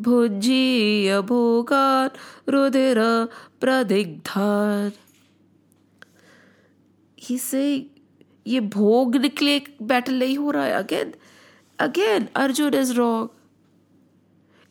भुज्जीय 0.00 1.20
भोगान् 1.28 2.18
रुधिर 2.52 2.98
प्रदिग्धान् 3.60 4.90
ही 7.18 7.36
saying 7.38 7.91
ये 8.46 8.60
भोग 8.70 9.16
निकले 9.16 9.60
बैटल 9.82 10.18
नहीं 10.18 10.36
हो 10.38 10.50
रहा 10.50 10.64
है 10.64 10.72
again 10.74 11.12
again 11.78 12.28
Arjun 12.36 12.74
is 12.74 12.92
wrong 12.92 13.28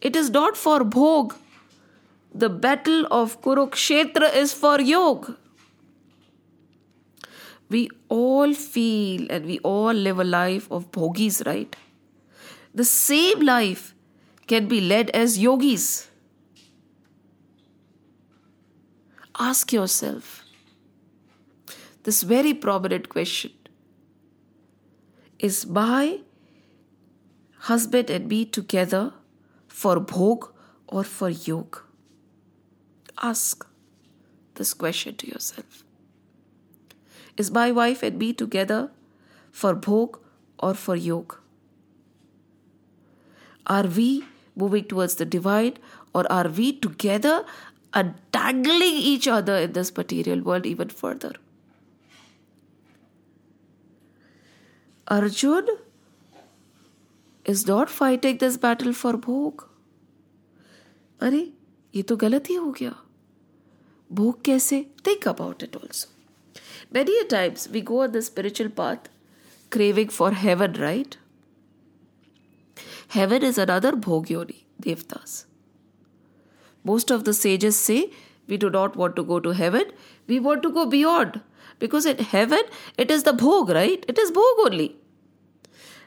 it 0.01 0.15
is 0.15 0.31
not 0.31 0.55
for 0.55 0.83
bhog 0.95 1.35
the 2.31 2.51
battle 2.63 3.05
of 3.11 3.35
Kurukshetra 3.41 4.31
is 4.37 4.55
for 4.55 4.81
yog 4.81 5.33
we 7.71 7.87
all 8.11 8.53
feel 8.53 9.27
and 9.31 9.45
we 9.45 9.59
all 9.65 9.95
live 9.97 10.19
a 10.19 10.23
life 10.23 10.71
of 10.71 10.85
bhogis 10.95 11.41
right 11.41 11.75
the 12.75 12.81
same 12.83 13.41
life 13.41 13.91
can 14.49 14.67
be 14.67 14.79
led 14.79 15.11
as 15.15 15.37
yogis 15.39 15.89
ask 19.41 19.73
yourself 19.87 20.39
this 22.05 22.23
very 22.25 22.53
prominent 22.59 23.07
question 23.07 23.60
is 25.49 25.65
my 25.65 26.19
husband 27.69 28.11
and 28.11 28.27
me 28.29 28.45
together 28.45 29.13
for 29.67 29.99
bhog 29.99 30.49
or 30.87 31.03
for 31.03 31.29
yog? 31.29 31.81
Ask 33.29 33.65
this 34.55 34.73
question 34.75 35.15
to 35.15 35.27
yourself. 35.27 35.83
Is 37.37 37.49
my 37.49 37.71
wife 37.71 38.03
and 38.03 38.19
me 38.19 38.33
together 38.33 38.91
for 39.51 39.75
bhog 39.75 40.19
or 40.59 40.75
for 40.75 40.95
yog? 40.95 41.37
Are 43.65 43.87
we 43.87 44.25
moving 44.55 44.83
towards 44.83 45.15
the 45.15 45.25
divine 45.25 45.77
or 46.13 46.31
are 46.31 46.49
we 46.49 46.73
together 46.73 47.45
untangling 47.93 48.97
each 49.13 49.27
other 49.27 49.55
in 49.55 49.73
this 49.73 49.95
material 49.97 50.41
world 50.41 50.67
even 50.67 50.89
further? 50.89 51.33
Arjun 55.08 55.68
is 57.44 57.66
not 57.66 57.88
fighting 57.88 58.38
this 58.38 58.56
battle 58.66 58.92
for 58.92 59.12
भोग 59.26 59.68
अरे 61.22 61.42
ये 61.94 62.02
तो 62.02 62.16
गलत 62.16 62.50
ही 62.50 62.54
हो 62.54 62.70
गया 62.80 62.94
भोग 64.12 64.42
कैसे 64.44 64.84
think 65.08 65.26
about 65.32 65.62
it 65.66 65.76
also 65.80 66.08
many 66.96 67.14
a 67.20 67.24
times 67.34 67.68
we 67.76 67.82
go 67.92 68.02
on 68.06 68.12
the 68.16 68.22
spiritual 68.22 68.68
path 68.80 69.08
craving 69.76 70.12
for 70.18 70.30
heaven 70.42 70.72
right 70.82 71.16
heaven 73.16 73.46
is 73.50 73.58
another 73.66 73.92
bhog 74.06 74.30
yoni 74.34 74.58
devtas 74.86 75.36
most 76.92 77.10
of 77.16 77.24
the 77.28 77.34
sages 77.42 77.80
say 77.88 78.00
we 78.48 78.56
do 78.64 78.70
not 78.78 78.96
want 79.02 79.16
to 79.16 79.24
go 79.32 79.40
to 79.48 79.54
heaven 79.60 79.92
we 80.32 80.40
want 80.48 80.62
to 80.68 80.70
go 80.78 80.86
beyond 80.96 81.40
because 81.83 82.07
in 82.13 82.23
heaven 82.35 82.73
it 83.05 83.11
is 83.17 83.27
the 83.29 83.35
bhog 83.43 83.75
right 83.81 84.09
it 84.13 84.23
is 84.25 84.31
bhog 84.39 84.65
only 84.65 84.89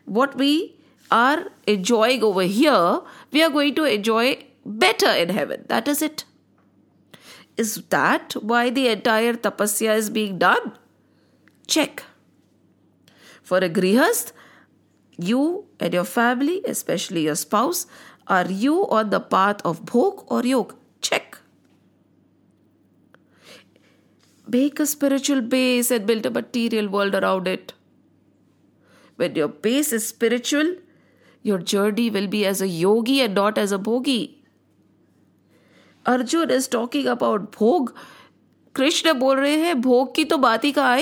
what 0.05 0.37
we 0.37 0.55
are 1.11 1.47
enjoying 1.67 2.23
over 2.23 2.43
here, 2.43 3.01
we 3.31 3.43
are 3.43 3.51
going 3.51 3.75
to 3.75 3.85
enjoy 3.85 4.45
better 4.65 5.11
in 5.11 5.29
heaven. 5.29 5.65
That 5.69 5.89
is 5.89 6.03
it. 6.03 6.25
Is 7.57 7.77
that 7.91 8.35
why 8.43 8.71
the 8.71 8.89
entire 8.89 9.35
tapasya 9.35 9.97
is 9.97 10.11
being 10.11 10.39
done? 10.39 10.73
Check. 11.67 12.03
For 13.43 13.59
a 13.59 13.69
grihast, 13.69 14.33
you 15.17 15.67
and 15.79 15.95
your 15.95 16.05
family, 16.05 16.63
especially 16.67 17.25
your 17.25 17.37
spouse, 17.37 17.87
are 18.27 18.51
you 18.51 18.89
on 18.89 19.11
the 19.11 19.21
path 19.21 19.61
of 19.65 19.85
bhog 19.85 20.25
or 20.27 20.43
yog? 20.45 20.75
Check 21.01 21.39
make 24.47 24.79
a 24.79 24.87
spiritual 24.87 25.41
base 25.41 25.91
and 25.91 26.07
build 26.07 26.27
a 26.27 26.31
material 26.31 26.89
world 26.89 27.15
around 27.15 27.49
it. 27.49 27.73
When 29.17 29.35
your 29.35 29.49
base 29.49 29.93
is 29.93 30.07
spiritual, 30.07 30.77
your 31.43 31.59
journey 31.59 32.11
will 32.11 32.27
be 32.27 32.45
as 32.47 32.61
a 32.61 32.69
yogi 32.69 33.21
and 33.21 33.35
not 33.35 33.59
as 33.59 33.73
a 33.73 33.79
bhogi. 33.79 34.37
Arjuna 36.07 36.53
is 36.53 36.69
talking 36.69 37.07
about 37.07 37.53
bhog. 37.53 37.95
Krishna 38.73 39.15
bol 39.15 39.37
rahe 39.37 39.65
hai, 39.65 39.75
bhog 39.75 40.15
ki 40.15 40.25
to 40.27 40.39
baati 40.39 40.75
ka. 40.75 40.99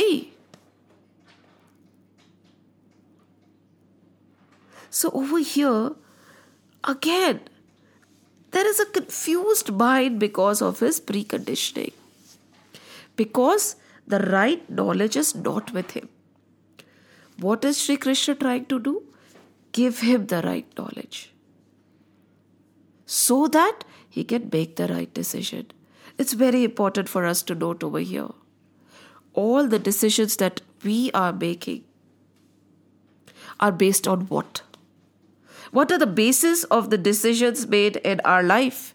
So 4.91 5.11
over 5.15 5.39
here, 5.39 5.93
again, 6.85 7.41
there 8.51 8.67
is 8.67 8.79
a 8.79 8.85
confused 8.85 9.73
mind 9.73 10.21
because 10.21 10.61
of 10.61 10.81
his 10.81 11.01
pre-conditioning. 11.01 11.93
Because 13.17 13.77
the 14.07 14.19
right 14.19 14.69
knowledge 14.71 15.17
is 15.17 15.35
not 15.35 15.73
with 15.73 15.93
him. 15.93 16.09
What 17.39 17.65
is 17.65 17.81
Sri 17.81 17.97
Krishna 17.97 18.35
trying 18.35 18.67
to 18.67 18.79
do? 18.79 19.03
Give 19.73 20.01
him 20.01 20.27
the 20.27 20.43
right 20.43 20.67
knowledge 20.77 21.33
so 23.07 23.47
that 23.49 23.85
he 24.09 24.25
can 24.25 24.49
make 24.53 24.77
the 24.77 24.89
right 24.89 25.13
decision. 25.13 25.67
It's 26.19 26.33
very 26.33 26.65
important 26.65 27.09
for 27.09 27.25
us 27.27 27.43
to 27.45 27.55
note 27.55 27.85
over 27.85 27.99
here. 27.99 28.29
All 29.35 29.67
the 29.67 29.79
decisions 29.79 30.37
that 30.37 30.61
we 30.85 31.11
are 31.13 31.33
making 31.33 31.85
are 33.61 33.73
based 33.73 34.09
on 34.09 34.23
what? 34.23 34.63
What 35.71 35.91
are 35.93 35.99
the 35.99 36.07
basis 36.07 36.65
of 36.65 36.91
the 36.91 36.99
decisions 36.99 37.67
made 37.67 37.97
in 37.97 38.21
our 38.25 38.43
life? 38.43 38.95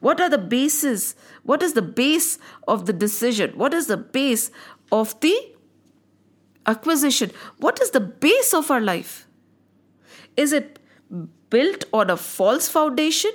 What 0.00 0.20
are 0.20 0.28
the 0.28 0.38
bases? 0.38 1.14
What 1.42 1.62
is 1.62 1.72
the 1.72 1.82
base 1.82 2.38
of 2.66 2.86
the 2.86 2.92
decision? 2.92 3.52
What 3.56 3.74
is 3.74 3.86
the 3.86 3.96
base 3.96 4.50
of 4.92 5.18
the 5.20 5.36
acquisition? 6.66 7.32
What 7.58 7.80
is 7.80 7.90
the 7.90 8.00
base 8.00 8.54
of 8.54 8.70
our 8.70 8.80
life? 8.80 9.26
Is 10.36 10.52
it 10.52 10.78
built 11.50 11.84
on 11.92 12.10
a 12.10 12.16
false 12.16 12.68
foundation? 12.68 13.32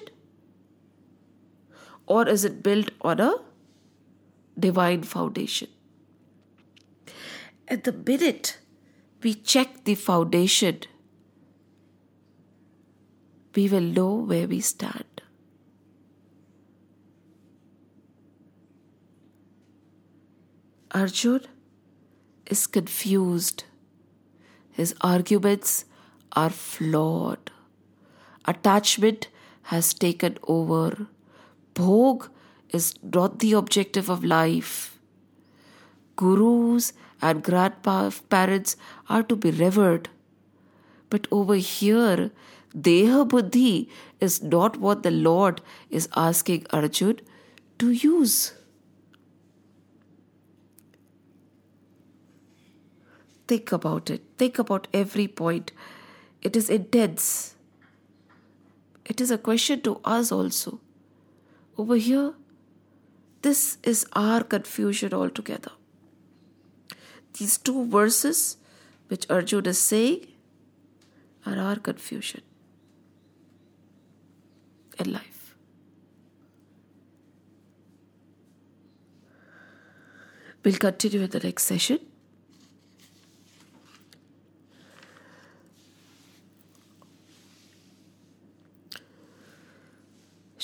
Or 2.06 2.28
is 2.28 2.46
it 2.46 2.64
built 2.64 2.92
on 3.02 3.20
a 3.20 3.36
divine 4.58 5.04
foundation? 5.04 5.70
At 7.68 7.84
the 7.84 7.94
minute 7.94 8.60
we 9.22 9.34
check 9.34 9.84
the 9.84 9.96
foundation, 9.96 10.82
we 13.56 13.68
will 13.70 13.82
know 13.82 14.16
where 14.16 14.48
we 14.48 14.60
stand. 14.60 15.13
Arjun 20.94 21.42
is 22.46 22.68
confused. 22.68 23.64
His 24.70 24.94
arguments 25.02 25.86
are 26.34 26.52
flawed. 26.52 27.50
Attachment 28.46 29.30
has 29.64 29.94
taken 29.96 30.38
over. 30.48 31.08
Bhog 31.74 32.30
is 32.70 32.94
not 33.02 33.40
the 33.40 33.54
objective 33.54 34.08
of 34.08 34.24
life. 34.24 35.00
Gurus 36.16 36.94
and 37.22 37.44
grandparents 37.44 38.76
are 39.10 39.24
to 39.24 39.36
be 39.36 39.50
revered. 39.50 40.10
But 41.10 41.28
over 41.32 41.56
here, 41.56 42.30
Deha 42.78 43.28
Buddhi 43.28 43.90
is 44.20 44.44
not 44.44 44.78
what 44.78 45.02
the 45.02 45.12
Lord 45.12 45.62
is 45.90 46.08
asking 46.16 46.68
Arjun 46.72 47.20
to 47.80 47.90
use. 47.90 48.54
Think 53.48 53.72
about 53.72 54.10
it. 54.10 54.24
Think 54.38 54.60
about 54.60 54.88
every 54.94 55.28
point. 55.28 55.72
It 56.42 56.56
is 56.56 56.70
intense. 56.70 57.56
It 59.06 59.20
is 59.20 59.32
a 59.32 59.38
question 59.38 59.82
to 59.82 60.00
us 60.04 60.32
also. 60.32 60.80
Over 61.78 61.96
here, 61.96 62.34
this 63.42 63.78
is 63.84 64.06
our 64.14 64.44
confusion 64.44 65.14
altogether 65.14 65.72
these 67.34 67.58
two 67.58 67.86
verses 67.86 68.58
which 69.08 69.30
Arjuna 69.30 69.70
is 69.70 69.80
saying 69.80 70.28
are 71.46 71.58
our 71.58 71.76
confusion 71.76 72.42
in 75.00 75.12
life. 75.12 75.56
We'll 80.64 80.76
continue 80.76 81.22
in 81.22 81.30
the 81.30 81.40
next 81.40 81.64
session. 81.64 82.00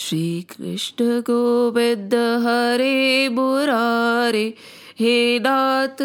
Shri 0.02 0.26
Krishna 0.50 1.20
Govind 1.28 2.14
Hare 2.44 3.28
Murare 3.38 4.44
हे 5.00 5.16
नाथ 5.44 6.02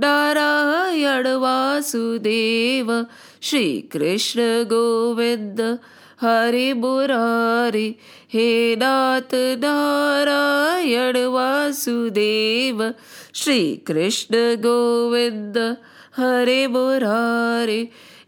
नारायण 0.00 1.26
वासुदेव 1.44 2.90
श्री 3.48 3.64
कृष्ण 3.92 4.40
गोविंद 4.72 5.60
हरे 6.22 6.72
मुरारे 6.82 7.86
हे 8.34 8.48
नाथ 8.82 9.34
नारायण 9.64 11.16
वासुदेव 11.36 12.82
श्री 13.42 13.60
कृष्ण 13.86 14.44
गोविंद 14.66 15.58
हरे 16.18 16.66
मुरारे 16.76 17.82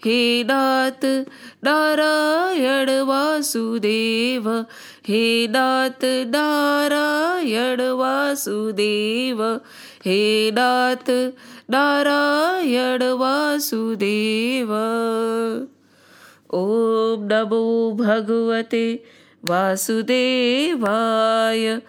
हे 0.05 0.43
नाथ 0.43 1.25
नारायण 1.65 2.91
वासुदेव। 2.91 4.65
हे 5.09 5.47
नाथ 5.47 6.05
नारायण 6.05 7.81
वासुदेव। 7.81 9.59
हे 10.05 10.51
नाथ 10.51 11.11
नारायण 11.71 13.03
वासुदेव। 13.03 14.73
ॐ 16.55 17.29
नमो 17.33 17.97
भगवते 18.01 19.05
वासुदेवाय। 19.49 21.81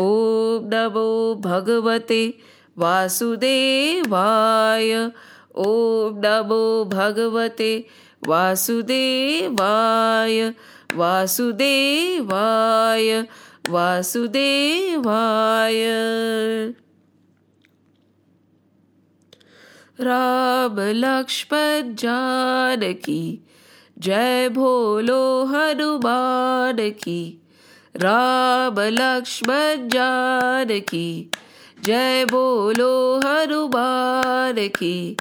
ॐ 0.00 0.68
नमो 0.72 1.34
भगवते 1.44 2.38
वासुदेवाय 2.76 5.10
ॐ 5.58 6.20
नमो 6.24 6.84
भगवते 6.84 7.86
वासुदेवाय 8.28 10.52
वासुदेवाय 10.94 13.26
वासुदेवाय। 13.70 15.84
राम 20.00 20.80
लक्ष्मण 20.80 21.94
जानकी, 21.94 23.44
जय 23.98 24.48
भोलो 24.48 25.44
हनुमान 25.44 26.76
की। 26.76 27.42
राम 27.96 28.80
लक्ष्मण 28.80 29.88
जानकी, 29.88 31.30
जय 31.84 32.24
बोलो 32.24 33.20
हनुमान 33.24 34.68
की। 34.68 35.16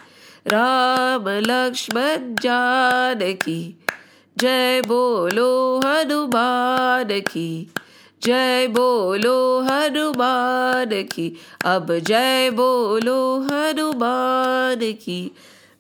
राम 0.48 1.30
लक्ष्मण 1.30 2.36
जानकी। 2.36 3.80
जय 4.38 4.82
बोलो 4.82 5.80
हनुमान 5.80 7.20
की। 7.20 7.72
जय 8.24 8.68
बोलो 8.68 9.60
हनुमान 9.60 11.04
की। 11.04 11.38
अब 11.66 11.98
जय 12.00 12.50
बोलो 12.50 13.40
हनुमान 13.40 14.76
की। 14.76 15.32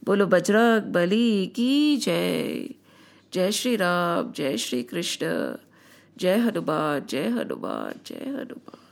बोलो 0.05 0.25
बजरंग 0.25 0.81
बली 0.81 1.47
की 1.47 1.97
जय। 1.97 2.69
जय 3.33 3.51
श्री 3.51 3.75
राम 3.75 4.31
जय 4.31 4.57
श्री 4.57 4.83
कृष्ण 4.83 5.25
जय 6.17 6.35
हनुमान 6.35 7.01
जय 7.09 7.27
हनुमान 7.27 7.99
जय 8.05 8.15
हनुमान। 8.15 8.84